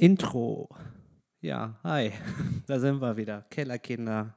Intro. 0.00 0.66
Ja, 1.42 1.78
hi, 1.84 2.12
da 2.66 2.80
sind 2.80 3.02
wir 3.02 3.18
wieder. 3.18 3.42
Kellerkinder. 3.50 4.34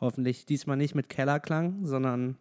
Hoffentlich 0.00 0.46
diesmal 0.46 0.78
nicht 0.78 0.94
mit 0.94 1.10
Kellerklang, 1.10 1.84
sondern 1.84 2.38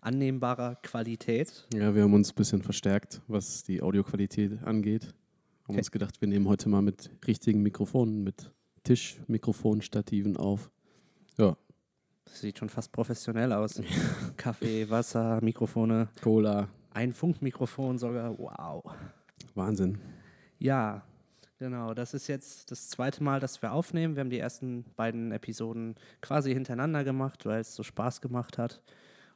annehmbarer 0.00 0.76
Qualität. 0.76 1.66
Ja, 1.74 1.94
wir 1.94 2.04
haben 2.04 2.14
uns 2.14 2.32
ein 2.32 2.36
bisschen 2.36 2.62
verstärkt, 2.62 3.20
was 3.28 3.64
die 3.64 3.82
Audioqualität 3.82 4.62
angeht. 4.64 5.04
Haben 5.04 5.14
Okay. 5.74 5.78
uns 5.80 5.90
gedacht, 5.90 6.22
wir 6.22 6.28
nehmen 6.28 6.48
heute 6.48 6.70
mal 6.70 6.80
mit 6.80 7.10
richtigen 7.26 7.60
Mikrofonen, 7.62 8.24
mit 8.24 8.50
Tischmikrofonstativen 8.84 10.38
auf. 10.38 10.70
Ja, 11.36 11.54
Das 12.24 12.40
sieht 12.40 12.56
schon 12.58 12.70
fast 12.70 12.92
professionell 12.92 13.52
aus. 13.52 13.82
Kaffee, 14.38 14.88
Wasser, 14.88 15.38
Mikrofone, 15.42 16.08
Cola, 16.22 16.68
ein 16.94 17.12
Funkmikrofon 17.12 17.98
sogar. 17.98 18.38
Wow. 18.38 18.84
Wahnsinn. 19.54 19.98
Ja, 20.58 21.02
genau. 21.58 21.94
Das 21.94 22.14
ist 22.14 22.26
jetzt 22.26 22.70
das 22.70 22.88
zweite 22.88 23.22
Mal, 23.22 23.40
dass 23.40 23.60
wir 23.62 23.72
aufnehmen. 23.72 24.16
Wir 24.16 24.20
haben 24.20 24.30
die 24.30 24.38
ersten 24.38 24.84
beiden 24.96 25.32
Episoden 25.32 25.96
quasi 26.20 26.52
hintereinander 26.52 27.04
gemacht, 27.04 27.46
weil 27.46 27.60
es 27.60 27.74
so 27.74 27.82
Spaß 27.82 28.20
gemacht 28.20 28.58
hat. 28.58 28.82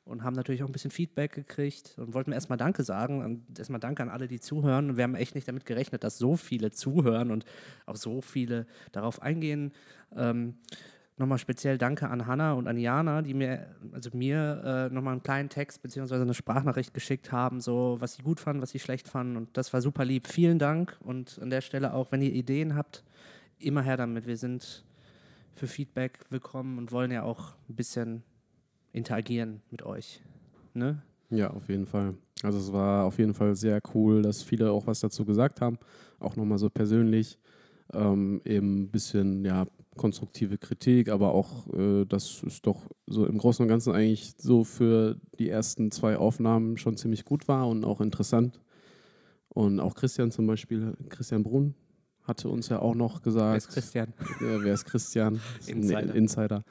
Und 0.05 0.25
haben 0.25 0.35
natürlich 0.35 0.65
auch 0.65 0.67
ein 0.67 0.73
bisschen 0.73 0.91
Feedback 0.91 1.33
gekriegt 1.33 1.95
und 1.97 2.13
wollten 2.13 2.33
erstmal 2.33 2.59
Danke 2.59 2.83
sagen. 2.83 3.23
Und 3.23 3.59
erstmal 3.59 3.79
Danke 3.79 4.03
an 4.03 4.09
alle, 4.09 4.27
die 4.27 4.41
zuhören. 4.41 4.97
Wir 4.97 5.05
haben 5.05 5.15
echt 5.15 5.37
nicht 5.37 5.47
damit 5.47 5.65
gerechnet, 5.65 6.03
dass 6.03 6.19
so 6.19 6.37
viele 6.37 6.73
zuhören 6.73 7.31
und 7.31 7.45
auch 7.87 7.95
so 7.95 8.21
viele 8.21 8.67
darauf 8.91 9.23
eingehen. 9.23 9.73
Ähm, 10.17 10.57
nochmal 11.23 11.39
speziell 11.39 11.79
Danke 11.79 12.11
an 12.11 12.27
Hanna 12.27 12.53
und 12.53 12.67
an 12.67 12.77
Jana, 12.77 13.23
die 13.23 13.33
mir, 13.33 13.69
also 13.93 14.11
mir 14.13 14.91
äh, 14.91 14.95
nochmal 14.95 15.13
einen 15.13 15.23
kleinen 15.23 15.49
Text 15.49 15.81
bzw. 15.81 16.17
eine 16.17 16.35
Sprachnachricht 16.35 16.93
geschickt 16.93 17.31
haben, 17.33 17.61
so 17.61 17.97
was 18.01 18.15
sie 18.15 18.23
gut 18.23 18.41
fanden, 18.41 18.61
was 18.61 18.71
sie 18.71 18.81
schlecht 18.81 19.09
fanden. 19.09 19.37
Und 19.37 19.57
das 19.57 19.73
war 19.73 19.81
super 19.81 20.05
lieb. 20.05 20.27
Vielen 20.27 20.59
Dank. 20.59 20.99
Und 21.01 21.39
an 21.41 21.49
der 21.49 21.61
Stelle 21.61 21.95
auch, 21.95 22.13
wenn 22.13 22.21
ihr 22.23 22.33
Ideen 22.33 22.75
habt, 22.75 23.05
immer 23.59 23.83
her 23.83 23.97
damit. 23.97 24.27
Wir 24.27 24.37
sind 24.37 24.85
für 25.55 25.69
Feedback 25.69 26.19
willkommen 26.31 26.77
und 26.79 26.91
wollen 26.91 27.13
ja 27.13 27.23
auch 27.23 27.55
ein 27.69 27.77
bisschen 27.77 28.25
interagieren 28.93 29.63
mit 29.71 29.85
euch. 29.85 30.21
Ne? 30.75 31.03
Ja, 31.31 31.51
auf 31.51 31.69
jeden 31.69 31.87
Fall. 31.87 32.15
Also 32.43 32.59
es 32.59 32.73
war 32.73 33.05
auf 33.05 33.19
jeden 33.19 33.35
Fall 33.35 33.55
sehr 33.55 33.81
cool, 33.95 34.23
dass 34.23 34.43
viele 34.43 34.73
auch 34.73 34.89
was 34.89 35.01
dazu 35.01 35.25
gesagt 35.25 35.61
haben. 35.61 35.79
Auch 36.19 36.35
nochmal 36.35 36.59
so 36.59 36.69
persönlich. 36.69 37.39
Ähm, 37.93 38.41
eben 38.45 38.83
ein 38.83 38.91
bisschen, 38.91 39.45
ja, 39.45 39.67
konstruktive 39.97 40.59
Kritik, 40.59 41.09
aber 41.09 41.33
auch, 41.33 41.73
äh, 41.73 42.05
dass 42.05 42.43
es 42.43 42.63
doch 42.63 42.91
so 43.07 43.27
im 43.27 43.39
Großen 43.39 43.63
und 43.63 43.69
Ganzen 43.69 43.93
eigentlich 43.93 44.35
so 44.39 44.65
für 44.65 45.17
die 45.39 45.49
ersten 45.49 45.91
zwei 45.91 46.17
Aufnahmen 46.17 46.79
schon 46.79 46.97
ziemlich 46.97 47.25
gut 47.25 47.49
war 47.49 47.69
und 47.69 47.85
auch 47.85 48.01
interessant. 48.01 48.61
Und 49.49 49.81
auch 49.81 49.95
Christian 49.95 50.31
zum 50.31 50.47
Beispiel, 50.47 50.95
Christian 51.11 51.43
Brunn, 51.43 51.75
hatte 52.23 52.49
uns 52.49 52.69
ja 52.69 52.79
auch 52.79 52.95
noch 52.95 53.17
Wer 53.17 53.23
gesagt, 53.23 53.57
ist 53.59 53.69
Christian? 53.69 54.15
Ja, 54.41 54.63
wer 54.63 54.75
ist 54.75 54.85
Christian? 54.85 55.41
Insider. 55.67 56.15
Insider. 56.15 56.65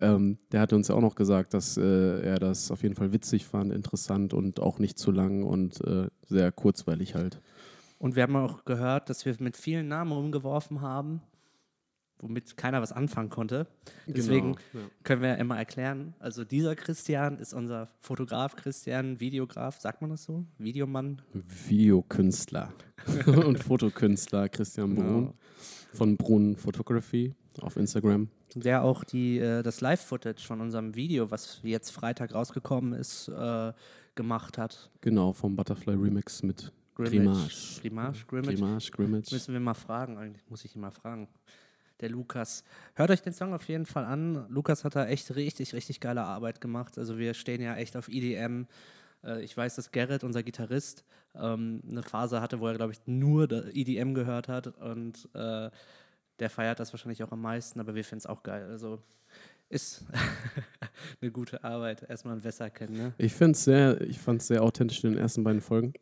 Ähm, 0.00 0.38
der 0.52 0.60
hatte 0.60 0.76
uns 0.76 0.88
ja 0.88 0.94
auch 0.94 1.00
noch 1.00 1.14
gesagt, 1.14 1.54
dass 1.54 1.76
äh, 1.76 2.20
er 2.20 2.38
das 2.38 2.70
auf 2.70 2.82
jeden 2.82 2.96
Fall 2.96 3.12
witzig 3.12 3.46
fand, 3.46 3.72
interessant 3.72 4.34
und 4.34 4.60
auch 4.60 4.78
nicht 4.78 4.98
zu 4.98 5.10
lang 5.10 5.42
und 5.42 5.80
äh, 5.86 6.08
sehr 6.26 6.52
kurzweilig 6.52 7.14
halt. 7.14 7.40
Und 7.98 8.14
wir 8.14 8.24
haben 8.24 8.36
auch 8.36 8.64
gehört, 8.64 9.08
dass 9.08 9.24
wir 9.24 9.34
mit 9.38 9.56
vielen 9.56 9.88
Namen 9.88 10.12
rumgeworfen 10.12 10.82
haben, 10.82 11.22
womit 12.20 12.56
keiner 12.56 12.80
was 12.82 12.92
anfangen 12.92 13.28
konnte. 13.30 13.66
Deswegen 14.06 14.56
Genau, 14.72 14.84
ja. 14.84 14.90
können 15.04 15.22
wir 15.22 15.28
ja 15.30 15.34
immer 15.36 15.56
erklären. 15.58 16.14
Also 16.18 16.44
dieser 16.44 16.74
Christian 16.76 17.38
ist 17.38 17.52
unser 17.54 17.88
Fotograf 18.00 18.56
Christian, 18.56 19.20
Videograf, 19.20 19.80
sagt 19.80 20.00
man 20.00 20.10
das 20.10 20.24
so? 20.24 20.44
Videomann. 20.58 21.22
Videokünstler 21.32 22.72
und 23.26 23.62
Fotokünstler 23.62 24.48
Christian 24.48 24.94
Genau. 24.94 25.06
Brun 25.10 25.34
von 25.92 26.16
Brun 26.16 26.56
Photography 26.56 27.34
auf 27.60 27.76
Instagram. 27.76 28.28
Der 28.54 28.82
auch 28.82 29.04
die, 29.04 29.38
äh, 29.38 29.62
das 29.62 29.80
Live-Footage 29.80 30.42
von 30.46 30.60
unserem 30.60 30.94
Video, 30.94 31.30
was 31.30 31.60
jetzt 31.62 31.90
Freitag 31.90 32.34
rausgekommen 32.34 32.92
ist, 32.92 33.28
äh, 33.28 33.72
gemacht 34.14 34.56
hat. 34.58 34.90
Genau, 35.02 35.32
vom 35.32 35.56
Butterfly 35.56 35.94
Remix 35.94 36.42
mit 36.42 36.72
Grimmage. 36.94 37.80
Grimage. 37.80 37.80
Grimage, 37.82 38.24
Grimmage. 38.26 38.56
Grimage, 38.56 38.90
Grimage. 38.92 39.28
Müssen 39.34 39.52
wir 39.52 39.60
mal 39.60 39.74
fragen, 39.74 40.16
eigentlich 40.16 40.48
muss 40.48 40.64
ich 40.64 40.74
ihn 40.74 40.80
mal 40.80 40.90
fragen. 40.90 41.28
Der 42.00 42.10
Lukas. 42.10 42.62
Hört 42.94 43.10
euch 43.10 43.22
den 43.22 43.32
Song 43.32 43.54
auf 43.54 43.66
jeden 43.68 43.86
Fall 43.86 44.04
an. 44.04 44.46
Lukas 44.48 44.84
hat 44.84 44.96
da 44.96 45.06
echt 45.06 45.34
richtig, 45.34 45.72
richtig 45.72 46.00
geile 46.00 46.22
Arbeit 46.22 46.60
gemacht. 46.60 46.98
Also 46.98 47.18
wir 47.18 47.34
stehen 47.34 47.62
ja 47.62 47.76
echt 47.76 47.96
auf 47.96 48.08
EDM. 48.08 48.66
Äh, 49.24 49.42
Ich 49.42 49.56
weiß, 49.56 49.76
dass 49.76 49.92
Gerrit, 49.92 50.22
unser 50.24 50.42
Gitarrist, 50.42 51.04
ähm, 51.34 51.80
eine 51.90 52.02
Phase 52.02 52.40
hatte, 52.40 52.60
wo 52.60 52.68
er, 52.68 52.74
glaube 52.74 52.92
ich, 52.92 53.00
nur 53.06 53.48
EDM 53.74 54.14
gehört 54.14 54.48
hat. 54.48 54.66
Und 54.66 55.28
äh, 55.34 55.70
der 56.38 56.50
feiert 56.50 56.80
das 56.80 56.92
wahrscheinlich 56.92 57.22
auch 57.22 57.32
am 57.32 57.40
meisten, 57.40 57.80
aber 57.80 57.94
wir 57.94 58.04
finden 58.04 58.20
es 58.20 58.26
auch 58.26 58.42
geil. 58.42 58.68
Also 58.70 59.02
ist 59.68 60.04
eine 61.20 61.30
gute 61.30 61.64
Arbeit. 61.64 62.04
Erstmal 62.08 62.36
ein 62.36 62.44
Wässer 62.44 62.70
kennen, 62.70 62.96
ne? 62.96 63.14
Ich 63.18 63.32
ich 63.32 64.18
fand 64.18 64.40
es 64.42 64.46
sehr 64.46 64.62
authentisch 64.62 65.02
in 65.02 65.10
den 65.12 65.18
ersten 65.18 65.42
beiden 65.44 65.60
Folgen, 65.60 65.92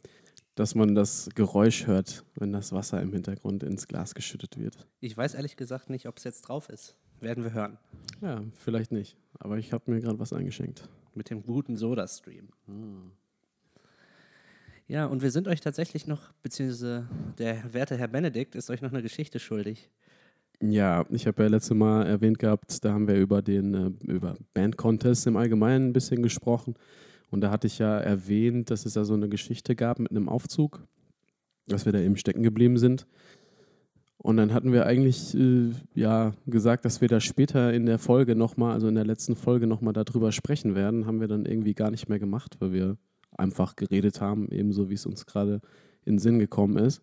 dass 0.55 0.75
man 0.75 0.95
das 0.95 1.29
Geräusch 1.35 1.87
hört, 1.87 2.25
wenn 2.37 2.53
das 2.53 2.73
Wasser 2.73 3.01
im 3.03 3.13
Hintergrund 3.13 3.63
ins 3.63 3.89
Glas 3.89 4.15
geschüttet 4.15 4.59
wird. 4.59 4.87
Ich 5.01 5.17
weiß 5.17 5.35
ehrlich 5.35 5.57
gesagt 5.57 5.91
nicht, 5.91 6.07
ob 6.07 6.19
es 6.19 6.25
jetzt 6.25 6.43
drauf 6.43 6.69
ist. 6.69 6.95
Werden 7.21 7.45
wir 7.45 7.53
hören. 7.53 7.79
Ja, 8.21 8.43
vielleicht 8.55 8.93
nicht. 8.93 9.17
Aber 9.39 9.59
ich 9.59 9.73
habe 9.73 9.91
mir 9.91 10.01
gerade 10.01 10.19
was 10.19 10.33
eingeschenkt. 10.33 10.89
Mit 11.15 11.31
dem 11.31 11.43
guten 11.43 11.77
Soda-Stream. 11.77 12.49
Ja, 14.87 15.07
und 15.07 15.23
wir 15.23 15.31
sind 15.31 15.49
euch 15.49 15.61
tatsächlich 15.61 16.07
noch, 16.07 16.33
beziehungsweise 16.43 17.09
der 17.39 17.73
werte 17.73 17.97
Herr 17.97 18.09
Benedikt 18.09 18.55
ist 18.55 18.69
euch 18.71 18.83
noch 18.83 18.93
eine 18.93 19.03
Geschichte 19.03 19.39
schuldig. 19.39 19.89
Ja, 20.61 21.05
ich 21.11 21.27
habe 21.27 21.43
ja 21.43 21.49
letztes 21.49 21.77
Mal 21.77 22.07
erwähnt 22.07 22.39
gehabt, 22.39 22.85
da 22.85 22.93
haben 22.93 23.09
wir 23.09 23.17
über 23.17 23.43
den 23.43 23.75
äh, 23.75 24.13
über 24.13 24.37
Band 24.53 24.77
Contest 24.77 25.27
im 25.27 25.37
Allgemeinen 25.37 25.89
ein 25.89 25.93
bisschen 25.93 26.23
gesprochen. 26.23 26.75
Und 27.31 27.41
da 27.41 27.51
hatte 27.51 27.67
ich 27.67 27.79
ja 27.79 27.99
erwähnt, 27.99 28.71
dass 28.71 28.87
es 28.87 28.95
da 28.95 29.05
so 29.05 29.15
eine 29.15 29.29
Geschichte 29.29 29.75
gab 29.75 29.99
mit 29.99 30.11
einem 30.11 30.29
Aufzug, 30.29 30.87
dass 31.67 31.85
wir 31.85 31.93
da 31.93 31.99
eben 31.99 32.17
stecken 32.17 32.43
geblieben 32.43 32.79
sind. 32.79 33.07
Und 34.19 34.39
dann 34.39 34.55
hatten 34.55 34.73
wir 34.73 34.87
eigentlich 34.87 35.35
äh, 35.35 35.73
ja 35.95 36.33
gesagt, 36.47 36.85
dass 36.85 37.01
wir 37.01 37.09
da 37.09 37.21
später 37.21 37.75
in 37.75 37.85
der 37.85 37.99
Folge 37.99 38.35
nochmal, 38.35 38.73
also 38.73 38.89
in 38.89 38.95
der 38.95 39.05
letzten 39.05 39.37
Folge 39.37 39.67
nochmal 39.67 39.93
darüber 39.93 40.33
sprechen 40.33 40.75
werden. 40.75 41.07
Haben 41.07 41.21
wir 41.21 41.29
dann 41.29 41.45
irgendwie 41.45 41.75
gar 41.75 41.91
nicht 41.91 42.09
mehr 42.09 42.19
gemacht, 42.19 42.57
weil 42.59 42.73
wir 42.73 42.97
einfach 43.37 43.77
geredet 43.77 44.21
haben, 44.21 44.49
ebenso 44.51 44.89
wie 44.89 44.95
es 44.95 45.05
uns 45.05 45.27
gerade 45.27 45.61
in 46.05 46.15
den 46.15 46.19
Sinn 46.19 46.39
gekommen 46.39 46.79
ist. 46.79 47.03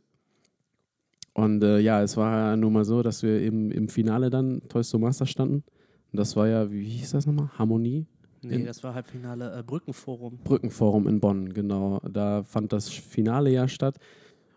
Und 1.33 1.63
äh, 1.63 1.79
ja, 1.79 2.01
es 2.01 2.17
war 2.17 2.57
nun 2.57 2.73
mal 2.73 2.85
so, 2.85 3.03
dass 3.03 3.23
wir 3.23 3.39
eben 3.39 3.71
im 3.71 3.87
Finale 3.87 4.29
dann 4.29 4.61
Toys 4.67 4.89
to 4.89 4.99
Master 4.99 5.25
standen. 5.25 5.63
Und 6.11 6.19
das 6.19 6.35
war 6.35 6.47
ja, 6.47 6.71
wie 6.71 6.83
hieß 6.83 7.11
das 7.11 7.25
nochmal? 7.25 7.49
Harmonie? 7.57 8.05
Nee, 8.43 8.55
In- 8.55 8.65
das 8.65 8.83
war 8.83 8.93
Halbfinale 8.93 9.59
äh, 9.59 9.63
Brückenforum. 9.63 10.39
Brückenforum 10.43 11.07
in 11.07 11.19
Bonn, 11.19 11.53
genau. 11.53 11.99
Da 12.11 12.43
fand 12.43 12.73
das 12.73 12.89
Finale 12.89 13.51
ja 13.51 13.67
statt. 13.67 13.97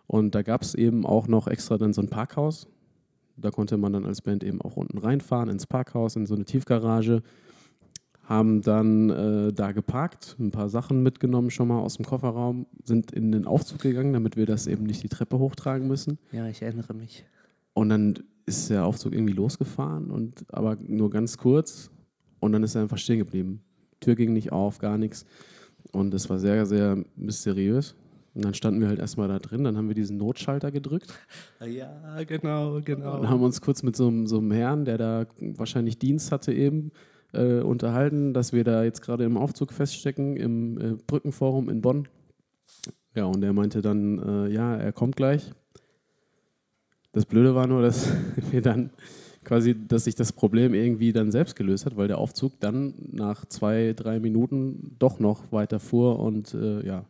Und 0.06 0.34
da 0.34 0.42
gab 0.42 0.62
es 0.62 0.74
eben 0.74 1.04
auch 1.06 1.28
noch 1.28 1.46
extra 1.48 1.78
dann 1.78 1.92
so 1.92 2.00
ein 2.02 2.08
Parkhaus. 2.08 2.66
Da 3.36 3.50
konnte 3.50 3.76
man 3.76 3.92
dann 3.92 4.04
als 4.06 4.22
Band 4.22 4.44
eben 4.44 4.60
auch 4.62 4.76
unten 4.76 4.98
reinfahren 4.98 5.48
ins 5.48 5.66
Parkhaus, 5.66 6.14
in 6.16 6.26
so 6.26 6.34
eine 6.34 6.44
Tiefgarage. 6.44 7.22
Haben 8.22 8.62
dann 8.62 9.10
äh, 9.10 9.52
da 9.52 9.72
geparkt, 9.72 10.36
ein 10.38 10.50
paar 10.50 10.70
Sachen 10.70 11.02
mitgenommen 11.02 11.50
schon 11.50 11.68
mal 11.68 11.80
aus 11.80 11.96
dem 11.96 12.06
Kofferraum, 12.06 12.66
sind 12.82 13.12
in 13.12 13.32
den 13.32 13.46
Aufzug 13.46 13.80
gegangen, 13.80 14.14
damit 14.14 14.36
wir 14.36 14.46
das 14.46 14.66
eben 14.66 14.84
nicht 14.84 15.02
die 15.02 15.08
Treppe 15.08 15.38
hochtragen 15.38 15.86
müssen. 15.88 16.18
Ja, 16.32 16.46
ich 16.48 16.62
erinnere 16.62 16.94
mich. 16.94 17.26
Und 17.74 17.90
dann 17.90 18.14
ist 18.46 18.70
der 18.70 18.86
Aufzug 18.86 19.12
irgendwie 19.12 19.34
losgefahren, 19.34 20.10
und, 20.10 20.44
aber 20.48 20.76
nur 20.86 21.10
ganz 21.10 21.36
kurz. 21.36 21.90
Und 22.40 22.52
dann 22.52 22.62
ist 22.62 22.74
er 22.76 22.82
einfach 22.82 22.98
stehen 22.98 23.18
geblieben. 23.18 23.60
Tür 24.04 24.14
ging 24.14 24.32
nicht 24.32 24.52
auf, 24.52 24.78
gar 24.78 24.98
nichts. 24.98 25.24
Und 25.92 26.12
das 26.12 26.28
war 26.30 26.38
sehr, 26.38 26.66
sehr 26.66 26.98
mysteriös. 27.16 27.94
Und 28.34 28.44
dann 28.44 28.54
standen 28.54 28.80
wir 28.80 28.88
halt 28.88 28.98
erstmal 28.98 29.28
da 29.28 29.38
drin, 29.38 29.62
dann 29.62 29.76
haben 29.76 29.86
wir 29.86 29.94
diesen 29.94 30.16
Notschalter 30.16 30.72
gedrückt 30.72 31.12
Ja, 31.64 32.20
genau, 32.24 32.80
genau. 32.84 33.20
und 33.20 33.28
haben 33.28 33.42
uns 33.42 33.60
kurz 33.60 33.84
mit 33.84 33.94
so, 33.94 34.08
einem- 34.08 34.26
so 34.26 34.38
einem 34.38 34.50
Herrn, 34.50 34.84
der 34.84 34.98
da 34.98 35.26
wahrscheinlich 35.38 35.98
Dienst 36.00 36.32
hatte 36.32 36.52
eben, 36.52 36.90
äh, 37.32 37.60
unterhalten, 37.60 38.34
dass 38.34 38.52
wir 38.52 38.64
da 38.64 38.82
jetzt 38.82 39.02
gerade 39.02 39.22
im 39.24 39.36
Aufzug 39.36 39.72
feststecken, 39.72 40.36
im 40.36 40.80
äh, 40.80 40.94
Brückenforum 41.06 41.68
in 41.68 41.80
Bonn. 41.80 42.08
Ja, 43.14 43.26
und 43.26 43.44
er 43.44 43.52
meinte 43.52 43.82
dann, 43.82 44.18
äh, 44.18 44.48
ja, 44.52 44.74
er 44.76 44.92
kommt 44.92 45.14
gleich. 45.14 45.52
Das 47.12 47.26
Blöde 47.26 47.54
war 47.54 47.68
nur, 47.68 47.82
dass 47.82 48.08
wir 48.50 48.62
dann 48.62 48.90
quasi, 49.44 49.76
dass 49.86 50.04
sich 50.04 50.14
das 50.14 50.32
Problem 50.32 50.74
irgendwie 50.74 51.12
dann 51.12 51.30
selbst 51.30 51.56
gelöst 51.56 51.86
hat, 51.86 51.96
weil 51.96 52.08
der 52.08 52.18
Aufzug 52.18 52.58
dann 52.60 52.94
nach 53.12 53.44
zwei, 53.46 53.92
drei 53.94 54.20
Minuten 54.20 54.96
doch 54.98 55.18
noch 55.18 55.52
weiter 55.52 55.80
fuhr 55.80 56.18
und 56.18 56.54
äh, 56.54 56.84
ja, 56.86 57.04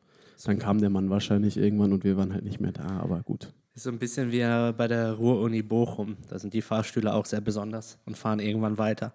dann 0.45 0.59
kam 0.59 0.81
der 0.81 0.91
Mann 0.91 1.11
wahrscheinlich 1.11 1.57
irgendwann 1.57 1.93
und 1.93 2.05
wir 2.05 2.17
waren 2.17 2.33
halt 2.33 2.45
nicht 2.45 2.61
mehr 2.61 2.73
da, 2.73 3.01
aber 3.01 3.23
gut. 3.23 3.53
Ist 3.75 3.85
so 3.85 3.91
ein 3.91 3.99
bisschen 3.99 4.31
wie 4.31 4.41
äh, 4.41 4.73
bei 4.77 4.87
der 4.87 5.15
Ruhr-Uni 5.15 5.63
Bochum. 5.63 6.17
Da 6.29 6.39
sind 6.39 6.55
die 6.55 6.63
Fahrstühle 6.63 7.13
auch 7.13 7.27
sehr 7.27 7.41
besonders 7.41 7.99
und 8.07 8.17
fahren 8.17 8.39
irgendwann 8.39 8.79
weiter. 8.79 9.15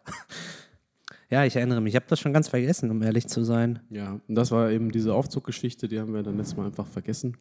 ja, 1.30 1.46
ich 1.46 1.56
erinnere 1.56 1.80
mich. 1.80 1.92
Ich 1.92 1.96
habe 1.96 2.08
das 2.10 2.20
schon 2.20 2.34
ganz 2.34 2.50
vergessen, 2.50 2.92
um 2.92 3.02
ehrlich 3.02 3.28
zu 3.28 3.46
sein. 3.46 3.80
Ja, 3.90 4.20
und 4.28 4.36
das 4.36 4.52
war 4.52 4.70
eben 4.70 4.92
diese 4.92 5.14
Aufzuggeschichte, 5.14 5.88
die 5.88 5.98
haben 6.00 6.14
wir 6.14 6.24
dann 6.24 6.36
letztes 6.36 6.58
Mal 6.58 6.66
einfach 6.66 6.88
vergessen. 6.88 7.38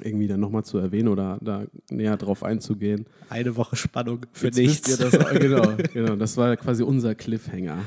Irgendwie 0.00 0.26
dann 0.26 0.40
nochmal 0.40 0.64
zu 0.64 0.78
erwähnen 0.78 1.08
oder 1.08 1.38
da 1.42 1.64
näher 1.90 2.16
drauf 2.16 2.42
einzugehen. 2.42 3.06
Eine 3.28 3.54
Woche 3.56 3.76
Spannung 3.76 4.20
für 4.32 4.46
Jetzt 4.46 4.56
nichts. 4.56 4.96
das, 4.96 5.12
genau, 5.38 5.76
genau, 5.92 6.16
das 6.16 6.36
war 6.36 6.56
quasi 6.56 6.82
unser 6.82 7.14
Cliffhanger. 7.14 7.78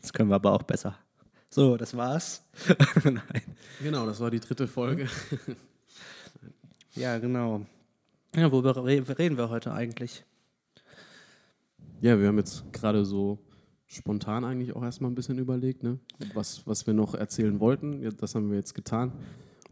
Das 0.00 0.12
können 0.12 0.30
wir 0.30 0.36
aber 0.36 0.52
auch 0.52 0.62
besser. 0.62 0.96
So, 1.50 1.76
das 1.76 1.94
war's. 1.96 2.42
Nein. 3.04 3.20
Genau, 3.82 4.06
das 4.06 4.20
war 4.20 4.30
die 4.30 4.40
dritte 4.40 4.66
Folge. 4.66 5.06
Ja, 6.94 7.18
genau. 7.18 7.66
Ja, 8.34 8.50
worüber 8.50 8.74
re- 8.76 9.18
reden 9.18 9.36
wir 9.36 9.50
heute 9.50 9.72
eigentlich? 9.72 10.24
Ja, 12.00 12.18
wir 12.18 12.26
haben 12.28 12.38
jetzt 12.38 12.64
gerade 12.72 13.04
so 13.04 13.38
spontan 13.86 14.44
eigentlich 14.44 14.74
auch 14.74 14.82
erstmal 14.82 15.10
ein 15.10 15.14
bisschen 15.14 15.38
überlegt, 15.38 15.82
ne? 15.82 15.98
was, 16.34 16.66
was 16.66 16.86
wir 16.86 16.94
noch 16.94 17.14
erzählen 17.14 17.60
wollten. 17.60 18.02
Das 18.16 18.34
haben 18.34 18.50
wir 18.50 18.56
jetzt 18.56 18.74
getan. 18.74 19.12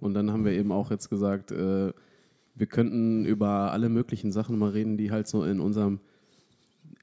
Und 0.01 0.15
dann 0.15 0.31
haben 0.31 0.45
wir 0.45 0.53
eben 0.53 0.73
auch 0.73 0.91
jetzt 0.91 1.11
gesagt, 1.11 1.53
äh, 1.53 1.93
wir 2.55 2.67
könnten 2.67 3.25
über 3.25 3.73
alle 3.73 3.89
möglichen 3.89 4.33
Sachen 4.33 4.59
mal 4.59 4.71
reden, 4.71 4.97
die 4.97 5.11
halt 5.11 5.29
so 5.29 5.45
in 5.45 5.61
unserem 5.61 6.01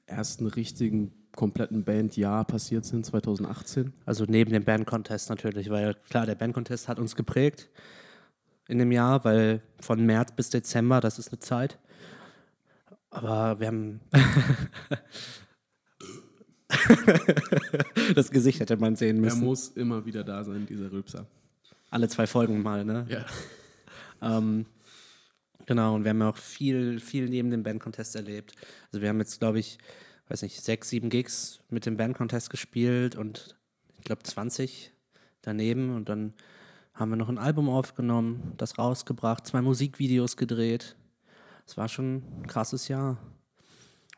ersten 0.06 0.46
richtigen 0.46 1.12
kompletten 1.34 1.84
Bandjahr 1.84 2.44
passiert 2.44 2.84
sind, 2.84 3.06
2018. 3.06 3.92
Also 4.04 4.24
neben 4.26 4.52
dem 4.52 4.64
Band-Contest 4.64 5.30
natürlich, 5.30 5.70
weil 5.70 5.94
klar, 6.08 6.26
der 6.26 6.34
Band-Contest 6.34 6.88
hat 6.88 6.98
uns 6.98 7.16
geprägt 7.16 7.70
in 8.66 8.78
dem 8.78 8.92
Jahr, 8.92 9.24
weil 9.24 9.62
von 9.80 10.04
März 10.04 10.32
bis 10.32 10.50
Dezember, 10.50 11.00
das 11.00 11.18
ist 11.18 11.32
eine 11.32 11.38
Zeit. 11.38 11.78
Aber 13.10 13.60
wir 13.60 13.68
haben. 13.68 14.00
das 18.14 18.30
Gesicht 18.30 18.60
hätte 18.60 18.76
man 18.76 18.96
sehen 18.96 19.16
Er 19.16 19.22
müssen. 19.22 19.44
muss 19.44 19.68
immer 19.68 20.04
wieder 20.04 20.24
da 20.24 20.44
sein, 20.44 20.66
dieser 20.66 20.92
Rülpser. 20.92 21.26
Alle 21.90 22.08
zwei 22.08 22.26
Folgen 22.26 22.62
mal, 22.62 22.84
ne? 22.84 23.06
Ja. 23.08 23.24
Ähm, 24.20 24.66
genau, 25.66 25.94
und 25.94 26.04
wir 26.04 26.10
haben 26.10 26.20
ja 26.20 26.30
auch 26.30 26.36
viel, 26.36 27.00
viel 27.00 27.28
neben 27.28 27.50
dem 27.50 27.62
Band-Contest 27.62 28.16
erlebt. 28.16 28.52
Also 28.86 29.00
wir 29.00 29.08
haben 29.08 29.20
jetzt, 29.20 29.38
glaube 29.38 29.58
ich, 29.58 29.78
weiß 30.28 30.42
nicht, 30.42 30.62
sechs, 30.62 30.90
sieben 30.90 31.08
Gigs 31.08 31.60
mit 31.70 31.86
dem 31.86 31.96
Band-Contest 31.96 32.50
gespielt 32.50 33.16
und 33.16 33.56
ich 33.96 34.04
glaube 34.04 34.22
20 34.22 34.92
daneben. 35.40 35.94
Und 35.94 36.08
dann 36.08 36.34
haben 36.94 37.10
wir 37.10 37.16
noch 37.16 37.28
ein 37.28 37.38
Album 37.38 37.68
aufgenommen, 37.68 38.54
das 38.56 38.78
rausgebracht, 38.78 39.46
zwei 39.46 39.62
Musikvideos 39.62 40.36
gedreht. 40.36 40.96
Es 41.66 41.76
war 41.76 41.88
schon 41.88 42.22
ein 42.40 42.46
krasses 42.46 42.88
Jahr. 42.88 43.18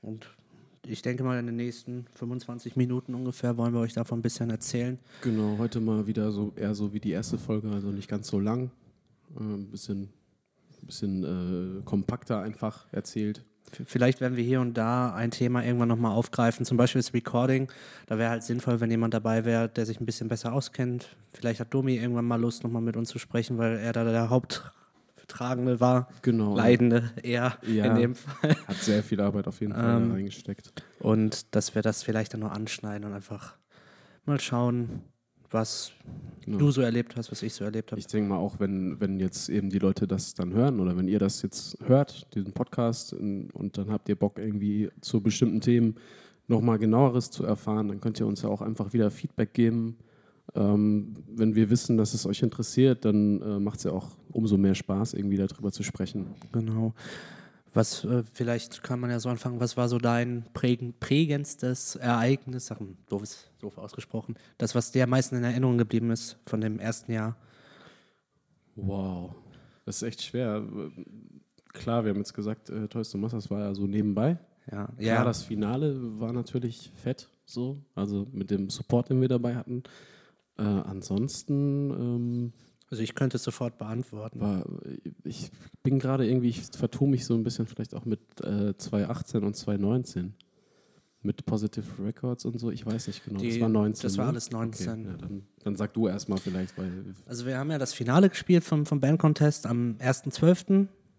Und 0.00 0.30
ich 0.90 1.02
denke 1.02 1.22
mal, 1.22 1.38
in 1.38 1.46
den 1.46 1.56
nächsten 1.56 2.06
25 2.14 2.76
Minuten 2.76 3.14
ungefähr 3.14 3.56
wollen 3.56 3.72
wir 3.72 3.80
euch 3.80 3.92
davon 3.92 4.18
ein 4.18 4.22
bisschen 4.22 4.50
erzählen. 4.50 4.98
Genau, 5.22 5.56
heute 5.58 5.80
mal 5.80 6.06
wieder 6.06 6.32
so 6.32 6.52
eher 6.56 6.74
so 6.74 6.92
wie 6.92 7.00
die 7.00 7.12
erste 7.12 7.38
Folge, 7.38 7.70
also 7.70 7.88
nicht 7.88 8.08
ganz 8.08 8.28
so 8.28 8.40
lang. 8.40 8.70
Äh, 9.36 9.42
ein 9.42 9.70
bisschen, 9.70 10.10
bisschen 10.82 11.24
äh, 11.78 11.82
kompakter 11.84 12.40
einfach 12.40 12.86
erzählt. 12.92 13.44
Vielleicht 13.84 14.20
werden 14.20 14.36
wir 14.36 14.42
hier 14.42 14.60
und 14.60 14.74
da 14.74 15.14
ein 15.14 15.30
Thema 15.30 15.64
irgendwann 15.64 15.88
nochmal 15.88 16.12
aufgreifen, 16.12 16.66
zum 16.66 16.76
Beispiel 16.76 17.00
das 17.00 17.14
Recording. 17.14 17.70
Da 18.06 18.18
wäre 18.18 18.30
halt 18.30 18.42
sinnvoll, 18.42 18.80
wenn 18.80 18.90
jemand 18.90 19.14
dabei 19.14 19.44
wäre, 19.44 19.68
der 19.68 19.86
sich 19.86 20.00
ein 20.00 20.06
bisschen 20.06 20.28
besser 20.28 20.52
auskennt. 20.52 21.16
Vielleicht 21.32 21.60
hat 21.60 21.72
Domi 21.72 21.94
irgendwann 21.94 22.24
mal 22.24 22.40
Lust, 22.40 22.64
nochmal 22.64 22.82
mit 22.82 22.96
uns 22.96 23.10
zu 23.10 23.20
sprechen, 23.20 23.58
weil 23.58 23.78
er 23.78 23.92
da 23.92 24.02
der 24.02 24.28
Haupttragende 25.30 25.80
war. 25.80 26.08
Genau. 26.22 26.56
Leidende 26.56 27.10
eher 27.22 27.56
Ja. 27.66 27.84
in 27.86 27.94
dem 27.96 28.14
Fall. 28.14 28.56
Hat 28.66 28.76
sehr 28.76 29.02
viel 29.02 29.20
Arbeit 29.20 29.46
auf 29.46 29.60
jeden 29.60 29.72
Fall 29.74 29.96
Ähm, 30.02 30.10
reingesteckt. 30.12 30.72
Und 30.98 31.54
dass 31.54 31.74
wir 31.74 31.82
das 31.82 32.02
vielleicht 32.02 32.32
dann 32.34 32.40
nur 32.40 32.52
anschneiden 32.52 33.06
und 33.08 33.14
einfach 33.14 33.56
mal 34.26 34.40
schauen, 34.40 35.02
was 35.50 35.92
Genau. 36.44 36.58
du 36.58 36.70
so 36.70 36.80
erlebt 36.80 37.16
hast, 37.16 37.30
was 37.30 37.42
ich 37.42 37.54
so 37.54 37.64
erlebt 37.64 37.90
habe. 37.92 37.98
Ich 38.00 38.06
denke 38.06 38.28
mal 38.28 38.36
auch, 38.38 38.60
wenn, 38.60 39.00
wenn 39.00 39.18
jetzt 39.20 39.48
eben 39.48 39.68
die 39.70 39.78
Leute 39.78 40.06
das 40.06 40.34
dann 40.34 40.52
hören 40.52 40.80
oder 40.80 40.96
wenn 40.96 41.08
ihr 41.08 41.18
das 41.18 41.42
jetzt 41.42 41.76
hört, 41.84 42.32
diesen 42.34 42.52
Podcast, 42.52 43.12
und 43.12 43.70
dann 43.76 43.90
habt 43.90 44.08
ihr 44.08 44.16
Bock 44.16 44.38
irgendwie 44.38 44.90
zu 45.00 45.20
bestimmten 45.20 45.60
Themen 45.60 45.94
nochmal 46.46 46.78
genaueres 46.78 47.30
zu 47.30 47.44
erfahren, 47.44 47.88
dann 47.88 48.00
könnt 48.00 48.18
ihr 48.20 48.26
uns 48.26 48.42
ja 48.42 48.48
auch 48.48 48.62
einfach 48.62 48.92
wieder 48.92 49.10
Feedback 49.10 49.52
geben. 49.54 49.96
Ähm, 50.54 51.14
wenn 51.28 51.54
wir 51.54 51.70
wissen, 51.70 51.96
dass 51.96 52.14
es 52.14 52.26
euch 52.26 52.42
interessiert, 52.42 53.04
dann 53.04 53.40
äh, 53.40 53.58
macht 53.60 53.78
es 53.78 53.84
ja 53.84 53.92
auch 53.92 54.08
umso 54.32 54.56
mehr 54.56 54.74
Spaß, 54.74 55.14
irgendwie 55.14 55.36
darüber 55.36 55.70
zu 55.70 55.82
sprechen. 55.82 56.26
Genau. 56.52 56.94
Was, 57.72 58.04
äh, 58.04 58.24
vielleicht 58.32 58.82
kann 58.82 58.98
man 58.98 59.10
ja 59.10 59.20
so 59.20 59.28
anfangen, 59.28 59.60
was 59.60 59.76
war 59.76 59.88
so 59.88 59.98
dein 59.98 60.44
prägen, 60.54 60.92
prägendstes 60.98 61.94
Ereignis, 61.94 62.72
ach, 62.72 62.80
hm, 62.80 62.96
doof 63.08 63.78
ausgesprochen, 63.78 64.34
das, 64.58 64.74
was 64.74 64.90
dir 64.90 65.04
am 65.04 65.10
meisten 65.10 65.36
in 65.36 65.44
Erinnerung 65.44 65.78
geblieben 65.78 66.10
ist 66.10 66.36
von 66.46 66.60
dem 66.60 66.80
ersten 66.80 67.12
Jahr? 67.12 67.36
Wow, 68.74 69.34
das 69.84 69.96
ist 69.96 70.02
echt 70.02 70.22
schwer. 70.22 70.64
Klar, 71.72 72.04
wir 72.04 72.10
haben 72.10 72.18
jetzt 72.18 72.34
gesagt, 72.34 72.70
äh, 72.70 72.88
Toys 72.88 73.10
to 73.10 73.18
Masters 73.18 73.48
war 73.50 73.60
ja 73.60 73.74
so 73.74 73.86
nebenbei. 73.86 74.36
Ja, 74.70 74.88
Ja, 74.98 75.04
ja 75.04 75.24
das 75.24 75.44
Finale 75.44 75.96
war 76.18 76.32
natürlich 76.32 76.90
fett, 76.96 77.28
so, 77.44 77.78
also 77.94 78.26
mit 78.32 78.50
dem 78.50 78.68
Support, 78.68 79.10
den 79.10 79.20
wir 79.20 79.28
dabei 79.28 79.54
hatten. 79.54 79.84
Äh, 80.60 80.88
ansonsten 80.88 81.90
ähm, 81.90 82.52
also 82.90 83.02
ich 83.04 83.14
könnte 83.14 83.36
es 83.36 83.44
sofort 83.44 83.78
beantworten. 83.78 84.40
war, 84.40 84.64
ich 85.22 85.50
bin 85.84 86.00
gerade 86.00 86.26
irgendwie, 86.28 86.48
ich 86.48 86.62
vertue 86.62 87.08
mich 87.08 87.24
so 87.24 87.34
ein 87.34 87.44
bisschen 87.44 87.68
vielleicht 87.68 87.94
auch 87.94 88.04
mit 88.04 88.20
äh, 88.42 88.76
2018 88.76 89.44
und 89.44 89.54
2019. 89.56 90.34
Mit 91.22 91.44
Positive 91.44 91.84
Records 92.02 92.46
und 92.46 92.58
so, 92.58 92.70
ich 92.70 92.84
weiß 92.86 93.06
nicht 93.08 93.24
genau. 93.24 93.38
Die- 93.40 93.50
das 93.50 93.60
war 93.60 93.68
19. 93.68 94.02
das 94.02 94.16
war 94.18 94.24
ne? 94.24 94.30
alles 94.30 94.50
19. 94.50 94.88
Okay, 94.88 95.04
ja, 95.10 95.16
dann, 95.18 95.42
dann 95.62 95.76
sag 95.76 95.92
du 95.92 96.08
erstmal 96.08 96.38
vielleicht, 96.38 96.76
weil 96.78 97.14
Also 97.26 97.44
wir 97.46 97.58
haben 97.58 97.70
ja 97.70 97.78
das 97.78 97.92
Finale 97.92 98.28
gespielt 98.30 98.64
vom, 98.64 98.86
vom 98.86 99.00
Band 99.00 99.18
Contest 99.20 99.66
am 99.66 99.96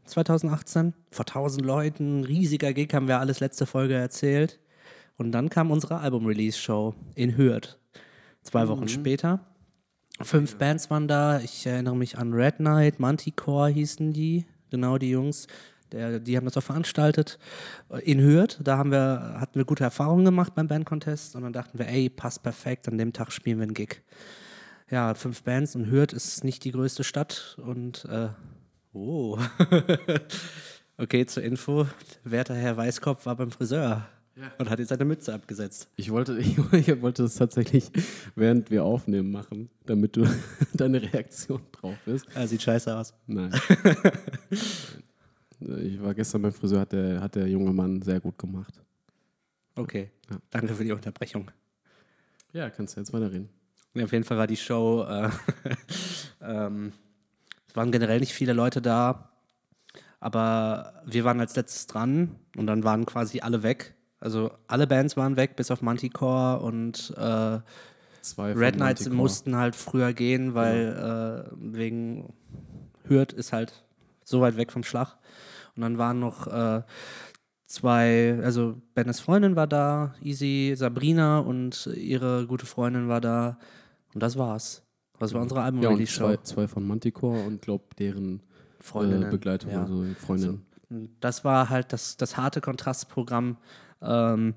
1.12.2018 0.06 0.94
vor 1.12 1.26
1000 1.28 1.66
Leuten, 1.66 2.24
riesiger 2.24 2.74
Gig, 2.74 2.94
haben 2.94 3.08
wir 3.08 3.20
alles 3.20 3.40
letzte 3.40 3.66
Folge 3.66 3.94
erzählt. 3.94 4.60
Und 5.18 5.32
dann 5.34 5.50
kam 5.50 5.70
unsere 5.72 6.00
Album-Release-Show 6.00 6.96
in 7.16 7.38
Hürth. 7.38 7.78
Zwei 8.44 8.68
Wochen 8.68 8.88
später. 8.88 9.40
Fünf 10.22 10.58
Bands 10.58 10.90
waren 10.90 11.08
da. 11.08 11.40
Ich 11.40 11.66
erinnere 11.66 11.96
mich 11.96 12.18
an 12.18 12.34
Red 12.34 12.58
Knight, 12.58 13.00
Manticore 13.00 13.70
hießen 13.70 14.14
die, 14.14 14.46
genau 14.70 14.98
die 14.98 15.10
Jungs. 15.10 15.48
Der, 15.92 16.20
die 16.20 16.38
haben 16.38 16.46
das 16.46 16.56
auch 16.56 16.64
veranstaltet 16.64 17.38
in 18.04 18.21
Hürth. 18.21 18.60
Da 18.64 18.78
haben 18.78 18.92
wir, 18.92 19.36
hatten 19.40 19.56
wir 19.56 19.66
gute 19.66 19.83
Erfahrungen 19.83 20.24
gemacht 20.24 20.56
beim 20.56 20.68
Band 20.68 20.86
Contest 20.86 21.36
und 21.36 21.42
dann 21.42 21.54
dachten 21.54 21.78
wir, 21.78 21.88
ey, 21.88 22.10
passt 22.10 22.44
perfekt, 22.44 22.88
an 22.88 22.98
dem 22.98 23.12
Tag 23.12 23.31
spielen 23.31 23.57
wir 23.57 23.64
einen 23.64 23.74
Gig 23.74 24.02
ja, 24.92 25.14
fünf 25.14 25.44
Bands 25.44 25.76
und 25.76 25.90
Hürth 25.90 26.14
ist 26.14 26.44
nicht 26.44 26.64
die 26.66 26.71
größte 26.71 27.04
Stadt 27.04 27.57
und 27.66 28.06
äh, 28.06 28.28
oh. 28.94 29.40
okay, 30.98 31.26
zur 31.26 31.44
Info, 31.44 31.88
werter 32.24 32.56
Herr 32.56 32.76
Weißkopf 32.78 33.26
war 33.26 33.38
beim 33.38 33.52
Friseur 33.52 34.06
und 34.57 34.69
hat 34.69 34.80
jetzt 34.80 34.90
seine 34.90 35.06
Mütze 35.06 35.33
abgesetzt. 35.33 35.88
ich 35.97 36.11
wollte, 36.11 36.38
ich, 36.38 36.57
ich 36.73 37.02
wollte 37.02 37.23
das 37.23 37.35
tatsächlich, 37.35 37.92
während 38.35 38.71
wir 38.71 38.83
aufnehmen, 38.83 39.31
machen, 39.31 39.69
damit 39.85 40.16
du 40.16 40.26
deine 40.73 41.02
Reaktion 41.02 41.61
drauf 41.71 41.97
ist. 42.07 42.26
Ah, 42.35 42.47
sieht 42.47 42.61
scheiße 42.61 42.95
aus. 42.95 43.14
Nein. 43.28 43.52
ich 45.59 46.02
war 46.02 46.14
gestern 46.14 46.42
beim 46.42 46.54
Friseur, 46.54 46.81
hat 46.81 46.92
der, 46.92 47.21
hat 47.21 47.35
der 47.35 47.47
junge 47.47 47.71
Mann 47.73 48.02
sehr 48.02 48.19
gut 48.19 48.38
gemacht. 48.38 48.73
Okay, 49.76 50.09
Ja. 50.30 50.38
danke 50.50 50.73
für 50.76 50.83
die 50.83 50.92
Unterbrechung. 50.92 51.50
Ja, 52.54 52.69
kannst 52.69 52.95
du 52.95 53.00
jetzt 53.00 53.14
weiterreden. 53.14 53.50
Ja, 53.94 54.06
auf 54.06 54.11
jeden 54.11 54.23
Fall 54.23 54.38
war 54.38 54.47
die 54.47 54.57
Show, 54.57 55.04
äh, 55.07 55.30
ähm, 56.42 56.94
es 57.68 57.76
waren 57.76 57.92
generell 57.92 58.19
nicht 58.19 58.33
viele 58.33 58.54
Leute 58.54 58.81
da, 58.81 59.30
aber 60.19 61.02
wir 61.06 61.23
waren 61.23 61.40
als 61.40 61.56
letztes 61.56 61.88
dran 61.88 62.35
und 62.57 62.68
dann 62.68 62.83
waren 62.83 63.06
quasi 63.06 63.40
alle 63.42 63.64
weg. 63.64 63.95
Also 64.21 64.51
alle 64.68 64.87
Bands 64.87 65.18
waren 65.18 65.35
weg, 65.35 65.56
bis 65.57 65.69
auf 65.71 65.81
Manticore 65.81 66.61
und 66.61 67.13
äh, 67.18 67.59
Red 68.37 68.75
Knights 68.75 68.78
Manticore. 69.01 69.16
mussten 69.16 69.56
halt 69.56 69.75
früher 69.75 70.13
gehen, 70.13 70.54
weil 70.54 71.47
äh, 71.51 71.56
wegen 71.57 72.31
Hürth 73.07 73.33
ist 73.33 73.51
halt 73.51 73.83
so 74.23 74.40
weit 74.42 74.57
weg 74.57 74.71
vom 74.71 74.83
Schlag. 74.83 75.18
Und 75.75 75.81
dann 75.81 75.97
waren 75.97 76.19
noch 76.19 76.47
äh, 76.47 76.83
zwei, 77.66 78.40
also 78.44 78.80
Bennes 78.94 79.19
Freundin 79.19 79.56
war 79.56 79.68
da, 79.68 80.13
Easy, 80.21 80.73
Sabrina 80.78 81.40
und 81.40 81.87
ihre 81.95 82.45
gute 82.45 82.66
Freundin 82.66 83.07
war 83.07 83.21
da. 83.21 83.57
Und 84.13 84.21
das 84.21 84.37
war's. 84.37 84.83
Das 85.18 85.33
war 85.33 85.42
unsere 85.42 85.61
Ja, 85.61 85.68
und 85.68 85.75
Album-Release-Show. 85.78 86.25
zwei, 86.25 86.37
zwei 86.37 86.68
von 86.68 86.85
Manticore 86.87 87.44
und 87.44 87.61
glaub 87.61 87.95
deren 87.95 88.42
Freundinnen. 88.80 89.28
äh, 89.30 89.31
Begleitung, 89.31 89.71
ja. 89.71 89.81
also 89.81 90.04
Freundin. 90.19 90.61
Und 90.90 91.09
Das 91.21 91.44
war 91.45 91.69
halt 91.69 91.94
das, 91.94 92.18
das 92.18 92.37
harte 92.37 92.59
Kontrastprogramm 92.61 93.57
ähm, 94.02 94.56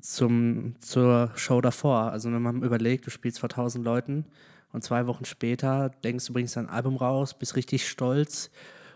zum, 0.00 0.74
zur 0.80 1.30
Show 1.36 1.60
davor. 1.60 2.10
Also 2.10 2.32
wenn 2.32 2.42
man 2.42 2.62
überlegt, 2.62 3.06
du 3.06 3.10
spielst 3.10 3.40
vor 3.40 3.50
1000 3.50 3.84
Leuten 3.84 4.24
und 4.72 4.82
zwei 4.82 5.06
Wochen 5.06 5.24
später 5.24 5.90
denkst 6.04 6.26
du, 6.26 6.32
bringst 6.32 6.56
dein 6.56 6.68
Album 6.68 6.96
raus, 6.96 7.38
bist 7.38 7.56
richtig 7.56 7.88
stolz 7.88 8.50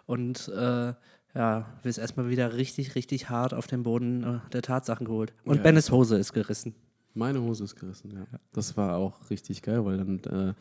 und 0.07 0.49
äh, 0.49 0.93
ja, 1.35 1.67
wirst 1.83 1.99
erstmal 1.99 2.29
wieder 2.29 2.55
richtig, 2.55 2.95
richtig 2.95 3.31
hart 3.31 3.55
auf 3.55 3.67
den 3.67 3.85
Boden 3.85 4.23
äh, 4.23 4.51
der 4.51 4.63
Tatsachen 4.63 5.07
geholt. 5.07 5.33
Und 5.45 5.57
Ja. 5.57 5.63
Bennes 5.63 5.91
Hose 5.91 6.19
ist 6.19 6.33
gerissen. 6.33 6.75
Meine 7.15 7.41
Hose 7.41 7.65
ist 7.65 7.77
gerissen, 7.77 8.13
ja. 8.13 8.27
Das 8.53 8.77
war 8.77 8.97
auch 8.97 9.31
richtig 9.31 9.63
geil, 9.63 9.85
weil 9.85 9.99
dann 9.99 10.19
äh, 10.25 10.55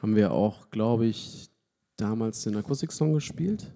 haben 0.00 0.16
wir 0.16 0.32
auch, 0.32 0.70
glaube 0.70 1.06
ich, 1.06 1.48
damals 1.96 2.42
den 2.42 2.56
Akustik-Song 2.56 3.12
gespielt. 3.14 3.72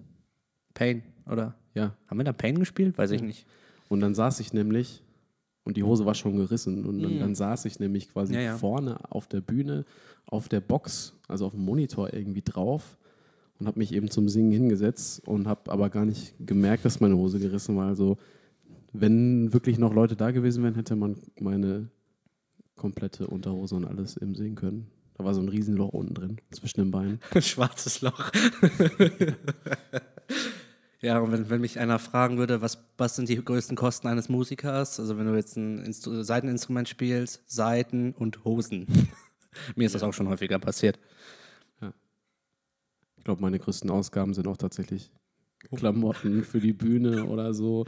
Pain, 0.73 1.03
oder? 1.25 1.55
Ja. 1.73 1.95
Haben 2.07 2.17
wir 2.17 2.23
da 2.25 2.33
Pain 2.33 2.59
gespielt? 2.59 2.97
Weiß 2.97 3.11
ich 3.11 3.21
nicht. 3.21 3.45
Und 3.89 3.99
dann 4.01 4.13
saß 4.15 4.39
ich 4.39 4.53
nämlich, 4.53 5.03
und 5.63 5.77
die 5.77 5.83
Hose 5.83 6.05
war 6.05 6.15
schon 6.15 6.37
gerissen, 6.37 6.85
und 6.85 7.01
dann, 7.01 7.15
Mhm. 7.15 7.19
dann 7.19 7.35
saß 7.35 7.65
ich 7.65 7.79
nämlich 7.79 8.09
quasi 8.09 8.33
Ja, 8.33 8.41
ja. 8.41 8.57
vorne 8.57 8.97
auf 9.11 9.27
der 9.27 9.41
Bühne, 9.41 9.85
auf 10.25 10.49
der 10.49 10.61
Box, 10.61 11.13
also 11.27 11.45
auf 11.45 11.53
dem 11.53 11.63
Monitor 11.65 12.13
irgendwie 12.13 12.41
drauf 12.41 12.97
und 13.59 13.67
habe 13.67 13.79
mich 13.79 13.93
eben 13.93 14.09
zum 14.09 14.27
Singen 14.29 14.51
hingesetzt 14.51 15.25
und 15.27 15.47
habe 15.47 15.71
aber 15.71 15.89
gar 15.89 16.05
nicht 16.05 16.33
gemerkt, 16.45 16.85
dass 16.85 16.99
meine 16.99 17.15
Hose 17.17 17.39
gerissen 17.39 17.75
war. 17.77 17.87
Also, 17.87 18.17
wenn 18.93 19.53
wirklich 19.53 19.77
noch 19.77 19.93
Leute 19.93 20.15
da 20.15 20.31
gewesen 20.31 20.63
wären, 20.63 20.75
hätte 20.75 20.95
man 20.95 21.15
meine 21.39 21.89
komplette 22.75 23.27
Unterhose 23.27 23.75
und 23.75 23.85
alles 23.85 24.17
eben 24.17 24.35
sehen 24.35 24.55
können. 24.55 24.87
Da 25.15 25.23
war 25.25 25.33
so 25.33 25.41
ein 25.41 25.49
Riesenloch 25.49 25.89
unten 25.93 26.13
drin, 26.13 26.37
zwischen 26.51 26.81
den 26.81 26.91
Beinen. 26.91 27.19
Schwarzes 27.41 28.01
Loch. 28.01 28.31
ja, 31.07 31.19
und 31.19 31.31
wenn, 31.31 31.49
wenn 31.49 31.61
mich 31.61 31.79
einer 31.79 31.99
fragen 31.99 32.37
würde, 32.37 32.61
was, 32.61 32.83
was 32.97 33.15
sind 33.15 33.29
die 33.29 33.43
größten 33.43 33.77
Kosten 33.77 34.07
eines 34.07 34.27
Musikers? 34.27 34.99
Also 34.99 35.17
wenn 35.17 35.25
du 35.25 35.35
jetzt 35.35 35.55
ein 35.55 35.79
Instru 35.79 36.21
Seiteninstrument 36.21 36.89
spielst, 36.89 37.49
Seiten 37.49 38.11
und 38.11 38.43
Hosen. 38.43 38.87
Mir 39.75 39.85
ist 39.85 39.95
das 39.95 40.03
auch 40.03 40.13
schon 40.13 40.27
häufiger 40.27 40.59
passiert. 40.59 40.99
Ich 43.15 43.23
glaube, 43.23 43.41
meine 43.41 43.57
größten 43.57 43.89
Ausgaben 43.89 44.33
sind 44.33 44.47
auch 44.47 44.57
tatsächlich 44.57 45.09
Klamotten 45.73 46.43
für 46.43 46.59
die 46.59 46.73
Bühne 46.73 47.25
oder 47.25 47.53
so. 47.53 47.85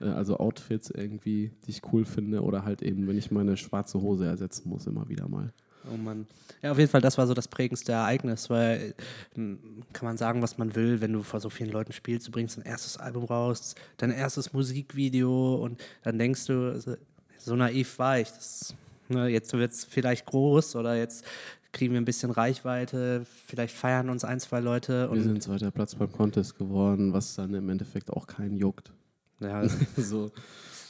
Äh, 0.00 0.06
Also 0.06 0.38
Outfits 0.38 0.90
irgendwie, 0.90 1.52
die 1.66 1.70
ich 1.70 1.82
cool 1.92 2.06
finde. 2.06 2.40
Oder 2.42 2.64
halt 2.64 2.80
eben, 2.80 3.06
wenn 3.06 3.18
ich 3.18 3.30
meine 3.30 3.58
schwarze 3.58 4.00
Hose 4.00 4.24
ersetzen 4.24 4.70
muss, 4.70 4.86
immer 4.86 5.10
wieder 5.10 5.28
mal. 5.28 5.52
Oh 5.90 5.96
Mann. 5.96 6.26
Ja, 6.62 6.70
auf 6.70 6.78
jeden 6.78 6.90
Fall, 6.90 7.00
das 7.00 7.18
war 7.18 7.26
so 7.26 7.34
das 7.34 7.48
prägendste 7.48 7.92
Ereignis, 7.92 8.48
weil 8.48 8.94
ähm, 9.36 9.82
kann 9.92 10.06
man 10.06 10.16
sagen, 10.16 10.42
was 10.42 10.58
man 10.58 10.74
will, 10.76 11.00
wenn 11.00 11.12
du 11.12 11.22
vor 11.22 11.40
so 11.40 11.50
vielen 11.50 11.70
Leuten 11.70 11.92
spielst, 11.92 12.28
du 12.28 12.30
bringst 12.30 12.56
dein 12.56 12.64
erstes 12.64 12.96
Album 12.96 13.24
raus, 13.24 13.74
dein 13.96 14.12
erstes 14.12 14.52
Musikvideo 14.52 15.56
und 15.56 15.80
dann 16.02 16.18
denkst 16.18 16.46
du, 16.46 16.80
so, 16.80 16.94
so 17.38 17.56
naiv 17.56 17.98
war 17.98 18.20
ich, 18.20 18.28
das, 18.28 18.74
ne, 19.08 19.28
jetzt 19.28 19.52
wird 19.52 19.72
es 19.72 19.84
vielleicht 19.84 20.26
groß 20.26 20.76
oder 20.76 20.96
jetzt 20.96 21.24
kriegen 21.72 21.94
wir 21.94 22.00
ein 22.00 22.04
bisschen 22.04 22.30
Reichweite, 22.30 23.24
vielleicht 23.46 23.74
feiern 23.74 24.10
uns 24.10 24.24
ein, 24.24 24.38
zwei 24.38 24.60
Leute 24.60 25.10
Wir 25.10 25.22
sind 25.22 25.42
zweiter 25.42 25.70
Platz 25.70 25.94
beim 25.94 26.12
Contest 26.12 26.58
geworden, 26.58 27.12
was 27.12 27.34
dann 27.34 27.54
im 27.54 27.68
Endeffekt 27.68 28.10
auch 28.10 28.26
keinen 28.26 28.56
juckt. 28.56 28.92
ja, 29.40 29.66
so. 29.96 30.30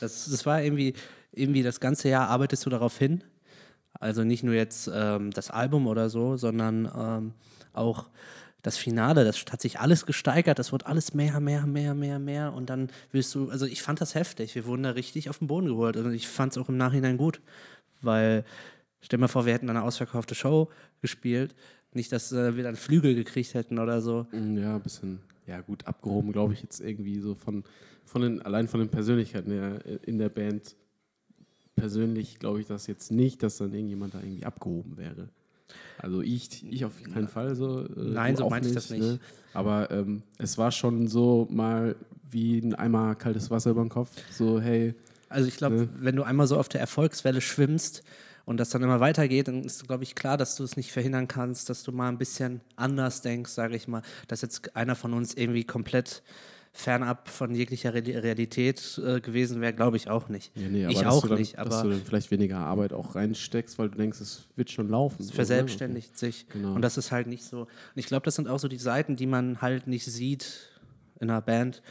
Das, 0.01 0.29
das 0.29 0.45
war 0.45 0.61
irgendwie, 0.61 0.95
irgendwie 1.31 1.63
das 1.63 1.79
ganze 1.79 2.09
Jahr 2.09 2.29
arbeitest 2.29 2.67
du 2.67 2.71
darauf 2.71 2.99
hin. 2.99 3.23
Also 4.01 4.25
nicht 4.25 4.43
nur 4.43 4.55
jetzt 4.55 4.91
ähm, 4.93 5.31
das 5.31 5.51
Album 5.51 5.87
oder 5.87 6.11
so, 6.11 6.37
sondern 6.37 6.91
ähm, 6.97 7.33
auch 7.73 8.09
das 8.63 8.77
Finale. 8.77 9.25
Das 9.25 9.45
hat 9.51 9.61
sich 9.61 9.81
alles 9.81 10.07
gesteigert. 10.07 10.59
Das 10.59 10.73
wurde 10.73 10.87
alles 10.87 11.15
mehr, 11.15 11.41
mehr, 11.41 11.67
mehr, 11.67 11.95
mehr, 11.95 12.19
mehr. 12.19 12.53
Und 12.53 12.71
dann 12.71 12.91
wirst 13.11 13.35
du, 13.35 13.51
also 13.51 13.67
ich 13.67 13.83
fand 13.83 14.01
das 14.01 14.15
heftig. 14.15 14.55
Wir 14.55 14.67
wurden 14.67 14.85
da 14.85 14.91
richtig 14.91 15.29
auf 15.29 15.39
den 15.39 15.49
Boden 15.49 15.67
geholt. 15.67 15.97
Und 15.97 16.13
ich 16.15 16.29
fand 16.29 16.53
es 16.53 16.59
auch 16.59 16.69
im 16.69 16.77
Nachhinein 16.77 17.17
gut. 17.17 17.41
Weil, 18.01 18.45
stell 19.01 19.19
mal 19.19 19.29
vor, 19.29 19.47
wir 19.47 19.53
hätten 19.53 19.71
eine 19.71 19.83
ausverkaufte 19.83 20.35
Show 20.35 20.69
gespielt. 21.01 21.55
Nicht, 21.93 22.11
dass 22.13 22.33
äh, 22.33 22.57
wir 22.57 22.63
dann 22.65 22.77
Flügel 22.77 23.15
gekriegt 23.15 23.55
hätten 23.55 23.79
oder 23.79 24.01
so. 24.01 24.27
Mm, 24.33 24.57
Ja, 24.57 24.77
ein 24.77 24.81
bisschen, 24.81 25.21
ja 25.47 25.61
gut, 25.61 25.87
abgehoben, 25.87 26.33
glaube 26.33 26.55
ich, 26.55 26.63
jetzt 26.63 26.81
irgendwie 26.81 27.21
so 27.21 27.35
von, 27.35 27.65
von 28.05 28.23
den, 28.23 28.43
allein 28.43 28.67
von 28.69 28.81
den 28.81 28.89
Persönlichkeiten 28.89 29.53
her 29.53 29.81
in 30.07 30.19
der 30.19 30.29
Band. 30.31 30.75
Persönlich 31.77 32.39
glaube 32.39 32.61
ich 32.61 32.67
das 32.67 32.87
jetzt 32.87 33.11
nicht, 33.11 33.43
dass 33.43 33.57
dann 33.59 33.73
irgendjemand 33.73 34.15
da 34.15 34.19
irgendwie 34.21 34.45
abgehoben 34.45 34.97
wäre. 34.97 35.29
Also 35.99 36.21
ich, 36.21 36.65
ich 36.71 36.85
auf 36.85 36.93
keinen 37.03 37.29
Fall 37.29 37.55
so. 37.55 37.81
äh, 37.85 37.89
Nein, 37.97 38.37
so 38.37 38.49
meinte 38.51 38.69
ich 38.69 38.75
das 38.75 38.91
nicht. 38.91 39.01
Ne? 39.03 39.19
Aber 39.55 39.91
ähm, 39.91 40.23
es 40.39 40.59
war 40.59 40.71
schon 40.71 41.09
so 41.09 41.47
mal 41.51 41.97
wie 42.31 42.59
ein 42.59 42.75
Eimer 42.75 43.15
kaltes 43.15 43.51
Wasser 43.51 43.71
über 43.71 43.83
den 43.83 43.89
Kopf. 43.89 44.11
So, 44.31 44.61
hey, 44.61 44.95
Also 45.29 45.49
ich 45.49 45.57
glaube, 45.57 45.77
Ne? 45.77 45.89
wenn 46.01 46.17
du 46.17 46.25
einmal 46.25 46.47
so 46.47 46.59
auf 46.59 46.69
der 46.69 46.81
Erfolgswelle 46.81 47.41
schwimmst 47.41 48.03
und 48.45 48.59
das 48.59 48.71
dann 48.71 48.83
immer 48.83 49.01
weitergeht, 49.01 49.49
dann 49.49 49.63
ist, 49.65 49.87
glaube 49.87 50.03
ich, 50.03 50.15
klar, 50.15 50.37
dass 50.37 50.57
du 50.57 50.65
es 50.65 50.77
nicht 50.77 50.93
verhindern 50.93 51.29
kannst, 51.29 51.71
dass 51.71 51.83
du 51.85 51.93
mal 51.93 52.09
ein 52.09 52.19
bisschen 52.19 52.61
anders 52.77 53.23
denkst, 53.23 53.53
sage 53.53 53.77
ich 53.77 53.89
mal, 53.89 54.03
dass 54.29 54.43
jetzt 54.43 54.75
einer 54.77 54.95
von 54.97 55.15
uns 55.15 55.33
irgendwie 55.35 55.65
komplett 55.65 56.23
fernab 56.73 57.29
von 57.29 57.55
jeglicher 57.55 57.93
Re 57.93 58.03
Realität 58.03 59.01
äh, 59.05 59.21
gewesen 59.21 59.61
wäre, 59.61 59.75
glaube 59.75 59.99
ich 59.99 60.09
auch 60.09 60.29
nicht. 60.29 60.57
ja, 60.57 60.69
nee, 60.69 60.87
ich 60.89 61.01
dass 61.01 61.07
auch 61.07 61.27
dann, 61.27 61.39
nicht, 61.39 61.59
dass 61.59 61.67
aber 61.67 61.83
du 61.83 61.91
dann 61.91 62.05
vielleicht 62.05 62.31
weniger 62.31 62.59
Arbeit 62.59 62.95
auch 62.95 63.15
reinsteckst, 63.15 63.79
weil 63.79 63.91
du 63.91 63.99
denkst, 63.99 64.21
es 64.21 64.49
wird 64.57 64.71
schon 64.71 64.89
laufen. 64.89 65.21
es 65.21 65.29
ne? 65.29 65.35
verselbstständigt 65.35 66.19
sich. 66.19 66.49
Genau. 66.49 66.75
Und 66.75 66.83
das 66.83 66.97
ist 66.97 67.13
halt 67.13 67.27
nicht 67.27 67.45
so. 67.45 67.63
Und 67.63 67.69
ich 67.97 68.07
glaube, 68.07 68.25
das 68.25 68.37
sind 68.37 68.49
auch 68.49 68.59
so 68.59 68.69
die 68.69 68.79
Seiten, 68.79 69.17
die 69.17 69.27
man 69.27 69.61
halt 69.61 69.87
nicht 69.87 70.07
sieht 70.07 70.71
in 71.21 71.31
einer 71.31 71.43
Band. 71.43 71.83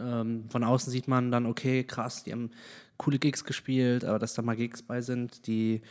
Ähm, 0.00 0.44
von 0.48 0.64
außen 0.64 0.90
sieht 0.90 1.06
man 1.06 1.30
dann, 1.30 1.44
okay, 1.44 1.84
krass, 1.84 2.24
die 2.24 2.32
haben 2.32 2.50
coole 2.96 3.18
Gigs 3.18 3.44
gespielt, 3.44 4.04
aber 4.04 4.18
dass 4.18 4.32
da 4.32 4.40
mal 4.40 4.56
Gigs 4.56 4.82
bei 4.82 5.02
sind, 5.02 5.46
die, 5.46 5.82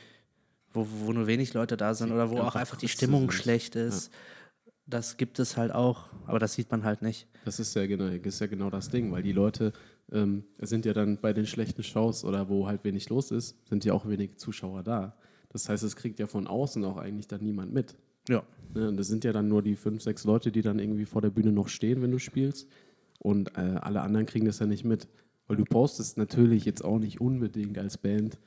wo, 0.71 0.87
wo 0.89 1.13
nur 1.13 1.27
wenig 1.27 1.53
Leute 1.53 1.77
da 1.77 1.93
sind 1.93 2.11
oder 2.11 2.31
wo 2.31 2.39
auch 2.39 2.55
einfach 2.55 2.77
die 2.77 2.87
Stimmung 2.87 3.29
sind. 3.29 3.33
schlecht 3.33 3.75
ist. 3.75 4.11
Das 4.85 5.17
gibt 5.17 5.39
es 5.39 5.55
halt 5.55 5.71
auch, 5.71 6.11
aber 6.25 6.39
das 6.39 6.53
sieht 6.53 6.69
man 6.69 6.83
halt 6.83 7.01
nicht. 7.01 7.27
Das 7.45 7.59
ist 7.59 7.73
ja 7.75 7.85
genau, 7.87 8.05
ist 8.05 8.39
ja 8.41 8.47
genau 8.47 8.69
das 8.69 8.89
Ding, 8.89 9.11
weil 9.11 9.23
die 9.23 9.31
Leute 9.31 9.71
ähm, 10.11 10.43
sind 10.59 10.85
ja 10.85 10.93
dann 10.93 11.19
bei 11.19 11.33
den 11.33 11.45
schlechten 11.45 11.83
Shows 11.83 12.25
oder 12.25 12.49
wo 12.49 12.67
halt 12.67 12.83
wenig 12.83 13.09
los 13.09 13.31
ist, 13.31 13.55
sind 13.67 13.85
ja 13.85 13.93
auch 13.93 14.07
wenig 14.07 14.37
Zuschauer 14.37 14.83
da. 14.83 15.17
Das 15.49 15.69
heißt, 15.69 15.83
es 15.83 15.95
kriegt 15.95 16.19
ja 16.19 16.27
von 16.27 16.47
außen 16.47 16.83
auch 16.83 16.97
eigentlich 16.97 17.27
dann 17.27 17.41
niemand 17.43 17.73
mit. 17.73 17.95
Ja. 18.27 18.43
Ne? 18.73 18.89
Und 18.89 18.97
das 18.97 19.07
sind 19.07 19.23
ja 19.23 19.31
dann 19.31 19.47
nur 19.47 19.61
die 19.61 19.75
fünf, 19.75 20.01
sechs 20.01 20.23
Leute, 20.23 20.51
die 20.51 20.61
dann 20.61 20.79
irgendwie 20.79 21.05
vor 21.05 21.21
der 21.21 21.29
Bühne 21.29 21.51
noch 21.51 21.67
stehen, 21.69 22.01
wenn 22.01 22.11
du 22.11 22.19
spielst. 22.19 22.67
Und 23.19 23.57
äh, 23.57 23.77
alle 23.79 24.01
anderen 24.01 24.25
kriegen 24.25 24.45
das 24.45 24.59
ja 24.59 24.65
nicht 24.65 24.83
mit. 24.83 25.07
Weil 25.47 25.57
du 25.57 25.65
postest 25.65 26.17
natürlich 26.17 26.65
jetzt 26.65 26.83
auch 26.83 26.99
nicht 26.99 27.21
unbedingt 27.21 27.77
als 27.77 27.97
Band 27.97 28.39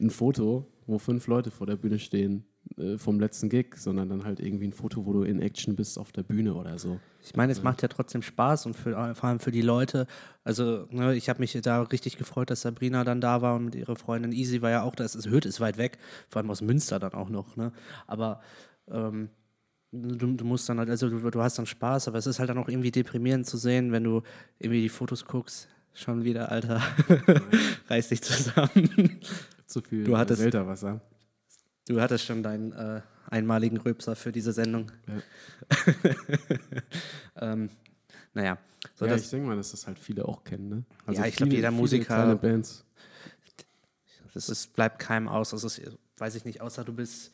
ein 0.00 0.10
Foto, 0.10 0.66
wo 0.86 0.98
fünf 0.98 1.26
Leute 1.26 1.50
vor 1.50 1.66
der 1.66 1.76
Bühne 1.76 1.98
stehen 1.98 2.44
äh, 2.76 2.98
vom 2.98 3.18
letzten 3.20 3.48
Gig, 3.48 3.76
sondern 3.76 4.08
dann 4.08 4.24
halt 4.24 4.40
irgendwie 4.40 4.66
ein 4.66 4.72
Foto, 4.72 5.06
wo 5.06 5.12
du 5.12 5.22
in 5.22 5.40
Action 5.40 5.74
bist 5.76 5.98
auf 5.98 6.12
der 6.12 6.22
Bühne 6.22 6.54
oder 6.54 6.78
so. 6.78 7.00
Ich 7.22 7.34
meine, 7.36 7.52
es 7.52 7.62
macht 7.62 7.82
ja 7.82 7.88
trotzdem 7.88 8.22
Spaß 8.22 8.66
und 8.66 8.74
für, 8.74 9.14
vor 9.14 9.28
allem 9.28 9.38
für 9.38 9.50
die 9.50 9.62
Leute. 9.62 10.06
Also, 10.44 10.86
ne, 10.90 11.14
ich 11.14 11.28
habe 11.28 11.40
mich 11.40 11.58
da 11.62 11.82
richtig 11.82 12.16
gefreut, 12.16 12.50
dass 12.50 12.62
Sabrina 12.62 13.04
dann 13.04 13.20
da 13.20 13.42
war 13.42 13.56
und 13.56 13.66
mit 13.66 13.74
ihrer 13.74 13.96
Freundin 13.96 14.32
Easy 14.32 14.62
war 14.62 14.70
ja 14.70 14.82
auch 14.82 14.94
da. 14.94 15.04
Es 15.04 15.14
ist, 15.14 15.28
Hürth 15.28 15.46
ist 15.46 15.60
weit 15.60 15.78
weg, 15.78 15.98
vor 16.28 16.40
allem 16.40 16.50
aus 16.50 16.60
Münster 16.62 16.98
dann 16.98 17.12
auch 17.14 17.28
noch. 17.28 17.56
Ne? 17.56 17.72
Aber 18.06 18.40
ähm, 18.90 19.30
du, 19.92 20.32
du 20.34 20.44
musst 20.44 20.68
dann 20.68 20.78
halt, 20.78 20.88
also 20.90 21.08
du, 21.10 21.30
du 21.30 21.42
hast 21.42 21.58
dann 21.58 21.66
Spaß, 21.66 22.08
aber 22.08 22.18
es 22.18 22.26
ist 22.26 22.38
halt 22.38 22.48
dann 22.50 22.58
auch 22.58 22.68
irgendwie 22.68 22.90
deprimierend 22.92 23.46
zu 23.46 23.56
sehen, 23.56 23.92
wenn 23.92 24.04
du 24.04 24.22
irgendwie 24.58 24.82
die 24.82 24.88
Fotos 24.88 25.24
guckst. 25.24 25.68
Schon 25.94 26.22
wieder, 26.24 26.52
Alter. 26.52 26.80
Reiß 27.88 28.08
dich 28.10 28.22
zusammen. 28.22 29.18
Zu 29.66 29.80
viel 29.82 30.04
Du 30.04 30.16
hattest- 30.16 30.40
Selterwasser. 30.40 31.00
Du 31.88 32.00
hattest 32.00 32.24
schon 32.26 32.42
deinen 32.42 32.72
äh, 32.72 33.00
einmaligen 33.30 33.78
Röpser 33.78 34.14
für 34.14 34.30
diese 34.30 34.52
Sendung. 34.52 34.92
Ja. 35.06 35.92
ähm, 37.52 37.70
naja, 38.34 38.58
so 38.94 39.06
ja, 39.06 39.12
das, 39.12 39.22
ich 39.22 39.30
denke 39.30 39.46
mal, 39.46 39.56
dass 39.56 39.70
das 39.70 39.86
halt 39.86 39.98
viele 39.98 40.26
auch 40.26 40.44
kennen. 40.44 40.68
Ne? 40.68 40.84
Ja, 41.14 41.24
ich 41.24 41.36
glaub, 41.36 41.50
jeder 41.50 41.70
Musiker- 41.70 42.04
Kleine 42.04 42.36
Bands. 42.36 42.84
Das 44.34 44.48
ist, 44.50 44.74
bleibt 44.74 44.98
keinem 44.98 45.28
aus. 45.28 45.50
Das 45.50 45.64
ist, 45.64 45.80
weiß 46.18 46.34
ich 46.34 46.44
nicht, 46.44 46.60
außer 46.60 46.84
du 46.84 46.92
bist 46.92 47.32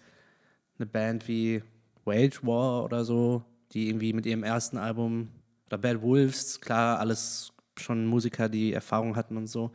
eine 0.78 0.86
Band 0.86 1.26
wie 1.26 1.62
Wage 2.04 2.38
War 2.42 2.84
oder 2.84 3.04
so, 3.04 3.44
die 3.72 3.88
irgendwie 3.88 4.12
mit 4.12 4.24
ihrem 4.24 4.44
ersten 4.44 4.78
Album 4.78 5.28
oder 5.66 5.78
Bad 5.78 6.00
Wolves, 6.00 6.60
klar, 6.60 7.00
alles 7.00 7.52
schon 7.76 8.06
Musiker, 8.06 8.48
die 8.48 8.72
Erfahrung 8.72 9.16
hatten 9.16 9.36
und 9.36 9.48
so 9.48 9.72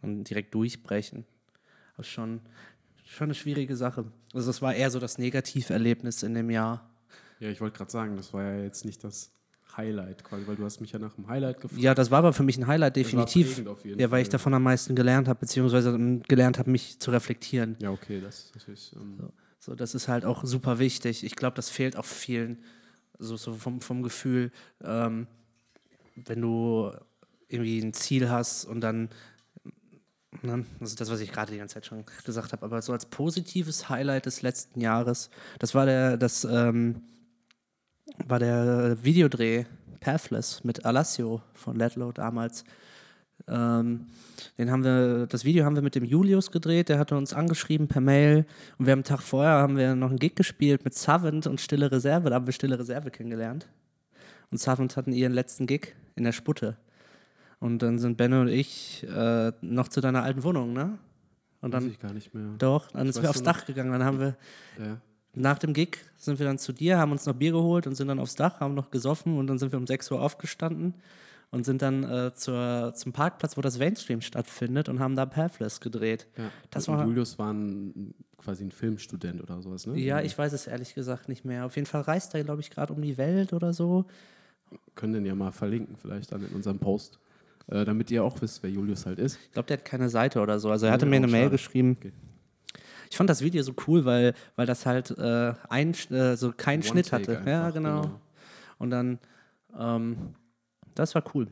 und 0.00 0.24
direkt 0.24 0.54
durchbrechen. 0.54 1.24
Aber 1.94 2.04
schon, 2.04 2.40
schon 3.04 3.26
eine 3.26 3.34
schwierige 3.34 3.76
Sache. 3.76 4.04
Also 4.32 4.50
es 4.50 4.62
war 4.62 4.74
eher 4.74 4.90
so 4.90 4.98
das 4.98 5.18
Negativerlebnis 5.18 6.22
in 6.22 6.34
dem 6.34 6.50
Jahr. 6.50 6.90
Ja, 7.40 7.50
ich 7.50 7.60
wollte 7.60 7.76
gerade 7.76 7.90
sagen, 7.90 8.16
das 8.16 8.32
war 8.32 8.42
ja 8.42 8.62
jetzt 8.62 8.84
nicht 8.84 9.02
das 9.04 9.30
Highlight, 9.76 10.22
quasi, 10.24 10.46
weil 10.46 10.56
du 10.56 10.64
hast 10.64 10.80
mich 10.80 10.92
ja 10.92 10.98
nach 10.98 11.14
dem 11.14 11.26
Highlight 11.26 11.60
gefragt. 11.60 11.82
Ja, 11.82 11.94
das 11.94 12.10
war 12.10 12.20
aber 12.20 12.32
für 12.32 12.44
mich 12.44 12.56
ein 12.58 12.66
Highlight, 12.66 12.96
definitiv. 12.96 13.58
Ja, 13.84 14.10
weil 14.10 14.22
ich 14.22 14.28
Fall. 14.28 14.32
davon 14.32 14.54
am 14.54 14.62
meisten 14.62 14.94
gelernt 14.94 15.26
habe, 15.28 15.40
beziehungsweise 15.40 15.90
ähm, 15.90 16.22
gelernt 16.22 16.58
habe, 16.58 16.70
mich 16.70 17.00
zu 17.00 17.10
reflektieren. 17.10 17.76
Ja, 17.80 17.90
okay, 17.90 18.20
das 18.20 18.44
ist 18.44 18.54
natürlich. 18.54 18.92
Ähm, 18.94 19.18
So, 19.58 19.74
das 19.74 19.94
ist 19.94 20.08
halt 20.08 20.24
auch 20.24 20.44
super 20.44 20.78
wichtig. 20.78 21.24
Ich 21.24 21.36
glaube, 21.36 21.56
das 21.56 21.70
fehlt 21.70 21.96
auch 21.96 22.04
vielen, 22.04 22.58
so, 23.18 23.36
so 23.36 23.54
vom, 23.54 23.80
vom 23.80 24.02
Gefühl, 24.02 24.52
ähm, 24.82 25.26
wenn 26.16 26.40
du 26.40 26.92
irgendwie 27.48 27.80
ein 27.80 27.94
Ziel 27.94 28.28
hast 28.30 28.66
und 28.66 28.80
dann, 28.80 29.08
ne, 30.44 30.64
das 30.80 30.90
ist 30.90 31.00
das, 31.00 31.10
was 31.10 31.20
ich 31.20 31.32
gerade 31.32 31.52
die 31.52 31.58
ganze 31.58 31.74
Zeit 31.74 31.86
schon 31.86 32.04
gesagt 32.24 32.52
habe, 32.52 32.64
aber 32.64 32.82
so 32.82 32.92
als 32.92 33.06
positives 33.06 33.88
Highlight 33.88 34.26
des 34.26 34.42
letzten 34.42 34.80
Jahres, 34.80 35.30
das 35.58 35.74
war 35.74 35.86
der, 35.86 36.16
das 36.16 36.44
ähm, 36.44 37.02
war 38.26 38.38
der 38.38 39.02
Videodreh 39.02 39.64
Pathless 40.00 40.62
mit 40.64 40.84
Alassio 40.84 41.40
von 41.54 41.76
Letlow 41.76 42.12
damals. 42.12 42.64
Ähm, 43.48 44.06
den 44.58 44.70
haben 44.70 44.84
wir, 44.84 45.26
das 45.26 45.44
Video 45.44 45.64
haben 45.64 45.74
wir 45.74 45.82
mit 45.82 45.94
dem 45.94 46.04
Julius 46.04 46.50
gedreht, 46.50 46.88
der 46.88 46.98
hatte 46.98 47.16
uns 47.16 47.32
angeschrieben 47.32 47.88
per 47.88 48.00
Mail 48.00 48.46
und 48.78 48.86
wir 48.86 48.92
haben 48.92 48.98
einen 48.98 49.04
Tag 49.04 49.22
vorher 49.22 49.54
haben 49.54 49.76
wir 49.76 49.94
noch 49.94 50.10
einen 50.10 50.18
Gig 50.18 50.36
gespielt 50.36 50.84
mit 50.84 50.94
Savant 50.94 51.46
und 51.46 51.60
Stille 51.60 51.90
Reserve, 51.90 52.30
da 52.30 52.36
haben 52.36 52.46
wir 52.46 52.52
Stille 52.52 52.78
Reserve 52.78 53.10
kennengelernt. 53.10 53.66
Und 54.50 54.58
Savant 54.58 54.96
hatten 54.96 55.12
ihren 55.12 55.32
letzten 55.32 55.66
Gig 55.66 55.94
in 56.14 56.24
der 56.24 56.32
Sputte. 56.32 56.76
Und 57.60 57.80
dann 57.80 57.98
sind 57.98 58.16
Benno 58.16 58.42
und 58.42 58.48
ich 58.48 59.06
äh, 59.08 59.52
noch 59.62 59.88
zu 59.88 60.00
deiner 60.00 60.22
alten 60.22 60.42
Wohnung, 60.42 60.72
ne? 60.72 60.98
Und 61.60 61.72
Weiß 61.72 61.82
dann, 61.82 61.90
ich 61.90 61.98
gar 61.98 62.12
nicht 62.12 62.34
mehr. 62.34 62.50
doch, 62.58 62.88
dann 62.92 63.06
Ich 63.06 63.14
sind 63.14 63.22
wir 63.22 63.28
weiß 63.30 63.36
aufs 63.36 63.42
Dach 63.42 63.64
gegangen, 63.64 63.90
dann 63.92 64.04
haben 64.04 64.20
wir 64.20 64.36
Ja. 64.78 64.98
nach 65.34 65.58
dem 65.58 65.72
Gig 65.72 65.98
sind 66.16 66.38
wir 66.38 66.44
dann 66.46 66.58
zu 66.58 66.72
dir, 66.72 66.98
haben 66.98 67.12
uns 67.12 67.24
noch 67.26 67.34
Bier 67.34 67.52
geholt 67.52 67.86
und 67.86 67.94
sind 67.94 68.08
dann 68.08 68.18
aufs 68.18 68.34
Dach, 68.34 68.60
haben 68.60 68.74
noch 68.74 68.90
gesoffen 68.90 69.38
und 69.38 69.46
dann 69.46 69.58
sind 69.58 69.72
wir 69.72 69.78
um 69.78 69.86
6 69.86 70.10
Uhr 70.10 70.20
aufgestanden 70.20 70.92
und 71.50 71.64
sind 71.64 71.80
dann 71.80 72.04
äh, 72.04 72.34
zur, 72.34 72.92
zum 72.94 73.12
Parkplatz, 73.14 73.56
wo 73.56 73.62
das 73.62 73.78
Mainstream 73.78 74.20
stattfindet 74.20 74.90
und 74.90 75.00
haben 75.00 75.16
da 75.16 75.24
Pathless 75.24 75.80
gedreht. 75.80 76.26
Ja. 76.36 76.50
Das 76.70 76.86
und 76.88 76.98
war- 76.98 77.06
Julius 77.06 77.38
war 77.38 77.52
ein, 77.54 78.12
quasi 78.36 78.64
ein 78.64 78.70
Filmstudent 78.72 79.42
oder 79.42 79.62
sowas, 79.62 79.86
ne? 79.86 79.98
Ja, 79.98 80.20
ich 80.20 80.36
weiß 80.36 80.52
es 80.52 80.66
ehrlich 80.66 80.94
gesagt 80.94 81.30
nicht 81.30 81.46
mehr. 81.46 81.64
Auf 81.64 81.76
jeden 81.76 81.86
Fall 81.86 82.02
reist 82.02 82.34
er, 82.34 82.44
glaube 82.44 82.60
ich, 82.60 82.68
gerade 82.70 82.92
um 82.92 83.00
die 83.00 83.16
Welt 83.16 83.54
oder 83.54 83.72
so. 83.72 84.04
können 84.96 85.14
den 85.14 85.24
ja 85.24 85.34
mal 85.34 85.52
verlinken, 85.52 85.96
vielleicht 85.96 86.32
dann 86.32 86.44
in 86.44 86.52
unserem 86.54 86.78
Post. 86.78 87.20
Äh, 87.66 87.84
damit 87.84 88.10
ihr 88.10 88.22
auch 88.22 88.40
wisst, 88.42 88.62
wer 88.62 88.70
Julius 88.70 89.06
halt 89.06 89.18
ist. 89.18 89.38
Ich 89.46 89.52
glaube, 89.52 89.66
der 89.68 89.78
hat 89.78 89.84
keine 89.84 90.10
Seite 90.10 90.40
oder 90.40 90.58
so. 90.58 90.70
Also 90.70 90.86
er 90.86 90.92
hatte 90.92 91.06
Ja, 91.06 91.10
mir 91.10 91.16
eine 91.16 91.26
Mail 91.28 91.44
schade. 91.44 91.50
geschrieben. 91.52 91.96
Okay. 91.98 92.12
Ich 93.10 93.16
fand 93.16 93.30
das 93.30 93.40
Video 93.42 93.62
so 93.62 93.72
cool, 93.86 94.04
weil, 94.04 94.34
weil 94.56 94.66
das 94.66 94.84
halt 94.86 95.16
äh, 95.16 95.54
ein, 95.68 95.94
äh, 96.10 96.36
so 96.36 96.52
keinen 96.52 96.80
One 96.80 96.88
Schnitt 96.88 97.08
Take 97.08 97.38
hatte. 97.38 97.50
Ja, 97.50 97.60
einfach, 97.66 97.74
genau. 97.74 98.02
genau. 98.02 98.20
Und 98.78 98.90
dann, 98.90 99.18
ähm, 99.78 100.16
das 100.94 101.14
war 101.14 101.24
cool. 101.34 101.46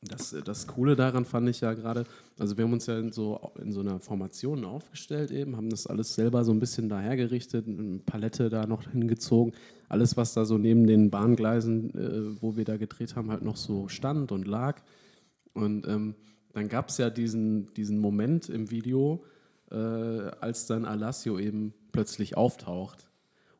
Das, 0.00 0.34
das 0.44 0.66
Coole 0.68 0.94
daran 0.94 1.24
fand 1.24 1.48
ich 1.48 1.60
ja 1.60 1.74
gerade, 1.74 2.04
also 2.38 2.56
wir 2.56 2.64
haben 2.64 2.72
uns 2.72 2.86
ja 2.86 2.98
in 2.98 3.10
so, 3.10 3.52
in 3.60 3.72
so 3.72 3.80
einer 3.80 3.98
Formation 3.98 4.64
aufgestellt 4.64 5.32
eben, 5.32 5.56
haben 5.56 5.70
das 5.70 5.88
alles 5.88 6.14
selber 6.14 6.44
so 6.44 6.52
ein 6.52 6.60
bisschen 6.60 6.88
dahergerichtet, 6.88 7.66
eine 7.66 7.98
Palette 8.06 8.48
da 8.48 8.64
noch 8.66 8.88
hingezogen. 8.90 9.54
Alles, 9.88 10.16
was 10.16 10.34
da 10.34 10.44
so 10.44 10.56
neben 10.56 10.86
den 10.86 11.10
Bahngleisen, 11.10 11.94
äh, 11.94 12.40
wo 12.42 12.56
wir 12.56 12.64
da 12.64 12.76
gedreht 12.76 13.16
haben, 13.16 13.30
halt 13.30 13.42
noch 13.42 13.56
so 13.56 13.88
stand 13.88 14.30
und 14.32 14.46
lag. 14.46 14.80
Und 15.58 15.86
ähm, 15.88 16.14
dann 16.52 16.68
gab 16.68 16.88
es 16.88 16.98
ja 16.98 17.10
diesen, 17.10 17.72
diesen 17.74 17.98
Moment 17.98 18.48
im 18.48 18.70
Video, 18.70 19.24
äh, 19.70 19.74
als 19.74 20.66
dann 20.66 20.84
Alassio 20.84 21.38
eben 21.38 21.74
plötzlich 21.92 22.36
auftaucht. 22.36 23.08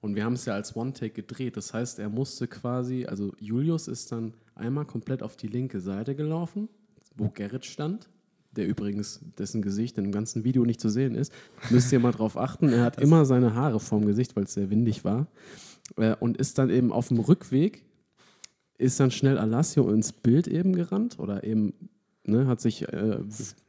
Und 0.01 0.15
wir 0.15 0.25
haben 0.25 0.35
es 0.35 0.45
ja 0.45 0.55
als 0.55 0.77
One-Take 0.77 1.11
gedreht. 1.11 1.57
Das 1.57 1.75
heißt, 1.75 1.99
er 1.99 2.09
musste 2.09 2.47
quasi, 2.47 3.05
also 3.07 3.33
Julius 3.41 3.89
ist 3.89 4.13
dann 4.13 4.35
einmal 4.55 4.85
komplett 4.85 5.25
auf 5.25 5.37
die 5.37 5.49
linke 5.49 5.81
Seite 5.81 6.15
gelaufen, 6.15 6.69
wo 7.17 7.31
Gerrit 7.31 7.65
stand, 7.65 8.09
der 8.53 8.69
übrigens 8.69 9.21
dessen 9.37 9.61
Gesicht 9.61 9.99
in 9.99 10.05
dem 10.05 10.13
ganzen 10.13 10.45
Video 10.45 10.65
nicht 10.65 10.81
zu 10.81 10.89
sehen 10.89 11.17
ist. 11.17 11.33
Müsst 11.71 11.91
ihr 11.91 11.99
mal 11.99 12.13
drauf 12.13 12.37
achten. 12.37 12.69
Er 12.69 12.85
hat 12.85 13.01
immer 13.01 13.25
seine 13.25 13.55
Haare 13.55 13.81
vorm 13.81 14.07
Gesicht, 14.07 14.37
weil 14.37 14.45
es 14.45 14.55
sehr 14.55 14.71
windig 14.71 15.05
war. 15.05 15.27
Äh, 15.97 16.15
und 16.21 16.37
ist 16.37 16.59
dann 16.59 16.71
eben 16.71 16.93
auf 16.93 17.09
dem 17.09 17.19
Rückweg, 17.19 17.85
ist 18.79 19.01
dann 19.01 19.11
schnell 19.11 19.39
Alassio 19.39 19.91
ins 19.91 20.13
Bild 20.13 20.47
eben 20.47 20.73
gerannt 20.73 21.19
oder 21.19 21.45
eben 21.45 21.75
ne, 22.25 22.47
hat 22.47 22.61
sich 22.61 22.89
äh, 22.89 23.19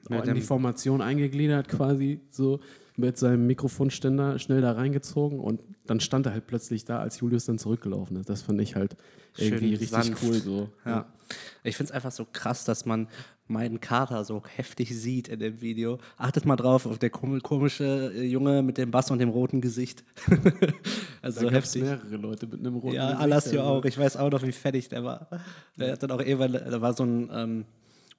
in 0.09 0.35
die 0.35 0.41
Formation 0.41 1.01
eingegliedert 1.01 1.67
quasi 1.67 2.21
so 2.29 2.59
mit 2.95 3.17
seinem 3.17 3.47
Mikrofonständer 3.47 4.39
schnell 4.39 4.61
da 4.61 4.73
reingezogen 4.73 5.39
und 5.39 5.61
dann 5.85 5.99
stand 5.99 6.25
er 6.25 6.33
halt 6.33 6.47
plötzlich 6.47 6.83
da, 6.83 6.99
als 6.99 7.19
Julius 7.19 7.45
dann 7.45 7.57
zurückgelaufen 7.57 8.17
ist. 8.17 8.29
Das 8.29 8.41
fand 8.41 8.59
ich 8.61 8.75
halt 8.75 8.97
irgendwie 9.37 9.59
Schön 9.59 9.69
richtig 9.69 9.89
sanft. 9.89 10.23
cool 10.23 10.33
so. 10.33 10.69
Ja. 10.85 11.07
Ich 11.63 11.77
finde 11.77 11.89
es 11.89 11.95
einfach 11.95 12.11
so 12.11 12.27
krass, 12.31 12.65
dass 12.65 12.85
man 12.85 13.07
meinen 13.49 13.79
Kater 13.81 14.23
so 14.23 14.41
heftig 14.55 14.95
sieht 14.95 15.27
in 15.27 15.39
dem 15.39 15.59
Video. 15.61 15.97
Achtet 16.17 16.45
mal 16.45 16.55
drauf, 16.55 16.85
auf 16.85 16.97
der 16.99 17.11
kom- 17.11 17.41
komische 17.41 18.11
äh, 18.15 18.23
Junge 18.25 18.61
mit 18.61 18.77
dem 18.77 18.91
Bass 18.91 19.09
und 19.11 19.19
dem 19.19 19.29
roten 19.29 19.59
Gesicht. 19.61 20.03
also 21.21 21.41
Da 21.41 21.47
so 21.47 21.51
heftig. 21.51 21.81
mehrere 21.83 22.15
Leute 22.17 22.47
mit 22.47 22.59
einem 22.59 22.75
roten 22.75 22.95
Ja, 22.95 23.07
Gesicht, 23.07 23.21
Alassio 23.23 23.59
also. 23.61 23.71
auch. 23.73 23.85
Ich 23.85 23.97
weiß 23.97 24.17
auch 24.17 24.29
noch, 24.29 24.43
wie 24.43 24.51
fertig 24.51 24.89
der 24.89 25.03
war. 25.03 25.27
Der 25.77 25.93
hat 25.93 26.03
dann 26.03 26.11
auch 26.11 26.19
irgendwann, 26.21 26.53
da 26.53 26.79
war 26.81 26.93
so 26.93 27.03
ein, 27.03 27.29
ähm, 27.33 27.65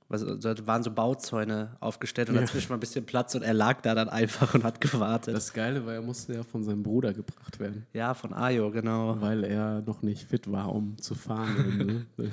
was, 0.09 0.25
da 0.41 0.67
waren 0.67 0.83
so 0.83 0.91
Bauzäune 0.91 1.77
aufgestellt 1.79 2.29
und 2.31 2.35
dazwischen 2.35 2.69
war 2.71 2.77
ein 2.77 2.81
bisschen 2.81 3.07
Platz 3.07 3.37
und 3.37 3.43
er 3.43 3.55
lag 3.55 3.81
da 3.83 3.95
dann 3.95 4.09
einfach 4.09 4.53
und 4.55 4.65
hat 4.65 4.81
gewartet. 4.81 5.33
Das 5.37 5.53
Geile 5.53 5.87
war, 5.87 5.95
er 5.95 6.03
musste 6.03 6.35
ja 6.35 6.43
von 6.43 6.65
seinem 6.65 6.83
Bruder 6.83 7.13
gebracht 7.13 7.61
werden, 7.61 7.87
ja, 7.93 8.13
von 8.15 8.35
Ayo, 8.35 8.73
genau. 8.73 9.21
weil 9.21 9.45
er 9.45 9.83
noch 9.83 10.03
nicht 10.03 10.25
fit 10.27 10.51
war, 10.51 10.75
um 10.75 10.99
zu 10.99 11.15
fahren. 11.15 12.07
ne? 12.19 12.31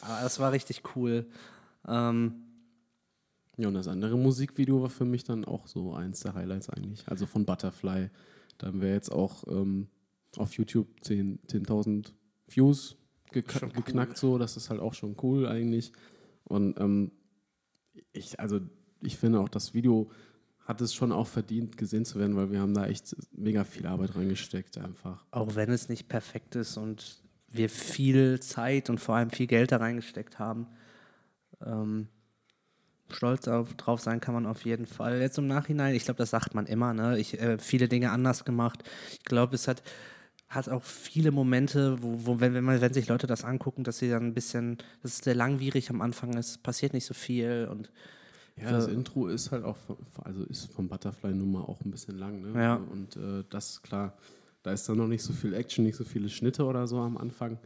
Aber 0.00 0.22
das 0.22 0.38
war 0.40 0.52
richtig 0.52 0.80
cool. 0.96 1.26
Ähm, 1.86 2.34
Ja, 3.56 3.68
und 3.68 3.74
das 3.74 3.88
andere 3.88 4.16
Musikvideo 4.16 4.82
war 4.82 4.90
für 4.90 5.04
mich 5.04 5.24
dann 5.24 5.44
auch 5.44 5.66
so 5.66 5.92
eins 5.94 6.20
der 6.20 6.34
Highlights 6.34 6.70
eigentlich. 6.70 7.06
Also 7.08 7.26
von 7.26 7.44
Butterfly. 7.44 8.10
Da 8.58 8.66
haben 8.68 8.80
wir 8.80 8.92
jetzt 8.92 9.10
auch 9.10 9.44
ähm, 9.48 9.88
auf 10.36 10.52
YouTube 10.54 10.86
10 11.02 11.40
10.000 11.48 12.12
Views 12.48 12.96
geka- 13.32 13.58
Schon 13.58 13.68
cool. 13.70 13.82
geknackt, 13.82 14.16
so. 14.18 14.38
Das 14.38 14.56
ist 14.56 14.70
halt 14.70 14.80
auch 14.80 14.94
schon 14.94 15.16
cool 15.22 15.46
eigentlich. 15.46 15.92
Und 16.44 16.78
ähm, 16.80 17.10
ich, 18.12 18.38
also 18.40 18.60
ich 19.02 19.16
finde 19.16 19.40
auch, 19.40 19.48
das 19.48 19.74
Video 19.74 20.10
hat 20.60 20.80
es 20.80 20.92
schon 20.94 21.12
auch 21.12 21.26
verdient, 21.26 21.76
gesehen 21.76 22.04
zu 22.04 22.18
werden, 22.18 22.36
weil 22.36 22.50
wir 22.52 22.60
haben 22.60 22.74
da 22.74 22.86
echt 22.86 23.16
mega 23.32 23.64
viel 23.64 23.86
Arbeit 23.86 24.14
reingesteckt 24.14 24.76
einfach. 24.78 25.24
auch 25.30 25.54
wenn 25.56 25.70
es 25.70 25.88
nicht 25.88 26.08
perfekt 26.08 26.54
ist 26.56 26.76
und 26.76 27.22
wir 27.50 27.70
viel 27.70 28.38
Zeit 28.40 28.90
und 28.90 28.98
vor 29.00 29.14
allem 29.16 29.30
viel 29.30 29.46
Geld 29.46 29.72
da 29.72 29.78
reingesteckt 29.78 30.38
haben. 30.38 30.66
Ähm, 31.64 32.08
stolz 33.10 33.48
auf, 33.48 33.74
drauf 33.74 34.00
sein 34.00 34.20
kann 34.20 34.34
man 34.34 34.46
auf 34.46 34.64
jeden 34.64 34.86
Fall. 34.86 35.20
Jetzt 35.20 35.38
im 35.38 35.46
Nachhinein, 35.46 35.94
ich 35.94 36.04
glaube, 36.04 36.18
das 36.18 36.30
sagt 36.30 36.54
man 36.54 36.66
immer, 36.66 36.92
ne? 36.92 37.18
Ich 37.18 37.40
äh, 37.40 37.58
viele 37.58 37.88
Dinge 37.88 38.10
anders 38.10 38.44
gemacht. 38.44 38.82
Ich 39.12 39.24
glaube, 39.24 39.54
es 39.54 39.66
hat, 39.66 39.82
hat 40.48 40.68
auch 40.68 40.82
viele 40.82 41.30
Momente, 41.30 42.02
wo, 42.02 42.26
wo 42.26 42.40
wenn, 42.40 42.54
wenn, 42.54 42.64
man, 42.64 42.80
wenn 42.80 42.92
sich 42.92 43.08
Leute 43.08 43.26
das 43.26 43.44
angucken, 43.44 43.82
dass 43.84 43.98
sie 43.98 44.10
dann 44.10 44.24
ein 44.26 44.34
bisschen, 44.34 44.76
dass 45.02 45.12
es 45.12 45.18
sehr 45.18 45.34
langwierig 45.34 45.90
am 45.90 46.00
Anfang 46.02 46.34
ist, 46.34 46.62
passiert 46.62 46.92
nicht 46.92 47.06
so 47.06 47.14
viel 47.14 47.68
und 47.70 47.90
Ja, 48.56 48.70
das 48.72 48.88
Intro 48.88 49.28
ist 49.28 49.52
halt 49.52 49.64
auch, 49.64 49.76
von- 49.76 49.96
also 50.24 50.44
ist 50.44 50.70
vom 50.72 50.88
Butterfly-Nummer 50.88 51.68
auch 51.68 51.80
ein 51.84 51.90
bisschen 51.90 52.18
lang, 52.18 52.42
ne? 52.42 52.60
Ja. 52.60 52.74
Und 52.76 53.16
äh, 53.16 53.44
das, 53.48 53.80
klar, 53.82 54.16
da 54.62 54.72
ist 54.72 54.86
dann 54.88 54.98
noch 54.98 55.06
nicht 55.06 55.22
so 55.22 55.32
viel 55.32 55.54
Action, 55.54 55.84
nicht 55.84 55.96
so 55.96 56.04
viele 56.04 56.28
Schnitte 56.28 56.64
oder 56.64 56.86
so 56.86 56.98
am 56.98 57.16
Anfang. 57.16 57.58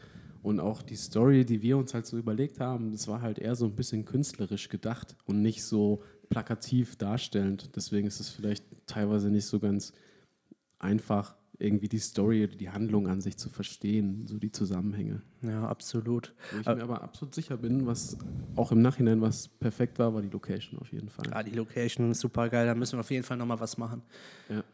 Und 0.42 0.58
auch 0.58 0.82
die 0.82 0.96
Story, 0.96 1.44
die 1.44 1.62
wir 1.62 1.78
uns 1.78 1.94
halt 1.94 2.06
so 2.06 2.18
überlegt 2.18 2.58
haben, 2.58 2.90
das 2.90 3.06
war 3.06 3.22
halt 3.22 3.38
eher 3.38 3.54
so 3.54 3.64
ein 3.64 3.76
bisschen 3.76 4.04
künstlerisch 4.04 4.68
gedacht 4.68 5.16
und 5.24 5.40
nicht 5.40 5.64
so 5.64 6.02
plakativ 6.30 6.96
darstellend. 6.96 7.76
Deswegen 7.76 8.08
ist 8.08 8.18
es 8.18 8.28
vielleicht 8.28 8.64
teilweise 8.86 9.30
nicht 9.30 9.46
so 9.46 9.60
ganz 9.60 9.92
einfach, 10.78 11.36
irgendwie 11.62 11.88
die 11.88 11.98
Story, 11.98 12.48
die 12.48 12.70
Handlung 12.70 13.06
an 13.06 13.20
sich 13.20 13.36
zu 13.36 13.48
verstehen, 13.48 14.26
so 14.26 14.38
die 14.38 14.50
Zusammenhänge. 14.50 15.22
ja, 15.42 15.66
absolut. 15.68 16.34
Wo 16.50 16.58
ich 16.58 16.66
mir 16.66 16.82
aber 16.82 17.02
absolut 17.02 17.34
sicher 17.34 17.56
bin, 17.56 17.86
was 17.86 18.18
auch 18.56 18.72
im 18.72 18.82
Nachhinein 18.82 19.20
was 19.20 19.46
perfekt 19.48 19.98
war, 19.98 20.12
war 20.12 20.22
die 20.22 20.28
Location 20.28 20.80
auf 20.80 20.90
jeden 20.92 21.08
Fall. 21.08 21.26
Ja, 21.30 21.42
die 21.42 21.52
Location 21.52 22.10
ist 22.10 22.20
super 22.20 22.48
geil, 22.48 22.66
da 22.66 22.74
müssen 22.74 22.96
wir 22.96 23.00
auf 23.00 23.10
jeden 23.10 23.22
Fall 23.22 23.36
nochmal 23.36 23.60
was 23.60 23.78
machen. 23.78 24.02
Ja, 24.48 24.64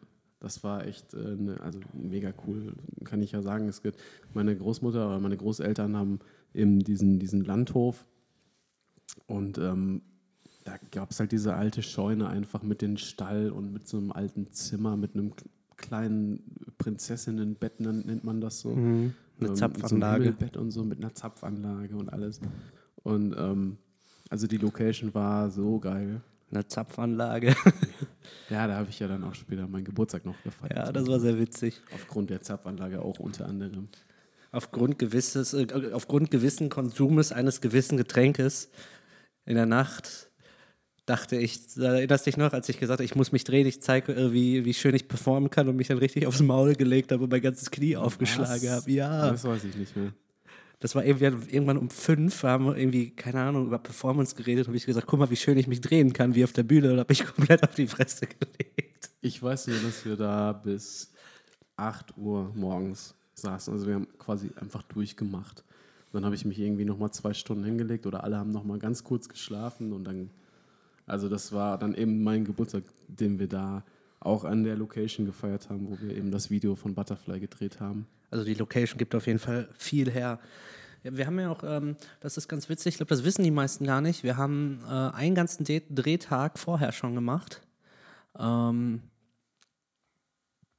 das 0.41 0.63
war 0.63 0.87
echt 0.87 1.15
äh, 1.15 1.37
ne, 1.37 1.61
also 1.61 1.81
mega 1.93 2.33
cool, 2.47 2.75
kann 3.05 3.23
ich 3.23 3.33
ja 3.33 3.43
sagen. 3.43 3.69
Es 3.69 3.83
gibt, 3.83 4.01
meine 4.35 4.57
Großmutter 4.57 5.07
oder 5.09 5.21
meine 5.21 5.37
Großeltern 5.37 5.97
haben 5.97 6.21
eben 6.55 6.79
diesen, 6.81 7.19
diesen 7.19 7.45
Landhof 7.45 8.05
und 9.27 9.59
ähm, 9.59 10.03
da 10.65 10.77
gab 10.93 11.11
es 11.11 11.21
halt 11.21 11.33
diese 11.33 11.55
alte 11.55 11.83
Scheune 11.83 12.29
einfach 12.29 12.63
mit 12.63 12.83
dem 12.83 12.99
Stall 12.99 13.51
und 13.51 13.73
mit 13.73 13.89
so 13.89 13.97
einem 13.97 14.13
alten 14.13 14.53
Zimmer, 14.53 14.97
mit 14.97 15.15
einem 15.15 15.33
kleinen 15.77 16.43
Prinzessinnenbett, 16.77 17.81
nennt 17.81 18.25
man 18.25 18.41
das 18.41 18.61
so. 18.61 18.73
Eine 18.73 18.79
Ähm, 18.81 19.15
So 19.41 19.47
ein 19.47 19.57
Zapfanlage. 19.57 20.25
Himmelbett 20.25 20.57
und 20.57 20.71
so 20.71 20.85
mit 20.85 20.99
einer 20.99 21.15
Zapfanlage 21.15 21.97
und 21.97 22.13
alles. 22.13 22.41
Und 23.03 23.35
ähm, 23.39 23.79
also 24.29 24.47
die 24.47 24.59
Location 24.59 25.15
war 25.15 25.51
so 25.51 25.79
geil. 25.79 26.21
Eine 26.51 26.67
Zapfanlage. 26.67 27.55
Ja, 28.51 28.67
da 28.67 28.77
habe 28.77 28.89
ich 28.89 28.99
ja 28.99 29.09
dann 29.09 29.25
auch 29.25 29.35
später 29.35 29.67
meinen 29.69 29.85
Geburtstag 29.85 30.25
noch 30.25 30.43
gefeiert. 30.43 30.75
ja, 30.75 30.91
das 30.91 31.07
war 31.07 31.21
sehr 31.21 31.39
witzig. 31.39 31.83
Aufgrund 31.95 32.31
der 32.31 32.41
Zapfanlage 32.41 33.03
auch 33.03 33.19
unter 33.19 33.47
anderem. 33.47 33.89
Aufgrund, 34.53 34.99
gewisses, 34.99 35.53
äh, 35.53 35.67
aufgrund 35.93 36.31
gewissen 36.31 36.71
Konsumes 36.71 37.31
eines 37.31 37.61
gewissen 37.61 37.99
Getränkes 37.99 38.71
in 39.45 39.57
der 39.57 39.67
Nacht 39.67 40.31
dachte 41.05 41.37
ich, 41.37 41.61
erinnerst 41.77 42.27
dich 42.27 42.39
noch, 42.39 42.53
als 42.55 42.69
ich 42.71 42.79
gesagt 42.79 42.99
habe, 43.01 43.05
ich 43.05 43.15
muss 43.15 43.33
mich 43.33 43.45
drehen, 43.45 43.67
ich 43.67 43.83
zeige, 43.83 44.15
äh, 44.15 44.33
wie, 44.33 44.65
wie 44.65 44.75
schön 44.75 44.95
ich 44.95 45.09
performen 45.09 45.51
kann 45.51 45.69
und 45.69 45.77
mich 45.77 45.89
dann 45.89 45.99
richtig 45.99 46.27
aufs 46.27 46.41
Maul 46.41 46.75
gelegt 46.75 47.13
habe 47.13 47.25
und 47.25 47.31
mein 47.31 47.43
ganzes 47.43 47.71
Knie 47.71 47.97
aufgeschlagen 47.97 48.71
habe. 48.71 48.91
Ja, 48.91 49.31
Das 49.31 49.45
weiß 49.45 49.65
ich 49.65 49.77
nicht 49.77 49.95
mehr. 49.97 50.13
Das 50.81 50.95
war 50.95 51.05
irgendwie, 51.05 51.25
irgendwann 51.25 51.77
um 51.77 51.91
fünf, 51.91 52.43
haben 52.45 52.67
wir 52.67 52.77
irgendwie, 52.77 53.11
keine 53.11 53.41
Ahnung, 53.41 53.67
über 53.67 53.79
Performance 53.79 54.37
geredet 54.37 54.69
habe 54.69 54.77
ich 54.77 54.87
gesagt, 54.87 55.07
guck 55.07 55.19
mal, 55.19 55.31
wie 55.31 55.37
schön 55.37 55.59
ich 55.59 55.67
mich 55.67 55.81
drehen 55.81 56.13
kann, 56.13 56.35
wie 56.35 56.45
auf 56.45 56.53
der 56.53 56.63
Bühne 56.63 56.93
und 56.93 56.99
habe 56.99 57.11
mich 57.11 57.25
komplett 57.35 57.63
auf 57.65 57.75
die 57.75 57.89
Fresse 57.89 58.27
gelegt. 58.27 59.11
Ich 59.21 59.43
weiß 59.43 59.67
nur, 59.67 59.79
dass 59.81 60.05
wir 60.05 60.17
da 60.17 60.53
bis 60.53 61.13
8 61.77 62.17
Uhr 62.17 62.53
morgens 62.55 63.15
saßen. 63.35 63.73
Also 63.73 63.87
wir 63.87 63.95
haben 63.95 64.09
quasi 64.19 64.51
einfach 64.61 64.83
durchgemacht. 64.83 65.65
Dann 66.13 66.25
habe 66.25 66.35
ich 66.35 66.45
mich 66.45 66.59
irgendwie 66.59 66.85
nochmal 66.85 67.11
zwei 67.11 67.35
Stunden 67.35 67.65
hingelegt 67.65 68.07
oder 68.07 68.25
alle 68.25 68.39
haben 68.39 68.51
nochmal 68.51 68.79
ganz 68.79 69.05
kurz 69.05 69.29
geschlafen 69.29 69.93
und 69.93 70.05
dann, 70.05 70.31
also 71.07 71.29
das 71.29 71.53
war 71.53 71.79
dann 71.79 71.95
eben 71.95 72.23
mein 72.23 72.45
Geburtstag, 72.45 72.85
den 73.09 73.39
wir 73.39 73.49
da 73.49 73.85
auch 74.21 74.45
an 74.45 74.65
der 74.65 74.77
Location 74.77 75.27
gefeiert 75.27 75.69
haben, 75.69 75.89
wo 75.91 76.01
wir 76.01 76.17
eben 76.17 76.31
das 76.31 76.51
Video 76.51 76.77
von 76.77 76.95
Butterfly 76.95 77.41
gedreht 77.41 77.81
haben. 77.81 78.07
Also 78.31 78.45
die 78.45 78.55
Location 78.55 78.99
gibt 78.99 79.15
auf 79.15 79.27
jeden 79.27 79.39
Fall 79.39 79.69
viel 79.77 80.11
her. 80.11 80.39
Wir 81.03 81.27
haben 81.27 81.39
ja 81.39 81.51
auch, 81.51 81.63
ähm, 81.65 81.97
das 82.21 82.37
ist 82.37 82.49
ganz 82.49 82.69
witzig, 82.69 82.95
ich 82.95 82.97
glaube, 82.99 83.11
das 83.11 83.25
wissen 83.25 83.43
die 83.45 83.51
meisten 83.51 83.87
gar 83.87 84.01
nicht. 84.01 84.25
Wir 84.25 84.37
haben 84.37 84.81
äh, 84.87 84.93
einen 84.93 85.35
ganzen 85.35 85.65
De 85.65 85.83
Drehtag 85.89 86.59
vorher 86.59 86.93
schon 86.93 87.15
gemacht, 87.15 87.63
ähm, 88.39 89.03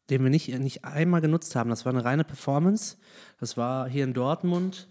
den 0.09 0.23
wir 0.23 0.29
nicht, 0.29 0.49
nicht 0.59 0.83
einmal 0.83 1.21
genutzt 1.21 1.55
haben. 1.55 1.69
Das 1.69 1.85
war 1.85 1.93
eine 1.93 2.03
reine 2.03 2.23
Performance. 2.23 2.97
Das 3.39 3.57
war 3.57 3.87
hier 3.87 4.03
in 4.03 4.13
Dortmund 4.13 4.87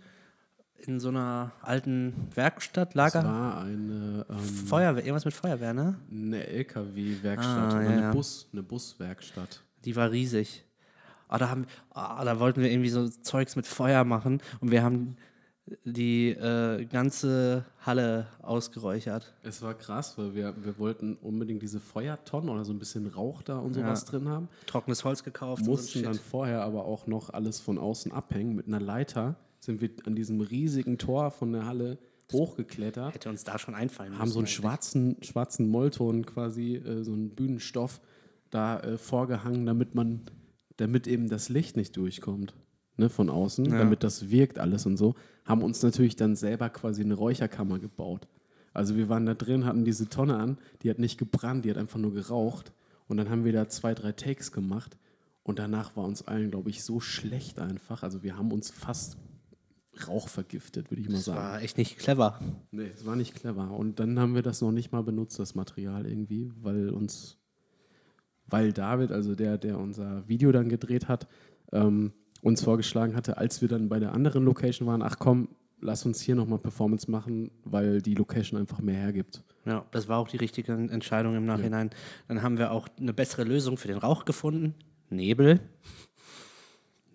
in 0.87 1.01
so 1.01 1.09
einer 1.09 1.53
alten 1.61 2.29
Werkstatt, 2.35 2.94
Lager. 2.94 3.23
Das 3.23 3.25
war 3.25 3.62
eine, 3.62 4.27
ähm, 4.31 4.38
Feuerwehr, 4.38 5.05
irgendwas 5.05 5.25
mit 5.25 5.35
Feuerwehr, 5.35 5.75
ne? 5.75 5.99
eine 6.11 6.47
LKW-Werkstatt 6.47 7.75
Ah, 7.75 7.83
ja, 7.83 7.88
eine, 7.88 8.01
ja. 8.03 8.12
Bus, 8.12 8.49
eine 8.53 8.62
Buswerkstatt. 8.62 9.62
Die 9.85 9.97
war 9.97 10.11
riesig. 10.11 10.64
Ah, 11.29 11.38
da, 11.38 11.49
haben, 11.51 11.67
ah, 11.91 12.25
da 12.25 12.41
wollten 12.41 12.61
wir 12.62 12.71
irgendwie 12.71 12.88
so 12.91 13.09
Zeugs 13.09 13.55
mit 13.57 13.67
Feuer 13.67 14.05
machen 14.05 14.41
und 14.61 14.71
wir 14.71 14.83
haben 14.83 15.17
die 15.85 16.31
äh, 16.31 16.87
ganze 16.87 17.67
Halle 17.85 18.27
ausgeräuchert. 18.41 19.35
Es 19.43 19.61
war 19.61 19.75
krass, 19.75 20.17
weil 20.17 20.35
wir, 20.35 20.55
wir 20.64 20.79
wollten 20.79 21.17
unbedingt 21.17 21.61
diese 21.61 21.79
Feuertonnen 21.79 22.49
oder 22.49 22.64
so 22.64 22.73
ein 22.73 22.79
bisschen 22.79 23.07
Rauch 23.07 23.43
da 23.43 23.59
und 23.59 23.75
sowas 23.75 24.05
Ja. 24.05 24.11
drin 24.11 24.29
haben. 24.29 24.49
Trockenes 24.67 25.05
Holz 25.05 25.23
gekauft. 25.25 25.64
mussten 25.67 26.03
dann 26.03 26.14
vorher 26.14 26.62
aber 26.62 26.87
auch 26.87 27.07
noch 27.07 27.31
alles 27.31 27.61
von 27.61 27.77
außen 27.79 28.12
abhängen. 28.12 28.57
Mit 28.57 28.67
einer 28.67 28.81
Leiter 28.81 29.37
sind 29.61 29.83
wir 29.83 29.91
an 30.07 30.14
diesem 30.14 30.41
riesigen 30.41 30.97
Tor 30.97 31.31
von 31.31 31.53
der 31.53 31.67
Halle 31.67 31.99
hochgeklettert, 32.33 33.14
Hätte 33.14 33.29
uns 33.29 33.45
da 33.45 33.59
schon 33.59 33.75
einfallen 33.75 34.11
müssen. 34.11 34.21
haben 34.23 34.29
so 34.31 34.38
einen 34.38 34.47
eigentlich. 34.47 34.55
schwarzen, 34.57 35.17
schwarzen 35.23 35.69
Mollton 35.69 36.25
quasi, 36.25 36.77
äh, 36.77 37.03
so 37.03 37.12
einen 37.12 37.31
Bühnenstoff 37.31 38.01
da 38.51 38.81
äh, 38.81 38.97
vorgehangen, 38.99 39.67
damit 39.67 39.95
man, 39.95 40.23
damit 40.79 41.07
eben 41.07 41.29
das 41.29 41.49
Licht 41.51 41.77
nicht 41.77 41.97
durchkommt. 41.97 42.55
Ne, 43.01 43.09
von 43.09 43.31
außen, 43.31 43.64
Ja. 43.67 43.79
damit 43.79 44.03
das 44.03 44.29
wirkt 44.29 44.59
alles 44.59 44.85
und 44.85 44.97
so, 44.97 45.14
haben 45.45 45.62
uns 45.62 45.81
natürlich 45.85 46.17
dann 46.17 46.35
selber 46.35 46.69
quasi 46.69 47.03
eine 47.03 47.14
Räucherkammer 47.14 47.79
gebaut. 47.79 48.27
Also 48.75 48.97
wir 48.97 49.09
waren 49.09 49.25
da 49.25 49.35
drin, 49.35 49.64
hatten 49.67 49.85
diese 49.85 50.09
Tonne 50.09 50.37
an, 50.37 50.59
die 50.83 50.91
hat 50.91 50.99
nicht 50.99 51.17
gebrannt, 51.17 51.64
die 51.64 51.71
hat 51.71 51.77
einfach 51.79 52.01
nur 52.01 52.12
geraucht. 52.12 52.73
Und 53.07 53.17
dann 53.19 53.31
haben 53.31 53.45
wir 53.45 53.53
da 53.53 53.69
zwei, 53.69 53.95
drei 53.95 54.11
Takes 54.11 54.51
gemacht. 54.51 54.97
Und 55.45 55.61
danach 55.61 55.95
war 55.95 56.03
uns 56.05 56.27
allen, 56.27 56.51
glaube 56.51 56.71
ich, 56.71 56.83
so 56.83 56.99
schlecht 56.99 57.61
einfach. 57.61 58.03
Also 58.03 58.25
wir 58.25 58.37
haben 58.37 58.51
uns 58.51 58.69
fast 58.71 59.17
Rauch 60.09 60.29
vergiftet, 60.29 60.91
würde 60.91 61.01
ich 61.01 61.09
mal 61.09 61.14
Das 61.14 61.25
sagen. 61.27 61.38
war 61.38 61.62
echt 61.62 61.79
nicht 61.79 61.99
clever. 61.99 62.41
Nee, 62.73 62.91
es 62.95 63.07
war 63.07 63.14
nicht 63.17 63.35
clever. 63.35 63.71
Und 63.71 64.01
dann 64.01 64.19
haben 64.19 64.35
wir 64.35 64.43
das 64.43 64.61
noch 64.61 64.73
nicht 64.73 64.91
mal 64.93 65.03
benutzt, 65.03 65.38
das 65.38 65.55
Material 65.55 66.05
irgendwie, 66.05 66.53
weil 66.61 66.91
uns, 66.91 67.38
weil 68.49 68.73
David, 68.73 69.13
also 69.13 69.35
der, 69.35 69.59
der 69.59 69.79
unser 69.79 70.27
Video 70.29 70.53
dann 70.53 70.69
gedreht 70.69 71.09
hat, 71.09 71.27
ähm, 71.73 72.13
uns 72.43 72.63
vorgeschlagen 72.63 73.17
hatte, 73.17 73.37
als 73.39 73.61
wir 73.61 73.69
dann 73.69 73.89
bei 73.89 73.99
der 73.99 74.13
anderen 74.13 74.45
Location 74.45 74.87
waren, 74.87 75.03
ach 75.03 75.19
komm, 75.19 75.49
lass 75.81 76.07
uns 76.07 76.21
hier 76.21 76.35
nochmal 76.35 76.59
Performance 76.59 77.11
machen, 77.11 77.51
weil 77.65 78.01
die 78.01 78.15
Location 78.15 78.59
einfach 78.59 78.81
mehr 78.81 78.97
hergibt. 78.97 79.43
Ja, 79.65 79.85
das 79.91 80.09
war 80.09 80.19
auch 80.19 80.29
die 80.29 80.37
richtige 80.39 80.73
Entscheidung 80.73 81.37
im 81.37 81.45
Nachhinein. 81.45 81.91
Dann 82.27 82.43
haben 82.43 82.59
wir 82.59 82.73
auch 82.73 82.89
eine 82.99 83.13
bessere 83.13 83.45
Lösung 83.45 83.77
für 83.77 83.89
den 83.89 83.99
Rauch 83.99 84.25
gefunden. 84.25 84.75
Nebel. 85.11 85.61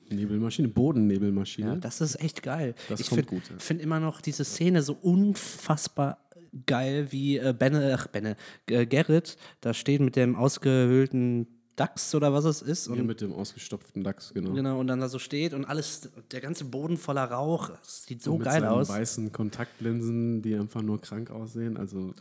Nebelmaschine, 0.10 0.68
Bodennebelmaschine. 0.68 1.68
Ja, 1.68 1.76
das 1.76 2.02
ist 2.02 2.22
echt 2.22 2.44
geil. 2.44 2.76
Das 2.90 3.00
ich 3.00 3.10
finde 3.10 3.24
gut, 3.24 3.50
ja. 3.50 3.56
find 3.58 3.82
immer 3.82 4.00
noch 4.00 4.22
diese 4.22 4.44
Szene 4.44 4.84
so 4.84 4.94
unfassbar 4.94 6.20
geil, 6.66 7.08
wie 7.12 7.38
äh, 7.38 7.54
Benne, 7.58 7.96
ach 7.98 8.08
Benne, 8.08 8.36
äh, 8.68 8.86
Gerrit 8.86 9.38
da 9.62 9.74
steht 9.74 10.02
mit 10.02 10.16
dem 10.16 10.36
ausgehöhlten 10.36 11.48
Dachs 11.76 12.14
oder 12.14 12.32
was 12.34 12.46
es 12.46 12.62
ist. 12.62 12.88
Und, 12.88 12.96
Hier 12.96 13.04
mit 13.04 13.22
dem 13.22 13.34
ausgestopften 13.34 14.04
Dachs, 14.04 14.34
genau. 14.34 14.54
genau, 14.54 14.80
und 14.80 14.88
dann 14.88 15.00
da 15.00 15.10
so 15.10 15.18
steht 15.20 15.54
und 15.54 15.66
alles, 15.66 16.10
der 16.32 16.42
ganze 16.42 16.66
Boden 16.66 16.98
voller 16.98 17.26
Rauch. 17.26 17.70
Das 17.70 18.04
sieht 18.04 18.22
so 18.22 18.38
mit 18.38 18.46
geil 18.46 18.62
seinen 18.62 18.70
aus. 18.70 18.90
weißen 18.90 19.32
Kontaktlinsen, 19.32 20.42
die 20.42 20.56
einfach 20.56 20.82
nur 20.82 21.02
krank 21.02 21.32
aussehen. 21.32 21.78
Also 21.78 22.14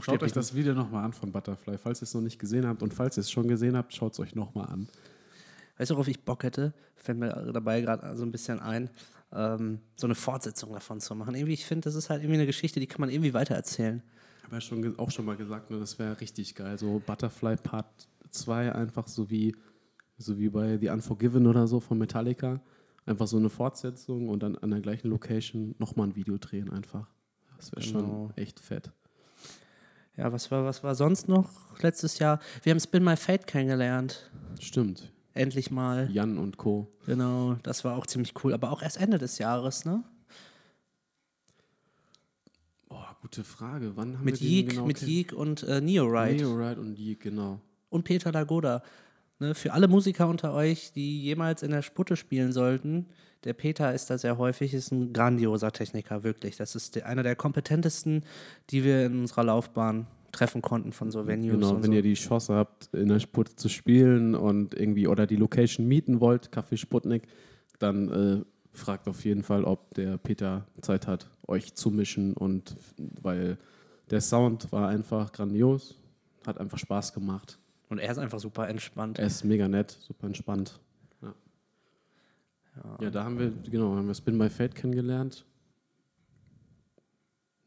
schaut 0.00 0.22
euch 0.22 0.32
das 0.32 0.54
Video 0.54 0.72
nochmal 0.72 1.04
an 1.04 1.12
von 1.12 1.32
Butterfly, 1.32 1.76
falls 1.76 2.00
ihr 2.00 2.04
es 2.04 2.14
noch 2.14 2.22
nicht 2.22 2.38
gesehen 2.38 2.66
habt. 2.66 2.82
Und 2.82 2.94
falls 2.94 3.18
ihr 3.18 3.22
es 3.22 3.30
schon 3.30 3.46
gesehen 3.46 3.76
habt, 3.76 3.94
schaut 3.94 4.14
es 4.14 4.20
euch 4.20 4.34
nochmal 4.34 4.68
an. 4.68 4.88
Weißt 5.76 5.90
du, 5.90 5.94
worauf 5.94 6.08
ich 6.08 6.24
Bock 6.24 6.44
hätte? 6.44 6.72
Fällt 6.96 7.18
mir 7.18 7.50
dabei 7.52 7.80
gerade 7.80 8.16
so 8.16 8.24
ein 8.24 8.30
bisschen 8.30 8.60
ein, 8.60 8.88
ähm, 9.34 9.80
so 9.96 10.06
eine 10.06 10.14
Fortsetzung 10.14 10.72
davon 10.72 11.00
zu 11.00 11.14
machen. 11.14 11.34
Irgendwie, 11.34 11.54
ich 11.54 11.64
finde, 11.66 11.86
das 11.86 11.94
ist 11.94 12.10
halt 12.10 12.22
irgendwie 12.22 12.38
eine 12.38 12.46
Geschichte, 12.46 12.80
die 12.80 12.86
kann 12.86 13.00
man 13.00 13.10
irgendwie 13.10 13.34
weitererzählen. 13.34 14.02
Ich 14.38 14.44
habe 14.44 14.56
ja 14.56 14.60
schon, 14.60 14.98
auch 14.98 15.10
schon 15.10 15.24
mal 15.24 15.36
gesagt, 15.36 15.70
ne, 15.70 15.78
das 15.80 15.98
wäre 15.98 16.20
richtig 16.20 16.54
geil. 16.54 16.78
So 16.78 17.00
Butterfly 17.06 17.56
Part 17.56 17.86
2, 18.30 18.72
einfach 18.72 19.08
so 19.08 19.30
wie, 19.30 19.54
so 20.18 20.38
wie 20.38 20.48
bei 20.48 20.78
The 20.78 20.88
Unforgiven 20.90 21.46
oder 21.46 21.66
so 21.66 21.80
von 21.80 21.98
Metallica. 21.98 22.60
Einfach 23.06 23.26
so 23.26 23.36
eine 23.36 23.48
Fortsetzung 23.50 24.28
und 24.28 24.42
dann 24.42 24.56
an 24.58 24.70
der 24.70 24.80
gleichen 24.80 25.08
Location 25.10 25.74
nochmal 25.78 26.08
ein 26.08 26.16
Video 26.16 26.36
drehen 26.38 26.70
einfach. 26.70 27.08
Das 27.56 27.72
wäre 27.72 27.84
Genau. 27.84 27.98
schon 28.28 28.36
echt 28.36 28.60
fett. 28.60 28.92
Ja, 30.16 30.30
was 30.30 30.50
war, 30.50 30.64
was 30.64 30.84
war 30.84 30.94
sonst 30.94 31.26
noch 31.26 31.48
letztes 31.80 32.18
Jahr? 32.18 32.38
Wir 32.62 32.70
haben 32.72 32.80
Spin 32.80 33.02
My 33.02 33.16
Fate 33.16 33.46
kennengelernt. 33.46 34.30
Stimmt. 34.60 35.10
Endlich 35.34 35.70
mal. 35.70 36.10
Jan 36.10 36.38
und 36.38 36.56
Co. 36.56 36.88
Genau, 37.06 37.56
das 37.62 37.84
war 37.84 37.96
auch 37.96 38.06
ziemlich 38.06 38.34
cool. 38.44 38.52
Aber 38.52 38.70
auch 38.70 38.82
erst 38.82 39.00
Ende 39.00 39.18
des 39.18 39.38
Jahres, 39.38 39.84
ne? 39.84 40.04
Oh, 42.90 43.02
gute 43.22 43.44
Frage. 43.44 43.92
Wann 43.96 44.18
haben 44.18 44.24
Mit 44.24 44.40
wir 44.40 44.48
Yeek, 44.48 44.70
genau 44.70 44.86
mit 44.86 45.02
Yeek 45.02 45.32
und 45.32 45.62
äh, 45.62 45.80
Neoride. 45.80 46.44
Neoride 46.44 46.80
und 46.80 46.98
Yeek, 46.98 47.20
genau. 47.20 47.60
und 47.88 48.04
Peter 48.04 48.30
Lagoda. 48.30 48.82
Ne, 49.38 49.54
für 49.54 49.72
alle 49.72 49.88
Musiker 49.88 50.28
unter 50.28 50.52
euch, 50.52 50.92
die 50.92 51.22
jemals 51.22 51.62
in 51.62 51.70
der 51.70 51.82
Sputte 51.82 52.16
spielen 52.16 52.52
sollten, 52.52 53.06
der 53.44 53.54
Peter 53.54 53.92
ist 53.92 54.08
da 54.08 54.18
sehr 54.18 54.38
häufig, 54.38 54.72
ist 54.72 54.92
ein 54.92 55.12
grandioser 55.12 55.72
Techniker, 55.72 56.22
wirklich. 56.22 56.56
Das 56.56 56.76
ist 56.76 57.02
einer 57.02 57.22
der 57.24 57.34
kompetentesten, 57.34 58.24
die 58.70 58.84
wir 58.84 59.06
in 59.06 59.20
unserer 59.20 59.44
Laufbahn 59.44 60.06
treffen 60.32 60.62
konnten 60.62 60.92
von 60.92 61.10
so 61.10 61.26
Venues. 61.26 61.52
Genau, 61.52 61.74
und 61.74 61.82
wenn 61.82 61.90
so. 61.90 61.96
ihr 61.96 62.02
die 62.02 62.14
Chance 62.14 62.54
habt, 62.54 62.92
in 62.94 63.08
der 63.08 63.20
Sput 63.20 63.48
zu 63.48 63.68
spielen 63.68 64.34
und 64.34 64.74
irgendwie 64.74 65.06
oder 65.06 65.26
die 65.26 65.36
Location 65.36 65.86
mieten 65.86 66.20
wollt, 66.20 66.48
Café 66.48 66.76
Sputnik, 66.76 67.28
dann 67.78 68.08
äh, 68.08 68.44
fragt 68.72 69.08
auf 69.08 69.24
jeden 69.24 69.42
Fall, 69.42 69.64
ob 69.64 69.94
der 69.94 70.16
Peter 70.18 70.66
Zeit 70.80 71.06
hat, 71.06 71.30
euch 71.46 71.74
zu 71.74 71.90
mischen 71.90 72.34
und 72.34 72.74
weil 73.20 73.58
der 74.10 74.20
Sound 74.20 74.72
war 74.72 74.88
einfach 74.88 75.32
grandios, 75.32 76.00
hat 76.46 76.58
einfach 76.58 76.78
Spaß 76.78 77.12
gemacht. 77.12 77.58
und 77.88 77.98
er 77.98 78.10
ist 78.10 78.18
einfach 78.18 78.40
super 78.40 78.68
entspannt. 78.68 79.18
Er 79.18 79.26
ist 79.26 79.44
mega 79.44 79.68
nett, 79.68 79.90
super 79.90 80.26
entspannt. 80.26 80.80
Ja, 82.76 82.96
ja 83.00 83.10
da 83.10 83.24
haben 83.24 83.38
wir, 83.38 83.52
genau, 83.70 83.94
haben 83.94 84.06
wir 84.06 84.14
Spin 84.14 84.38
by 84.38 84.48
Fate 84.48 84.74
kennengelernt. 84.74 85.44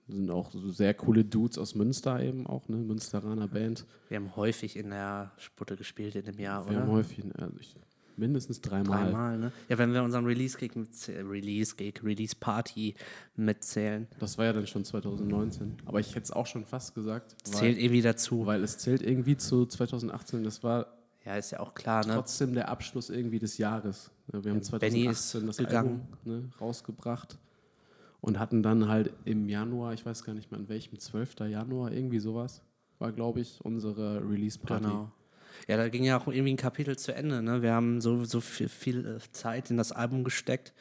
Sind 0.08 0.30
auch 0.30 0.52
so 0.52 0.70
sehr 0.72 0.94
coole 0.94 1.26
Dudes 1.26 1.58
aus 1.58 1.74
Münster 1.74 2.22
eben 2.22 2.46
auch, 2.46 2.68
ne? 2.70 2.78
Münsteraner 2.78 3.48
Band. 3.48 3.86
Wir 4.10 4.18
haben 4.18 4.36
häufig 4.36 4.76
in 4.78 4.92
der 4.92 5.32
Sputte 5.38 5.76
gespielt 5.76 6.16
in 6.16 6.26
dem 6.26 6.38
Jahr, 6.40 6.70
Wir 6.70 6.78
haben 6.78 6.84
oder? 6.90 6.98
häufig, 7.00 7.24
also 7.40 7.56
ich, 7.60 7.76
mindestens 8.16 8.62
dreimal. 8.62 9.06
Dreimal, 9.06 9.38
ne? 9.40 9.52
Ja, 9.68 9.80
wenn 9.80 9.94
wir 9.94 10.04
unseren 10.04 10.26
Release-Gig 10.26 10.76
mitzählen, 10.76 11.28
Release-Gig, 11.28 12.04
Release-Party 12.04 12.94
mitzählen, 13.36 14.08
Das 14.20 14.38
war 14.38 14.46
ja 14.46 14.54
dann 14.54 14.68
schon 14.68 14.86
2019. 14.86 15.78
Aber 15.86 16.00
ich 16.00 16.10
hätte 16.12 16.22
es 16.26 16.32
auch 16.32 16.46
schon 16.46 16.66
fast 16.66 16.94
gesagt, 16.94 17.36
das 17.44 17.54
weil, 17.54 17.60
zählt 17.62 17.78
irgendwie 17.80 18.02
dazu. 18.04 18.46
weil 18.46 18.64
es 18.64 18.78
zählt 18.78 19.02
irgendwie 19.02 19.38
zu 19.38 19.66
2018. 19.66 20.44
Das 20.44 20.64
war 20.64 20.86
Ja, 21.26 21.36
ist 21.36 21.52
ja 21.52 21.60
auch 21.62 21.74
klar, 21.74 22.06
ne? 22.06 22.14
trotzdem 22.14 22.54
der 22.54 22.70
Abschluss 22.70 23.10
irgendwie 23.10 23.40
des 23.40 23.58
Jahres. 23.58 24.12
Ja, 24.32 24.44
wir 24.44 24.52
haben 24.52 24.60
Benny 24.80 25.06
2018 25.06 25.42
ist 25.42 25.48
das 25.48 25.58
gegangen. 25.58 26.08
Album 26.24 26.42
ne, 26.44 26.50
rausgebracht 26.62 27.40
und 28.22 28.40
hatten 28.40 28.64
dann 28.64 28.88
halt 28.88 29.14
im 29.26 29.50
Januar, 29.50 29.94
ich 29.94 30.06
weiß 30.06 30.24
gar 30.24 30.34
nicht 30.34 30.52
mehr 30.52 30.60
in 30.60 30.70
welchem, 30.70 31.00
12. 31.00 31.36
Januar, 31.50 31.92
irgendwie 31.92 32.20
sowas, 32.20 32.62
war 33.00 33.12
glaube 33.12 33.42
ich 33.42 33.60
unsere 33.64 34.22
Release-Party. 34.28 34.86
Genau. 34.86 35.12
Ja, 35.68 35.78
da 35.78 35.90
ging 35.90 36.04
ja 36.04 36.18
auch 36.18 36.28
irgendwie 36.28 36.54
ein 36.54 36.58
Kapitel 36.58 36.98
zu 36.98 37.14
Ende. 37.14 37.42
Ne? 37.42 37.62
Wir 37.62 37.74
haben 37.74 38.02
so, 38.02 38.26
so 38.26 38.42
viel, 38.42 38.70
viel 38.70 39.06
äh, 39.06 39.32
Zeit 39.32 39.72
in 39.72 39.78
das 39.78 39.92
Album 39.92 40.24
gesteckt. 40.24 40.74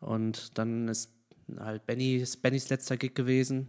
Und 0.00 0.58
dann 0.58 0.88
ist 0.88 1.12
halt 1.58 1.86
Benny, 1.86 2.16
ist 2.16 2.42
Bennys 2.42 2.68
letzter 2.68 2.96
Gig 2.96 3.14
gewesen. 3.14 3.68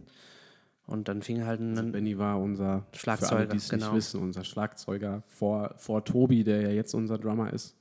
Und 0.86 1.08
dann 1.08 1.22
fing 1.22 1.44
halt 1.44 1.60
ein. 1.60 1.78
Also 1.78 1.92
Benny 1.92 2.18
war 2.18 2.40
unser 2.40 2.86
Schlagzeuger, 2.92 3.28
für 3.28 3.36
alle, 3.36 3.48
die 3.48 3.56
es 3.58 3.68
genau. 3.68 3.86
nicht 3.86 3.96
wissen, 3.96 4.20
unser 4.20 4.44
Schlagzeuger 4.44 5.22
vor, 5.28 5.74
vor 5.76 6.04
Tobi, 6.04 6.42
der 6.42 6.62
ja 6.62 6.70
jetzt 6.70 6.94
unser 6.94 7.16
Drummer 7.16 7.52
ist. 7.52 7.76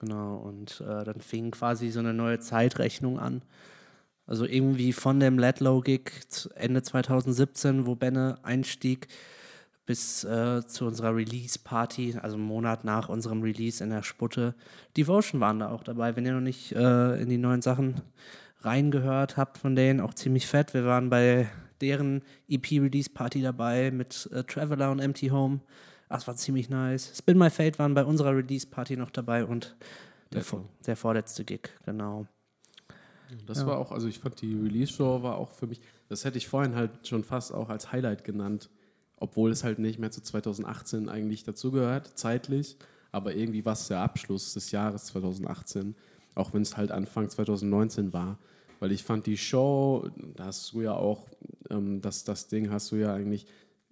Genau, 0.00 0.36
und 0.36 0.82
äh, 0.86 1.04
dann 1.04 1.20
fing 1.20 1.52
quasi 1.52 1.90
so 1.90 2.00
eine 2.00 2.12
neue 2.12 2.40
Zeitrechnung 2.40 3.18
an. 3.18 3.42
Also 4.26 4.46
irgendwie 4.46 4.92
von 4.92 5.20
dem 5.20 5.38
Ledlow-Gig 5.38 6.10
Ende 6.54 6.82
2017, 6.82 7.86
wo 7.86 7.94
Benne 7.94 8.38
einstieg, 8.42 9.08
bis 9.84 10.22
äh, 10.24 10.64
zu 10.66 10.86
unserer 10.86 11.14
Release-Party, 11.14 12.16
also 12.22 12.36
einen 12.36 12.46
Monat 12.46 12.84
nach 12.84 13.08
unserem 13.08 13.42
Release 13.42 13.82
in 13.82 13.90
der 13.90 14.02
Sputte. 14.02 14.54
Devotion 14.96 15.40
waren 15.40 15.58
da 15.58 15.70
auch 15.70 15.82
dabei. 15.82 16.14
Wenn 16.14 16.24
ihr 16.24 16.34
noch 16.34 16.40
nicht 16.40 16.72
äh, 16.72 17.20
in 17.20 17.28
die 17.28 17.38
neuen 17.38 17.62
Sachen 17.62 18.00
reingehört 18.60 19.36
habe 19.36 19.58
von 19.58 19.74
denen, 19.74 20.00
auch 20.00 20.14
ziemlich 20.14 20.46
fett. 20.46 20.72
Wir 20.72 20.84
waren 20.84 21.10
bei 21.10 21.48
deren 21.80 22.22
EP-Release-Party 22.48 23.42
dabei 23.42 23.90
mit 23.90 24.30
äh, 24.32 24.44
Traveler 24.44 24.92
und 24.92 25.00
Empty 25.00 25.28
Home. 25.28 25.60
Das 26.08 26.26
war 26.28 26.36
ziemlich 26.36 26.68
nice. 26.68 27.12
Spin 27.16 27.38
My 27.38 27.50
Fate 27.50 27.78
waren 27.78 27.94
bei 27.94 28.04
unserer 28.04 28.36
Release-Party 28.36 28.96
noch 28.96 29.10
dabei 29.10 29.44
und 29.44 29.76
der, 30.32 30.44
der 30.86 30.96
vorletzte 30.96 31.44
Gig, 31.44 31.70
genau. 31.84 32.26
Das 33.46 33.58
Ja. 33.58 33.66
war 33.66 33.78
auch, 33.78 33.92
also 33.92 34.08
ich 34.08 34.18
fand 34.18 34.40
die 34.40 34.54
Release-Show 34.54 35.22
war 35.22 35.36
auch 35.36 35.50
für 35.50 35.66
mich, 35.66 35.80
das 36.08 36.24
hätte 36.24 36.38
ich 36.38 36.48
vorhin 36.48 36.74
halt 36.74 37.06
schon 37.06 37.24
fast 37.24 37.52
auch 37.52 37.68
als 37.68 37.92
Highlight 37.92 38.24
genannt, 38.24 38.70
obwohl 39.16 39.50
es 39.50 39.64
halt 39.64 39.78
nicht 39.78 39.98
mehr 39.98 40.10
zu 40.10 40.20
2018 40.22 41.08
eigentlich 41.08 41.44
dazugehört, 41.44 42.18
zeitlich, 42.18 42.76
aber 43.12 43.34
irgendwie 43.34 43.64
war 43.64 43.74
es 43.74 43.88
der 43.88 44.00
Abschluss 44.00 44.54
des 44.54 44.70
Jahres 44.70 45.04
2018, 45.06 45.94
auch 46.34 46.52
wenn 46.54 46.62
es 46.62 46.76
halt 46.76 46.90
Anfang 46.90 47.28
2019 47.28 48.12
war, 48.12 48.38
weil 48.80 48.90
ich 48.92 49.04
fand 49.04 49.26
die 49.26 49.36
Show, 49.36 50.08
da 50.36 50.46
hast 50.46 50.72
du 50.72 50.80
ja 50.82 50.94
auch, 50.94 51.28
ähm, 51.70 52.00
das, 52.00 52.24
das 52.24 52.48
Ding 52.48 52.70
hast 52.70 52.90
du 52.90 52.96
ja 52.96 53.14
eigentlich 53.14 53.46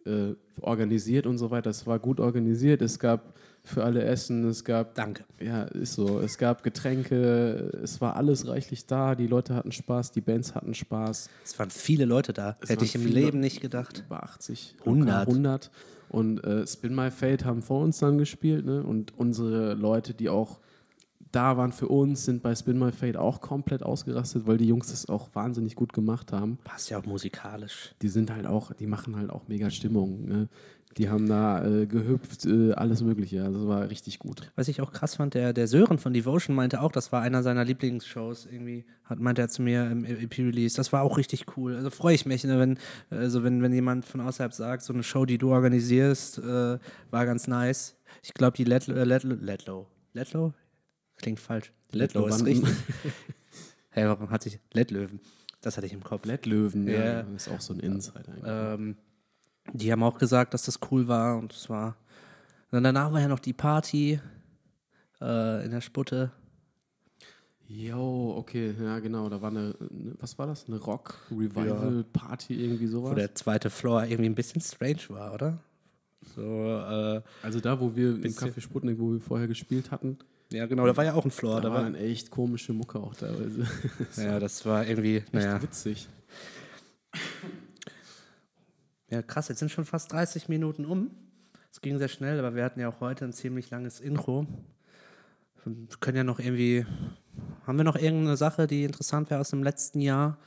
äh, 0.07 0.35
organisiert 0.61 1.27
und 1.27 1.39
so 1.39 1.51
weiter, 1.51 1.71
es 1.71 1.87
war 1.87 1.99
gut 1.99 2.21
organisiert, 2.21 2.83
es 2.83 2.99
gab 2.99 3.35
für 3.63 3.85
alle 3.85 4.03
Essen, 4.05 4.49
es 4.49 4.65
gab 4.65 4.95
Danke. 4.95 5.25
ja, 5.39 5.65
ist 5.65 5.93
so. 5.95 6.19
Es 6.21 6.39
gab 6.39 6.63
Getränke, 6.63 7.79
es 7.83 8.01
war 8.01 8.17
alles 8.17 8.47
reichlich 8.49 8.87
da, 8.87 9.15
die 9.15 9.27
Leute 9.27 9.55
hatten 9.55 9.73
Spaß, 9.73 10.13
die 10.13 10.21
Bands 10.23 10.55
hatten 10.55 10.73
Spaß. 10.75 11.29
Es 11.45 11.59
waren 11.59 11.71
viele 11.71 12.05
Leute 12.07 12.33
da. 12.33 12.57
Es 12.61 12.71
Hätte 12.71 12.85
ich 12.85 12.95
im 12.95 13.03
viele- 13.03 13.21
Leben 13.21 13.41
nicht 13.41 13.61
gedacht. 13.61 14.05
Über 14.07 14.23
80, 14.23 14.77
100. 14.81 15.09
locker 15.27 15.31
100. 15.31 15.71
Und 16.09 16.43
äh, 16.43 16.67
Spin 16.67 16.95
My 16.95 17.11
Fate 17.11 17.45
haben 17.45 17.63
vor 17.63 17.83
uns 17.85 17.99
dann 17.99 18.19
gespielt, 18.19 18.65
ne? 18.65 18.83
Und 18.83 19.13
unsere 19.19 19.75
Leute, 19.75 20.13
die 20.15 20.29
auch 20.29 20.59
da 21.33 21.57
waren 21.57 21.73
für 21.73 21.89
uns, 21.89 22.25
sind 22.25 22.43
bei 22.43 22.55
Spin 22.55 22.79
My 22.79 22.93
Fate 22.93 23.17
auch 23.17 23.41
komplett 23.41 23.83
ausgerastet, 23.83 24.47
weil 24.47 24.57
die 24.57 24.67
Jungs 24.67 24.89
das 24.91 25.09
auch 25.09 25.29
wahnsinnig 25.35 25.77
gut 25.77 25.93
gemacht 25.93 26.33
haben. 26.33 26.59
Passt 26.65 26.91
ja 26.91 26.99
auch 26.99 27.07
musikalisch. 27.07 27.95
Die 28.03 28.09
sind 28.09 28.31
halt 28.33 28.47
auch, 28.47 28.73
die 28.73 28.87
machen 28.87 29.17
halt 29.17 29.31
auch 29.31 29.47
mega 29.49 29.71
Stimmung. 29.71 30.27
Ne? 30.27 30.49
Die 30.97 31.09
haben 31.09 31.29
da 31.29 31.65
äh, 31.65 31.87
gehüpft, 31.87 32.47
äh, 32.47 32.73
alles 32.73 33.01
Mögliche. 33.01 33.45
Also 33.45 33.61
es 33.61 33.69
war 33.69 33.89
richtig 33.91 34.19
gut. 34.19 34.51
Was 34.57 34.67
ich 34.67 34.81
auch 34.81 34.93
krass 34.93 35.15
fand, 35.15 35.35
der, 35.35 35.53
der 35.53 35.69
Sören 35.69 35.99
von 35.99 36.13
Devotion 36.13 36.57
meinte 36.57 36.81
auch, 36.81 36.91
das 36.91 37.13
war 37.13 37.23
einer 37.23 37.45
seiner 37.45 37.65
Lieblingsshows 37.65 38.47
irgendwie, 38.47 38.85
hat, 39.05 39.21
meinte 39.21 39.41
er 39.41 39.49
zu 39.49 39.63
mir 39.63 39.89
im 39.89 40.05
EP-Release. 40.05 40.77
Das 40.77 40.93
war 40.93 41.03
auch 41.03 41.17
richtig 41.17 41.57
cool. 41.57 41.77
Also 41.77 41.91
freue 41.91 42.17
ich 42.17 42.27
mich, 42.27 42.43
ne, 42.43 42.59
wenn, 42.59 42.77
also 43.09 43.45
wenn, 43.45 43.63
wenn 43.63 43.73
jemand 43.73 44.05
von 44.05 44.21
außerhalb 44.21 44.53
sagt, 44.53 44.83
so 44.83 44.93
eine 44.93 45.05
Show, 45.05 45.27
die 45.27 45.39
du 45.39 45.53
organisierst, 45.53 46.39
äh, 46.39 46.79
war 47.11 47.25
ganz 47.25 47.47
nice. 47.47 47.97
Ich 48.25 48.35
glaube, 48.35 48.57
die 48.57 48.65
Letlow, 48.65 48.95
äh, 48.95 49.05
Letlow, 49.05 49.37
Letlow, 49.41 49.87
Letlow? 50.13 50.55
Klingt 51.21 51.41
falsch. 51.41 51.73
Letlow 51.93 52.27
ist 52.27 52.45
richtig. 52.45 52.69
Hä, 53.91 54.05
warum 54.07 54.31
hatte 54.31 54.49
ich 54.49 54.59
Lettlöwen? 54.73 55.21
Das 55.61 55.77
hatte 55.77 55.87
ich 55.87 55.93
im 55.93 56.03
Kopf. 56.03 56.23
Blättlöwen, 56.23 56.87
ja. 56.87 57.05
Ja. 57.05 57.21
Ist 57.35 57.49
auch 57.49 57.61
so 57.61 57.75
ein 57.75 57.81
Insider 57.81 58.29
eigentlich. 58.29 58.45
Ähm, 58.47 58.97
die 59.73 59.93
haben 59.93 60.03
auch 60.03 60.19
gesagt, 60.19 60.55
dass 60.55 60.63
das 60.65 60.79
cool 60.91 61.09
war 61.09 61.37
und 61.39 61.53
es 61.53 61.69
war. 61.69 61.97
Und 62.71 62.83
danach 62.85 63.13
war 63.13 63.21
ja 63.21 63.29
noch 63.29 63.41
die 63.41 63.53
Party 63.53 64.21
äh, 65.21 65.65
in 65.65 65.71
der 65.71 65.81
Sputte. 65.81 66.31
Jo, 67.67 68.35
okay, 68.37 68.75
ja 68.81 68.99
genau, 68.99 69.29
da 69.29 69.41
war 69.41 69.51
eine, 69.51 69.75
was 70.19 70.37
war 70.39 70.47
das? 70.49 70.67
Eine 70.67 70.79
Rock-Revival-Party, 70.79 72.55
irgendwie 72.55 72.89
wo 72.89 72.93
sowas? 72.93 73.15
der 73.15 73.35
zweite 73.35 73.71
Floor 73.71 74.05
irgendwie 74.05 74.29
ein 74.29 74.35
bisschen 74.35 74.61
strange 74.61 75.03
war, 75.09 75.35
oder? 75.35 75.59
So, 76.35 76.43
äh, 76.43 77.23
Also 77.43 77.61
da, 77.61 77.79
wo 77.81 77.95
wir 77.95 78.11
im 78.11 78.23
Café 78.33 78.61
Sputnik, 78.61 78.99
wo 78.99 79.13
wir 79.13 79.21
vorher 79.21 79.47
gespielt 79.47 79.91
hatten, 79.93 80.19
ja 80.53 80.67
genau, 80.67 80.87
da 80.87 80.97
war 80.97 81.05
ja 81.05 81.15
auch 81.15 81.25
ein 81.25 81.31
Floor. 81.31 81.61
da, 81.61 81.69
Da 81.69 81.75
war 81.75 81.83
dann 81.83 81.95
echt 81.95 82.31
komische 82.31 82.73
Mucke 82.73 82.99
auch 82.99 83.15
teilweise. 83.15 83.67
ja, 84.17 84.39
das 84.39 84.65
war 84.67 84.87
irgendwie, 84.87 85.23
naja. 85.33 85.63
witzig. 85.63 86.09
Ja, 89.11 89.23
krass, 89.23 89.49
jetzt 89.49 89.59
sind 89.59 89.71
schon 89.71 89.85
fast 89.85 90.13
30 90.13 90.49
Minuten 90.49 90.85
um. 90.85 91.11
Es 91.73 91.81
ging 91.81 91.99
sehr 91.99 92.09
schnell, 92.09 92.39
aber 92.39 92.55
wir 92.55 92.65
hatten 92.65 92.81
ja 92.81 92.89
auch 92.89 93.01
heute 93.01 93.25
ein 93.25 93.33
ziemlich 93.33 93.71
langes 93.71 94.01
Intro. 94.01 94.47
Wir 95.65 95.75
können 96.01 96.17
ja 96.17 96.25
noch 96.25 96.39
irgendwie. 96.39 96.87
Haben 97.67 97.79
wir 97.79 97.85
noch 97.85 97.97
irgendeine 97.97 98.37
Sache, 98.37 98.67
die 98.67 98.85
interessant 98.85 99.31
wäre 99.31 99.41
aus 99.41 99.51
dem 99.51 99.63
letzten 99.63 100.01
Jahr? 100.01 100.39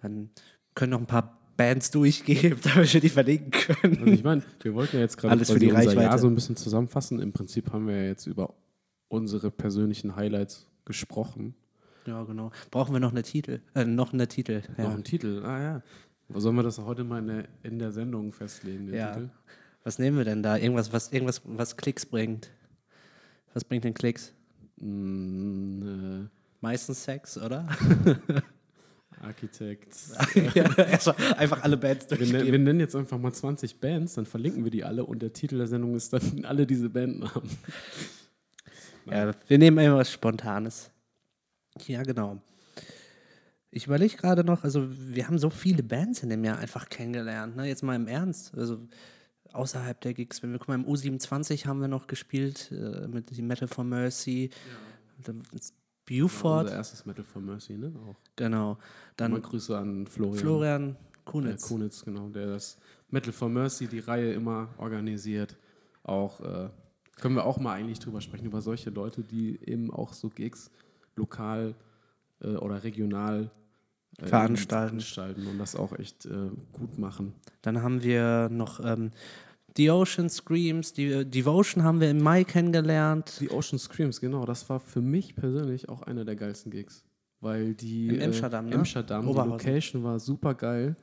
Dann 0.00 0.30
können 0.74 0.90
noch 0.90 0.98
ein 1.00 1.06
paar 1.06 1.38
Bands 1.56 1.90
durchgehen, 1.90 2.58
damit 2.74 2.92
wir 2.92 3.00
die 3.00 3.08
verlinken 3.08 3.50
können. 3.50 3.98
Also 3.98 4.12
ich 4.12 4.24
meine, 4.24 4.42
wir 4.62 4.74
wollten 4.74 4.96
ja 4.96 5.02
jetzt 5.02 5.16
gerade 5.16 5.32
Alles 5.32 5.50
für 5.50 5.58
die 5.58 5.70
Reichweite. 5.70 6.02
Jahr 6.02 6.18
so 6.18 6.26
ein 6.26 6.34
bisschen 6.34 6.56
zusammenfassen. 6.56 7.20
Im 7.20 7.32
Prinzip 7.32 7.72
haben 7.72 7.86
wir 7.86 7.96
ja 7.96 8.04
jetzt 8.08 8.26
über 8.26 8.54
unsere 9.12 9.50
persönlichen 9.50 10.16
Highlights 10.16 10.66
gesprochen. 10.86 11.54
Ja, 12.06 12.24
genau. 12.24 12.50
Brauchen 12.70 12.92
wir 12.94 13.00
noch 13.00 13.12
eine 13.12 13.22
Titel? 13.22 13.60
Äh, 13.74 13.84
noch 13.84 14.12
eine 14.12 14.26
Titel. 14.26 14.62
Noch 14.70 14.78
Ja. 14.78 14.90
einen 14.90 15.04
Titel, 15.04 15.42
ah 15.44 15.62
ja. 15.62 15.82
Sollen 16.34 16.56
wir 16.56 16.62
das 16.62 16.78
heute 16.78 17.04
mal 17.04 17.18
in 17.18 17.26
der, 17.26 17.44
in 17.62 17.78
der 17.78 17.92
Sendung 17.92 18.32
festlegen, 18.32 18.86
den 18.86 18.94
ja. 18.94 19.12
Titel? 19.12 19.28
Was 19.84 19.98
nehmen 19.98 20.16
wir 20.16 20.24
denn 20.24 20.42
da? 20.42 20.56
Irgendwas, 20.56 20.92
was, 20.92 21.12
irgendwas, 21.12 21.42
was 21.44 21.76
Klicks 21.76 22.06
bringt. 22.06 22.50
Was 23.52 23.64
bringt 23.64 23.84
denn 23.84 23.92
Klicks? 23.94 24.32
Mm, 24.78 26.24
Meistens 26.62 27.04
Sex, 27.04 27.36
oder? 27.36 27.68
äh, 28.26 28.40
Architekt. 29.20 29.94
ja, 30.54 30.64
einfach 31.36 31.62
alle 31.62 31.76
Bands 31.76 32.08
Wir, 32.10 32.16
durchgehen. 32.16 32.46
wir 32.46 32.58
nennen 32.58 32.80
jetzt 32.80 32.96
einfach 32.96 33.18
mal 33.18 33.32
20 33.32 33.78
Bands, 33.78 34.14
dann 34.14 34.26
verlinken 34.26 34.64
wir 34.64 34.70
die 34.70 34.84
alle 34.84 35.04
und 35.04 35.20
der 35.20 35.32
Titel 35.32 35.58
der 35.58 35.66
Sendung 35.66 35.94
ist 35.96 36.12
dann 36.12 36.44
alle 36.44 36.66
diese 36.66 36.88
Bandnamen. 36.88 37.48
Ja, 39.06 39.32
wir 39.48 39.58
nehmen 39.58 39.78
immer 39.78 39.96
was 39.98 40.10
Spontanes. 40.12 40.90
Ja, 41.86 42.02
genau. 42.02 42.40
Ich 43.70 43.86
überlege 43.86 44.16
gerade 44.16 44.44
noch, 44.44 44.64
also 44.64 44.86
wir 44.90 45.26
haben 45.26 45.38
so 45.38 45.48
viele 45.48 45.82
Bands 45.82 46.22
in 46.22 46.28
dem 46.28 46.44
Jahr 46.44 46.58
einfach 46.58 46.88
kennengelernt, 46.88 47.56
ne? 47.56 47.66
Jetzt 47.66 47.82
mal 47.82 47.96
im 47.96 48.06
Ernst. 48.06 48.54
Also 48.56 48.78
außerhalb 49.52 49.98
der 50.02 50.12
Gigs, 50.14 50.42
wenn 50.42 50.52
wir 50.52 50.58
gucken, 50.58 50.74
im 50.74 50.86
U27 50.86 51.66
haben 51.66 51.80
wir 51.80 51.88
noch 51.88 52.06
gespielt 52.06 52.70
äh, 52.70 53.08
mit 53.08 53.36
dem 53.36 53.46
Metal 53.46 53.68
for 53.68 53.84
Mercy. 53.84 54.50
Ist 55.52 55.74
Buford, 56.04 56.64
Unser 56.64 56.76
erstes 56.76 57.06
Metal 57.06 57.24
for 57.24 57.40
Mercy, 57.40 57.78
ne? 57.78 57.92
Auch. 58.06 58.16
genau. 58.36 58.74
Mal 58.74 58.78
Dann 59.16 59.40
Grüße 59.42 59.76
an 59.76 60.06
Florian. 60.06 60.38
Florian 60.38 60.90
Äh, 60.90 60.94
Kunitz. 61.24 61.68
Kunitz, 61.68 62.04
genau, 62.04 62.28
der 62.28 62.46
das 62.48 62.76
Metal 63.08 63.32
for 63.32 63.48
Mercy, 63.48 63.86
die 63.86 64.00
Reihe 64.00 64.32
immer 64.32 64.68
organisiert. 64.78 65.56
Auch 66.02 66.40
äh, 66.40 66.68
können 67.16 67.34
wir 67.34 67.44
auch 67.44 67.58
mal 67.58 67.74
eigentlich 67.74 67.98
drüber 67.98 68.20
sprechen, 68.20 68.46
über 68.46 68.60
solche 68.60 68.90
Leute, 68.90 69.22
die 69.22 69.58
eben 69.64 69.92
auch 69.92 70.12
so 70.12 70.28
Gigs 70.28 70.70
lokal 71.16 71.74
äh, 72.40 72.48
oder 72.48 72.84
regional 72.84 73.50
äh, 74.18 74.26
Veranstalten. 74.26 75.00
veranstalten 75.00 75.46
und 75.46 75.58
das 75.58 75.76
auch 75.76 75.98
echt 75.98 76.26
äh, 76.26 76.50
gut 76.72 76.98
machen. 76.98 77.34
Dann 77.62 77.82
haben 77.82 78.02
wir 78.02 78.48
noch 78.50 78.80
ähm, 78.84 79.10
The 79.76 79.90
Ocean 79.90 80.28
Screams, 80.28 80.92
die, 80.92 81.06
äh, 81.06 81.24
Devotion 81.24 81.82
haben 81.82 82.00
wir 82.00 82.10
im 82.10 82.22
Mai 82.22 82.44
kennengelernt. 82.44 83.38
Die 83.40 83.50
Ocean 83.50 83.78
Screams, 83.78 84.20
genau, 84.20 84.44
das 84.44 84.68
war 84.68 84.80
für 84.80 85.00
mich 85.00 85.34
persönlich 85.34 85.88
auch 85.88 86.02
einer 86.02 86.24
der 86.24 86.36
geilsten 86.36 86.70
Gigs. 86.70 87.04
Weil 87.40 87.74
die 87.74 88.08
Im 88.08 88.20
Emscherdamm, 88.20 88.66
ne? 88.68 88.76
Emscherdamm, 88.76 89.26
die. 89.26 89.32
Location 89.32 90.04
war 90.04 90.20
super 90.20 90.54
geil. 90.54 90.96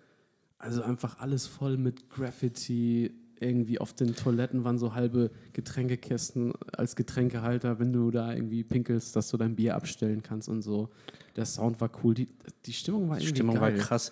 Also 0.57 0.83
einfach 0.83 1.19
alles 1.19 1.47
voll 1.47 1.77
mit 1.77 2.09
Graffiti. 2.09 3.11
Irgendwie 3.39 3.79
auf 3.79 3.93
den 3.93 4.15
Toiletten 4.15 4.63
waren 4.63 4.77
so 4.77 4.93
halbe 4.93 5.31
Getränkekästen 5.53 6.53
als 6.73 6.95
Getränkehalter, 6.95 7.79
wenn 7.79 7.93
du 7.93 8.11
da 8.11 8.33
irgendwie 8.33 8.63
pinkelst, 8.63 9.15
dass 9.15 9.29
du 9.29 9.37
dein 9.37 9.55
Bier 9.55 9.75
abstellen 9.75 10.21
kannst 10.21 10.49
und 10.49 10.61
so. 10.61 10.89
Der 11.35 11.45
Sound 11.45 11.79
war 11.79 11.89
cool. 12.03 12.13
Die, 12.13 12.27
die 12.65 12.73
Stimmung 12.73 13.09
war 13.09 13.17
Die 13.17 13.23
irgendwie 13.23 13.37
Stimmung 13.37 13.55
geil. 13.59 13.77
war 13.77 13.79
krass. 13.79 14.11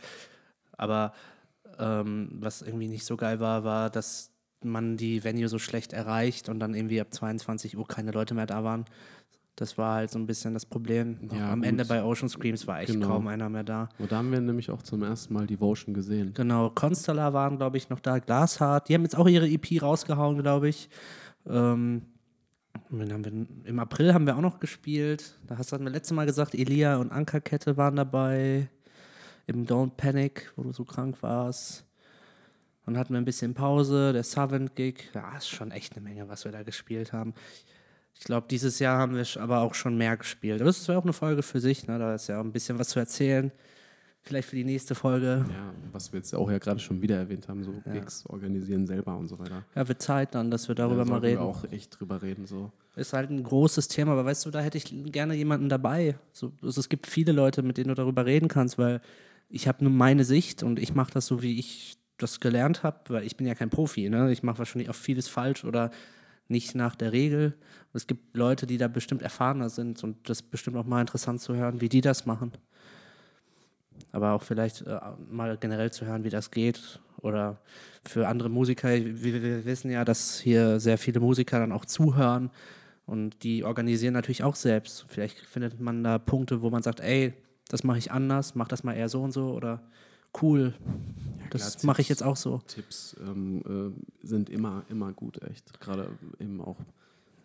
Aber 0.71 1.13
ähm, 1.77 2.29
was 2.39 2.61
irgendwie 2.61 2.87
nicht 2.87 3.05
so 3.05 3.17
geil 3.17 3.39
war, 3.39 3.63
war, 3.63 3.89
dass 3.89 4.31
man 4.63 4.97
die 4.97 5.23
Venue 5.23 5.49
so 5.49 5.59
schlecht 5.59 5.93
erreicht 5.93 6.49
und 6.49 6.59
dann 6.59 6.73
irgendwie 6.73 7.01
ab 7.01 7.13
22 7.13 7.77
Uhr 7.77 7.87
keine 7.87 8.11
Leute 8.11 8.33
mehr 8.33 8.47
da 8.47 8.63
waren. 8.63 8.85
Das 9.57 9.75
war 9.75 9.95
halt 9.95 10.11
so 10.11 10.19
ein 10.19 10.27
bisschen 10.27 10.53
das 10.53 10.67
Problem. 10.67 11.17
Ja, 11.33 11.51
Am 11.51 11.61
gut. 11.61 11.67
Ende 11.67 11.83
bei 11.85 12.03
Ocean 12.03 12.29
Screams 12.29 12.67
war 12.67 12.79
echt 12.79 12.91
Genau. 12.93 13.07
kaum 13.07 13.27
einer 13.27 13.49
mehr 13.49 13.63
da. 13.63 13.89
Und 13.97 14.11
da 14.11 14.17
haben 14.17 14.31
wir 14.31 14.39
nämlich 14.39 14.69
auch 14.69 14.83
zum 14.83 15.01
ersten 15.01 15.33
Mal 15.33 15.47
Devotion 15.47 15.95
gesehen. 15.95 16.31
Genau, 16.35 16.69
Constellar 16.69 17.33
waren, 17.33 17.57
glaube 17.57 17.77
ich, 17.77 17.89
noch 17.89 17.99
da. 17.99 18.19
Glashard, 18.19 18.87
die 18.87 18.93
haben 18.93 19.01
jetzt 19.01 19.17
auch 19.17 19.27
ihre 19.27 19.49
EP 19.49 19.81
rausgehauen, 19.81 20.37
glaube 20.43 20.69
ich. 20.69 20.89
Ähm, 21.47 22.03
wir, 22.91 23.07
Im 23.65 23.79
April 23.79 24.13
haben 24.13 24.27
wir 24.27 24.37
auch 24.37 24.41
noch 24.41 24.59
gespielt. 24.59 25.35
Da 25.47 25.57
hast 25.57 25.71
du 25.71 25.79
wir 25.79 25.89
letztes 25.89 26.15
Mal 26.15 26.27
gesagt, 26.27 26.53
Elia 26.53 26.97
und 26.97 27.11
Ankerkette 27.11 27.77
waren 27.77 27.95
dabei. 27.95 28.69
Im 29.47 29.65
Don't 29.65 29.95
Panic, 29.97 30.51
wo 30.55 30.63
du 30.63 30.71
so 30.71 30.85
krank 30.85 31.23
warst. 31.23 31.83
Dann 32.85 32.95
hatten 32.95 33.13
wir 33.13 33.17
ein 33.19 33.25
bisschen 33.25 33.55
Pause, 33.55 34.13
der 34.13 34.23
Savant 34.23 34.75
Gig. 34.75 35.09
Ja, 35.15 35.35
ist 35.35 35.49
schon 35.49 35.71
echt 35.71 35.95
eine 35.97 36.03
Menge, 36.07 36.29
was 36.29 36.45
wir 36.45 36.51
da 36.51 36.61
gespielt 36.61 37.11
haben. 37.11 37.33
Ich 38.19 38.23
glaube, 38.25 38.47
dieses 38.49 38.79
Jahr 38.79 38.97
haben 38.97 39.15
wir 39.15 39.25
aber 39.39 39.61
auch 39.61 39.73
schon 39.75 39.97
mehr 39.97 40.17
gespielt. 40.17 40.59
Aber 40.61 40.69
das 40.69 40.87
wäre 40.87 40.97
auch 40.97 41.03
eine 41.03 41.13
Folge 41.13 41.43
für 41.43 41.59
sich, 41.59 41.87
ne? 41.87 41.99
Da 41.99 42.15
ist 42.15 42.27
ja 42.27 42.39
auch 42.39 42.43
ein 42.43 42.51
bisschen 42.51 42.79
was 42.79 42.89
zu 42.89 42.99
erzählen. 42.99 43.51
vielleicht 44.23 44.49
für 44.49 44.57
die 44.57 44.65
nächste 44.65 44.93
Folge. 44.93 45.45
Ja, 45.49 45.73
was 45.93 46.11
wir 46.11 46.17
jetzt 46.19 46.35
auch 46.35 46.51
ja 46.51 46.57
gerade 46.57 46.81
schon 46.81 47.01
wieder 47.01 47.15
erwähnt 47.15 47.47
haben, 47.47 47.63
so 47.63 47.71
Ja. 47.85 47.93
Gigs 47.93 48.25
organisieren 48.25 48.85
selber 48.85 49.15
und 49.17 49.29
so 49.29 49.39
weiter. 49.39 49.63
Ja, 49.73 49.87
wird 49.87 50.01
Zeit 50.01 50.35
dann, 50.35 50.51
dass 50.51 50.67
wir 50.67 50.75
darüber 50.75 51.05
da 51.05 51.11
mal 51.11 51.19
reden. 51.19 51.39
Wir 51.39 51.45
auch 51.45 51.63
echt 51.71 51.97
drüber 51.97 52.21
reden, 52.21 52.45
so. 52.45 52.71
Ist 52.97 53.13
halt 53.13 53.29
ein 53.29 53.41
großes 53.41 53.87
Thema, 53.87 54.11
aber 54.13 54.25
weißt 54.25 54.45
du, 54.45 54.51
da 54.51 54.59
hätte 54.59 54.77
ich 54.77 54.93
gerne 55.13 55.33
jemanden 55.35 55.69
dabei. 55.69 56.17
So, 56.33 56.51
also 56.61 56.81
es 56.81 56.89
gibt 56.89 57.07
viele 57.07 57.31
Leute, 57.31 57.61
mit 57.61 57.77
denen 57.77 57.87
du 57.89 57.93
darüber 57.93 58.25
reden 58.25 58.49
kannst, 58.49 58.77
weil 58.77 58.99
ich 59.49 59.67
habe 59.69 59.83
nur 59.85 59.93
meine 59.93 60.25
Sicht 60.25 60.61
und 60.61 60.77
ich 60.79 60.93
mache 60.93 61.13
das 61.13 61.27
so, 61.27 61.41
wie 61.41 61.57
ich 61.57 61.97
das 62.17 62.41
gelernt 62.41 62.83
habe, 62.83 62.97
weil 63.09 63.23
ich 63.23 63.37
bin 63.37 63.47
ja 63.47 63.55
kein 63.55 63.69
Profi. 63.69 64.09
Ne? 64.09 64.29
Ich 64.33 64.43
mache 64.43 64.57
wahrscheinlich 64.57 64.89
auch 64.89 64.95
vieles 64.95 65.29
falsch 65.29 65.63
oder 65.63 65.91
nicht 66.49 66.75
nach 66.75 66.95
der 66.95 67.11
Regel. 67.11 67.53
Es 67.93 68.07
gibt 68.07 68.35
Leute, 68.35 68.65
die 68.67 68.77
da 68.77 68.87
bestimmt 68.87 69.21
erfahrener 69.21 69.69
sind 69.69 70.03
und 70.03 70.29
das 70.29 70.41
ist 70.41 70.51
bestimmt 70.51 70.77
auch 70.77 70.85
mal 70.85 71.01
interessant 71.01 71.41
zu 71.41 71.55
hören, 71.55 71.81
wie 71.81 71.89
die 71.89 72.01
das 72.01 72.25
machen. 72.25 72.51
Aber 74.11 74.33
auch 74.33 74.43
vielleicht 74.43 74.83
äh, 74.83 74.99
mal 75.29 75.57
generell 75.57 75.91
zu 75.91 76.05
hören, 76.05 76.23
wie 76.23 76.29
das 76.29 76.51
geht. 76.51 76.99
Oder 77.21 77.59
für 78.05 78.27
andere 78.27 78.49
Musiker, 78.49 78.89
wir, 78.89 79.41
wir 79.41 79.65
wissen 79.65 79.89
ja, 79.89 80.05
dass 80.05 80.39
hier 80.39 80.79
sehr 80.79 80.97
viele 80.97 81.19
Musiker 81.19 81.59
dann 81.59 81.71
auch 81.71 81.85
zuhören 81.85 82.51
und 83.07 83.43
die 83.43 83.63
organisieren 83.63 84.13
natürlich 84.13 84.43
auch 84.43 84.55
selbst. 84.55 85.05
Vielleicht 85.07 85.39
findet 85.39 85.79
man 85.79 86.03
da 86.03 86.19
Punkte, 86.19 86.61
wo 86.61 86.69
man 86.69 86.83
sagt, 86.83 86.99
ey, 86.99 87.33
das 87.69 87.83
mache 87.83 87.97
ich 87.97 88.11
anders, 88.11 88.53
mach 88.53 88.67
das 88.67 88.83
mal 88.83 88.93
eher 88.93 89.09
so 89.09 89.23
und 89.23 89.31
so 89.31 89.51
oder 89.51 89.81
cool, 90.41 90.73
das 91.49 91.77
klar, 91.77 91.87
mache 91.87 92.01
ich 92.01 92.09
jetzt 92.09 92.23
auch 92.23 92.35
so. 92.35 92.61
Tipps 92.67 93.15
ähm, 93.21 93.95
äh, 94.23 94.27
sind 94.27 94.49
immer, 94.49 94.83
immer 94.89 95.11
gut, 95.13 95.41
echt. 95.43 95.79
Gerade 95.79 96.09
eben 96.39 96.61
auch 96.61 96.77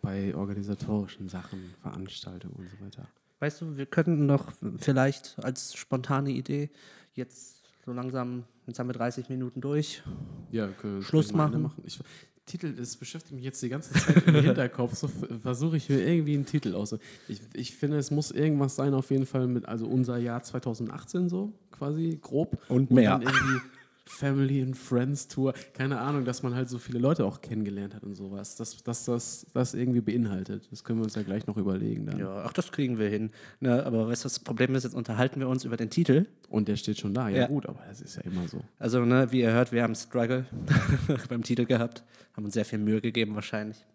bei 0.01 0.35
organisatorischen 0.35 1.29
Sachen, 1.29 1.73
Veranstaltungen 1.81 2.55
und 2.55 2.69
so 2.69 2.85
weiter. 2.85 3.07
Weißt 3.39 3.61
du, 3.61 3.77
wir 3.77 3.85
könnten 3.85 4.27
doch 4.27 4.51
vielleicht 4.77 5.37
als 5.43 5.75
spontane 5.75 6.31
Idee 6.31 6.69
jetzt 7.13 7.63
so 7.85 7.91
langsam, 7.91 8.45
jetzt 8.67 8.79
haben 8.79 8.87
wir 8.87 8.93
30 8.93 9.29
Minuten 9.29 9.61
durch. 9.61 10.03
Ja, 10.51 10.67
können 10.67 11.01
Schluss 11.01 11.33
eine 11.33 11.57
machen. 11.57 11.83
Ich, 11.83 11.99
Titel, 12.45 12.73
das 12.73 12.97
beschäftigt 12.97 13.33
mich 13.33 13.43
jetzt 13.45 13.61
die 13.61 13.69
ganze 13.69 13.93
Zeit 13.93 14.27
im 14.27 14.35
Hinterkopf. 14.43 14.95
So 14.95 15.09
versuche 15.41 15.77
ich 15.77 15.89
mir 15.89 16.05
irgendwie 16.05 16.33
einen 16.33 16.45
Titel 16.45 16.75
aus. 16.75 16.95
Ich, 17.27 17.39
ich 17.53 17.75
finde, 17.75 17.97
es 17.97 18.11
muss 18.11 18.31
irgendwas 18.31 18.75
sein, 18.75 18.93
auf 18.93 19.11
jeden 19.11 19.25
Fall 19.25 19.47
mit, 19.47 19.65
also 19.65 19.87
unser 19.87 20.17
Jahr 20.17 20.43
2018 20.43 21.29
so, 21.29 21.53
quasi, 21.71 22.19
grob. 22.21 22.57
Und 22.67 22.89
Und 22.89 22.91
mehr. 22.91 23.19
irgendwie 23.21 23.61
Family 24.05 24.61
and 24.61 24.75
Friends 24.77 25.27
Tour. 25.27 25.53
Keine 25.73 25.99
Ahnung, 25.99 26.25
dass 26.25 26.43
man 26.43 26.53
halt 26.55 26.69
so 26.69 26.77
viele 26.77 26.99
Leute 26.99 27.25
auch 27.25 27.41
kennengelernt 27.41 27.95
hat 27.95 28.03
und 28.03 28.15
sowas. 28.15 28.55
Dass 28.57 28.83
das, 28.83 29.05
das, 29.05 29.45
das 29.53 29.73
irgendwie 29.73 30.01
beinhaltet. 30.01 30.67
Das 30.71 30.83
können 30.83 30.99
wir 30.99 31.03
uns 31.05 31.15
ja 31.15 31.23
gleich 31.23 31.47
noch 31.47 31.55
überlegen 31.57 32.05
dann. 32.05 32.19
Ja, 32.19 32.43
ach, 32.45 32.53
das 32.53 32.71
kriegen 32.71 32.97
wir 32.99 33.07
hin. 33.09 33.31
Ne, 33.61 33.85
aber 33.85 34.07
weißt 34.07 34.23
du, 34.23 34.27
das 34.27 34.39
Problem 34.39 34.75
ist, 34.75 34.83
jetzt 34.83 34.93
unterhalten 34.95 35.39
wir 35.39 35.47
uns 35.47 35.63
über 35.63 35.77
den 35.77 35.89
Titel. 35.89 36.25
Und 36.49 36.67
der 36.67 36.75
steht 36.75 36.99
schon 36.99 37.13
da. 37.13 37.29
Ja, 37.29 37.37
Ja. 37.41 37.47
gut, 37.47 37.65
aber 37.65 37.79
das 37.87 38.01
ist 38.01 38.17
ja 38.17 38.23
immer 38.23 38.47
so. 38.47 38.61
Also, 38.77 39.05
ne, 39.05 39.31
wie 39.31 39.41
ihr 39.41 39.51
hört, 39.53 39.71
wir 39.71 39.83
haben 39.83 39.95
Struggle 39.95 40.45
beim 41.29 41.43
Titel 41.43 41.65
gehabt, 41.65 42.03
haben 42.35 42.45
uns 42.45 42.53
sehr 42.53 42.65
viel 42.65 42.79
Mühe 42.79 42.99
gegeben 43.01 43.35
wahrscheinlich. 43.35 43.85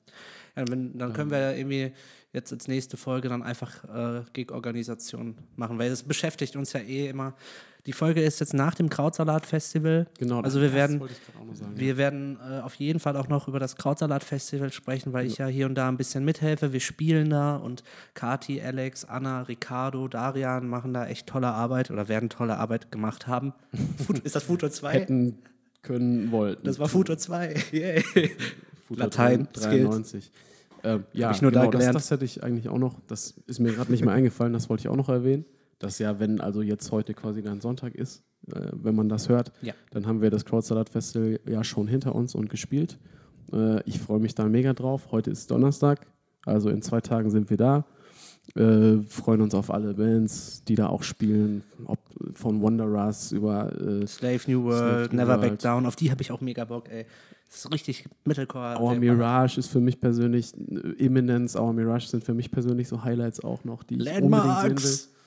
Ja, 0.56 0.64
wenn, 0.68 0.96
dann 0.98 1.12
können 1.12 1.30
wir 1.30 1.54
irgendwie 1.56 1.92
jetzt 2.32 2.52
als 2.52 2.66
nächste 2.66 2.96
Folge 2.96 3.28
dann 3.28 3.42
einfach 3.42 3.84
äh, 3.84 4.22
Gig-Organisation 4.32 5.36
machen, 5.56 5.78
weil 5.78 5.90
es 5.90 6.02
beschäftigt 6.02 6.56
uns 6.56 6.72
ja 6.72 6.80
eh 6.80 7.08
immer. 7.08 7.34
Die 7.88 7.94
Folge 7.94 8.20
ist 8.22 8.38
jetzt 8.38 8.52
nach 8.52 8.74
dem 8.74 8.90
Krautsalat-Festival. 8.90 10.08
Genau, 10.18 10.42
Also 10.42 10.60
wir 10.60 10.68
das 10.68 10.76
werden, 10.76 11.00
wollte 11.00 11.14
ich 11.14 11.24
gerade 11.24 11.38
auch 11.38 11.46
noch 11.46 11.54
sagen. 11.54 11.72
wir 11.74 11.96
werden 11.96 12.36
äh, 12.36 12.60
auf 12.60 12.74
jeden 12.74 13.00
Fall 13.00 13.16
auch 13.16 13.28
noch 13.28 13.48
über 13.48 13.58
das 13.58 13.76
Krautsalat-Festival 13.76 14.70
sprechen, 14.74 15.14
weil 15.14 15.24
ich 15.26 15.38
ja 15.38 15.46
hier 15.46 15.64
und 15.64 15.74
da 15.74 15.88
ein 15.88 15.96
bisschen 15.96 16.22
mithelfe. 16.22 16.74
Wir 16.74 16.80
spielen 16.80 17.30
da 17.30 17.56
und 17.56 17.82
Kati, 18.12 18.60
Alex, 18.60 19.06
Anna, 19.06 19.40
Ricardo, 19.40 20.06
Darian 20.06 20.68
machen 20.68 20.92
da 20.92 21.06
echt 21.06 21.28
tolle 21.28 21.46
Arbeit 21.46 21.90
oder 21.90 22.08
werden 22.08 22.28
tolle 22.28 22.58
Arbeit 22.58 22.92
gemacht 22.92 23.26
haben. 23.26 23.54
Ist 24.22 24.36
das 24.36 24.42
Futur 24.42 24.70
2? 24.70 24.92
Hätten 24.92 25.38
können, 25.80 26.30
wollten. 26.30 26.66
Das 26.66 26.78
war 26.78 26.90
Futur 26.90 27.16
2. 27.16 27.54
Yay. 27.72 28.02
Futur 28.86 29.04
Latein, 29.04 29.48
93. 29.54 30.30
Ähm, 30.84 31.04
ja, 31.14 31.30
ich 31.30 31.40
nur 31.40 31.52
da 31.52 31.60
genau, 31.60 31.70
das, 31.70 31.78
gelernt. 31.78 31.96
das 31.96 32.10
hätte 32.10 32.26
ich 32.26 32.42
eigentlich 32.42 32.68
auch 32.68 32.76
noch, 32.76 33.00
das 33.06 33.32
ist 33.46 33.60
mir 33.60 33.72
gerade 33.72 33.90
nicht 33.90 34.04
mehr 34.04 34.12
eingefallen, 34.12 34.52
das 34.52 34.68
wollte 34.68 34.82
ich 34.82 34.88
auch 34.88 34.96
noch 34.96 35.08
erwähnen. 35.08 35.46
Dass 35.78 35.98
ja, 35.98 36.18
wenn 36.18 36.40
also 36.40 36.62
jetzt 36.62 36.90
heute 36.90 37.14
quasi 37.14 37.42
dann 37.42 37.60
Sonntag 37.60 37.94
ist, 37.94 38.22
äh, 38.52 38.70
wenn 38.72 38.94
man 38.94 39.08
das 39.08 39.28
hört, 39.28 39.52
Ja. 39.62 39.74
dann 39.90 40.06
haben 40.06 40.20
wir 40.20 40.30
das 40.30 40.44
Crowdsalat 40.44 40.88
Festival 40.88 41.40
ja 41.46 41.62
schon 41.64 41.86
hinter 41.88 42.14
uns 42.14 42.34
und 42.34 42.48
gespielt. 42.50 42.98
Äh, 43.52 43.82
ich 43.84 43.98
freue 44.00 44.18
mich 44.18 44.34
da 44.34 44.44
mega 44.48 44.72
drauf. 44.72 45.08
Heute 45.12 45.30
ist 45.30 45.50
Donnerstag, 45.50 46.06
also 46.44 46.68
in 46.70 46.82
zwei 46.82 47.00
Tagen 47.00 47.30
sind 47.30 47.48
wir 47.50 47.56
da. 47.56 47.84
Äh, 48.56 49.02
freuen 49.08 49.42
uns 49.42 49.54
auf 49.54 49.70
alle 49.70 49.92
Bands, 49.92 50.64
die 50.64 50.74
da 50.74 50.86
auch 50.88 51.02
spielen, 51.02 51.62
ob 51.84 51.98
von 52.32 52.62
Wanderers 52.62 53.30
über 53.32 53.70
äh, 53.78 54.06
Slave 54.06 54.40
New 54.46 54.64
World, 54.64 54.78
Slave 54.78 55.08
New 55.10 55.16
Never 55.16 55.36
Back 55.38 55.50
World. 55.50 55.64
Down, 55.64 55.86
auf 55.86 55.96
die 55.96 56.10
habe 56.10 56.22
ich 56.22 56.30
auch 56.32 56.40
mega 56.40 56.64
Bock, 56.64 56.88
ey. 56.90 57.04
Das 57.46 57.58
ist 57.64 57.72
richtig 57.72 58.06
Mittelcore. 58.24 58.78
Our 58.80 58.94
Mirage 58.96 59.58
ist 59.58 59.68
für 59.68 59.80
mich 59.80 60.00
persönlich, 60.00 60.52
Imminence, 60.98 61.56
Our 61.56 61.72
Mirage 61.74 62.06
sind 62.08 62.24
für 62.24 62.34
mich 62.34 62.50
persönlich 62.50 62.88
so 62.88 63.04
Highlights 63.04 63.44
auch 63.44 63.64
noch, 63.64 63.82
die 63.82 63.96
ich 63.96 64.22
unbedingt 64.22 64.80
sehen 64.80 64.82
will. 64.82 65.17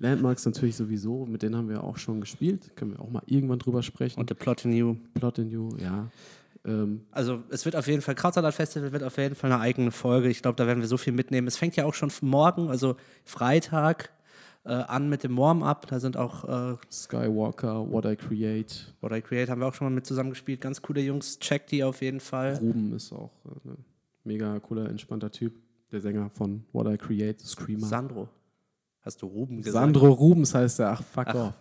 Landmarks. 0.00 0.44
Natürlich 0.46 0.76
sowieso, 0.76 1.26
mit 1.26 1.42
denen 1.42 1.54
haben 1.56 1.68
wir 1.68 1.84
auch 1.84 1.96
schon 1.96 2.20
gespielt. 2.20 2.74
Können 2.76 2.92
wir 2.92 3.00
auch 3.00 3.10
mal 3.10 3.22
irgendwann 3.26 3.58
drüber 3.60 3.82
sprechen. 3.82 4.18
Und 4.18 4.28
The 4.28 4.34
Plot 4.34 4.64
in 4.64 4.72
You. 4.72 4.96
Plot 5.14 5.38
in 5.38 5.50
You, 5.50 5.76
ja. 5.76 6.08
Ähm, 6.64 7.02
Also 7.12 7.42
es 7.50 7.64
wird 7.64 7.76
auf 7.76 7.86
jeden 7.86 8.02
Fall, 8.02 8.14
Krautsalat 8.14 8.54
Festival 8.54 8.92
wird 8.92 9.02
auf 9.02 9.16
jeden 9.16 9.34
Fall 9.34 9.52
eine 9.52 9.60
eigene 9.62 9.90
Folge. 9.92 10.28
Ich 10.28 10.42
glaube, 10.42 10.56
da 10.56 10.66
werden 10.66 10.80
wir 10.80 10.88
so 10.88 10.96
viel 10.96 11.12
mitnehmen. 11.12 11.46
Es 11.46 11.56
fängt 11.56 11.76
ja 11.76 11.84
auch 11.84 11.94
schon 11.94 12.10
morgen, 12.22 12.68
also 12.68 12.96
Freitag, 13.24 14.10
äh, 14.64 14.72
an 14.72 15.08
mit 15.08 15.24
dem 15.24 15.36
Warm-Up. 15.38 15.86
Da 15.86 16.00
sind 16.00 16.16
auch 16.16 16.72
äh, 16.72 16.76
Skywalker, 16.90 17.90
What 17.90 18.04
I 18.04 18.16
Create, 18.16 18.94
What 19.00 19.12
I 19.12 19.22
Create 19.22 19.48
haben 19.48 19.60
wir 19.60 19.68
auch 19.68 19.74
schon 19.74 19.86
mal 19.86 19.94
mit 19.94 20.06
zusammengespielt. 20.06 20.60
Ganz 20.60 20.82
coole 20.82 21.00
Jungs, 21.00 21.38
checkt 21.38 21.70
die 21.70 21.82
auf 21.82 22.02
jeden 22.02 22.20
Fall. 22.20 22.56
Ruben 22.56 22.92
ist 22.94 23.12
auch 23.12 23.32
äh, 23.46 23.70
ein 23.70 23.84
mega 24.24 24.58
cooler, 24.60 24.88
entspannter 24.88 25.30
Typ. 25.30 25.54
Der 25.92 26.00
Sänger 26.00 26.30
von 26.30 26.64
What 26.72 26.86
I 26.86 26.96
Create, 26.98 27.40
Screamer. 27.40 27.86
Sandro. 27.86 28.28
Hast 29.02 29.22
du 29.22 29.26
Ruben 29.26 29.58
gesagt? 29.58 29.72
Sandro 29.72 30.10
Rubens 30.10 30.54
heißt 30.54 30.80
er, 30.80 30.90
ach 30.90 31.02
fuck 31.02 31.26
Ach. 31.28 31.34
off. 31.34 31.54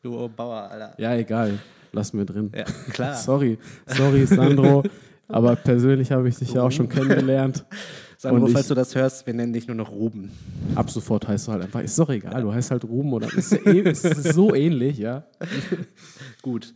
Du 0.00 0.28
Bauer, 0.28 0.70
Alter. 0.70 0.94
Ja, 0.98 1.14
egal, 1.16 1.58
lassen 1.92 2.18
wir 2.18 2.24
drin. 2.24 2.52
Ja, 2.54 2.64
klar. 2.92 3.14
Sorry, 3.16 3.58
sorry 3.86 4.26
Sandro, 4.26 4.84
aber 5.28 5.56
persönlich 5.56 6.12
habe 6.12 6.28
ich 6.28 6.36
dich 6.36 6.52
ja 6.52 6.62
auch 6.62 6.70
schon 6.70 6.88
kennengelernt. 6.88 7.64
Sandro, 8.18 8.46
falls 8.46 8.68
du 8.68 8.74
das 8.74 8.94
hörst, 8.94 9.26
wir 9.26 9.34
nennen 9.34 9.52
dich 9.52 9.66
nur 9.66 9.76
noch 9.76 9.90
Ruben. 9.90 10.30
Ab 10.76 10.88
sofort 10.88 11.26
heißt 11.26 11.48
du 11.48 11.52
halt 11.52 11.62
einfach, 11.64 11.80
ist 11.80 11.98
doch 11.98 12.08
egal, 12.10 12.42
du 12.42 12.52
heißt 12.52 12.70
halt 12.70 12.84
Ruben 12.84 13.12
oder 13.12 13.26
ist, 13.34 13.52
ja 13.52 13.58
eh, 13.58 13.80
ist 13.80 14.02
so 14.32 14.54
ähnlich, 14.54 14.98
ja. 14.98 15.24
Gut. 16.42 16.72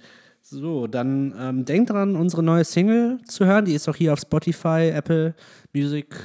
So, 0.51 0.87
dann 0.87 1.35
ähm, 1.39 1.67
denkt 1.67 1.91
dran, 1.91 2.17
unsere 2.17 2.43
neue 2.43 2.65
Single 2.65 3.21
zu 3.25 3.45
hören. 3.45 3.67
Die 3.67 3.75
ist 3.75 3.87
auch 3.87 3.97
hier 3.97 4.15
auf 4.15 4.21
Spotify, 4.21 4.91
Apple 4.95 5.35
Music, 5.75 6.17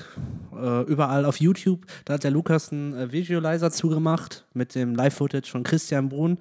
äh, 0.55 0.83
überall 0.83 1.25
auf 1.25 1.41
YouTube. 1.41 1.85
Da 2.05 2.13
hat 2.13 2.23
der 2.23 2.31
Lukas 2.31 2.71
einen 2.71 2.93
äh, 2.93 3.11
Visualizer 3.11 3.69
zugemacht 3.69 4.45
mit 4.53 4.75
dem 4.75 4.95
Live-Footage 4.95 5.51
von 5.51 5.63
Christian 5.63 6.07
Brun. 6.07 6.37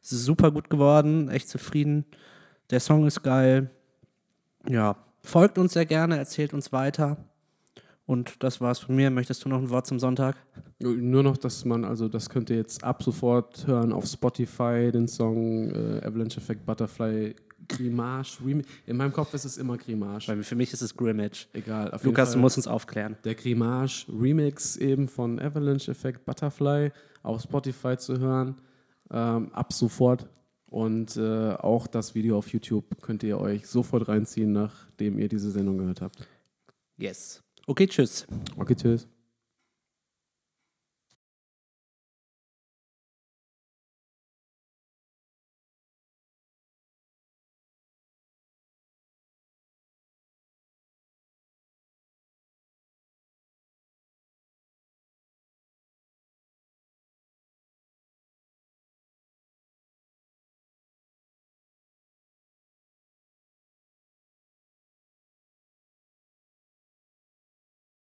Super 0.00 0.50
gut 0.50 0.70
geworden, 0.70 1.28
echt 1.28 1.50
zufrieden. 1.50 2.06
Der 2.70 2.80
Song 2.80 3.06
ist 3.06 3.22
geil. 3.22 3.70
Ja, 4.66 4.96
folgt 5.22 5.58
uns 5.58 5.74
sehr 5.74 5.84
gerne, 5.84 6.16
erzählt 6.16 6.54
uns 6.54 6.72
weiter. 6.72 7.18
Und 8.06 8.42
das 8.44 8.60
war's 8.60 8.78
von 8.78 8.94
mir. 8.94 9.10
Möchtest 9.10 9.44
du 9.44 9.48
noch 9.48 9.58
ein 9.58 9.68
Wort 9.68 9.86
zum 9.86 9.98
Sonntag? 9.98 10.36
Nur 10.78 11.24
noch, 11.24 11.36
dass 11.36 11.64
man, 11.64 11.84
also 11.84 12.08
das 12.08 12.30
könnt 12.30 12.50
ihr 12.50 12.56
jetzt 12.56 12.84
ab 12.84 13.02
sofort 13.02 13.66
hören 13.66 13.92
auf 13.92 14.06
Spotify, 14.06 14.90
den 14.92 15.08
Song 15.08 15.70
äh, 15.70 16.04
Avalanche 16.04 16.38
Effect 16.38 16.64
Butterfly 16.64 17.34
Grimage. 17.68 18.38
Remi 18.44 18.62
In 18.86 18.96
meinem 18.96 19.12
Kopf 19.12 19.34
ist 19.34 19.44
es 19.44 19.56
immer 19.58 19.76
Grimage. 19.76 20.28
Weil 20.28 20.42
für 20.44 20.54
mich 20.54 20.72
ist 20.72 20.82
es 20.82 20.96
Grimmage. 20.96 21.48
Egal. 21.52 21.98
Lukas, 22.02 22.32
du 22.32 22.38
musst 22.38 22.56
uns 22.56 22.68
aufklären. 22.68 23.16
der 23.24 23.34
Grimage 23.34 24.06
Remix 24.08 24.76
eben 24.76 25.08
von 25.08 25.40
Avalanche 25.40 25.90
Effect 25.90 26.24
Butterfly 26.24 26.92
auf 27.24 27.42
Spotify 27.42 27.96
zu 27.96 28.18
hören. 28.18 28.56
Ähm, 29.10 29.52
ab 29.52 29.72
sofort. 29.72 30.28
Und 30.68 31.16
äh, 31.16 31.54
auch 31.54 31.86
das 31.86 32.14
Video 32.14 32.38
auf 32.38 32.48
YouTube 32.52 33.00
könnt 33.00 33.22
ihr 33.22 33.40
euch 33.40 33.66
sofort 33.66 34.08
reinziehen, 34.08 34.52
nachdem 34.52 35.18
ihr 35.18 35.28
diese 35.28 35.50
Sendung 35.50 35.78
gehört 35.78 36.00
habt. 36.00 36.28
Yes. 36.98 37.42
Okay, 37.68 37.88
tschüss. 37.88 38.26
Okay, 38.56 38.76
tschüss. 38.76 39.08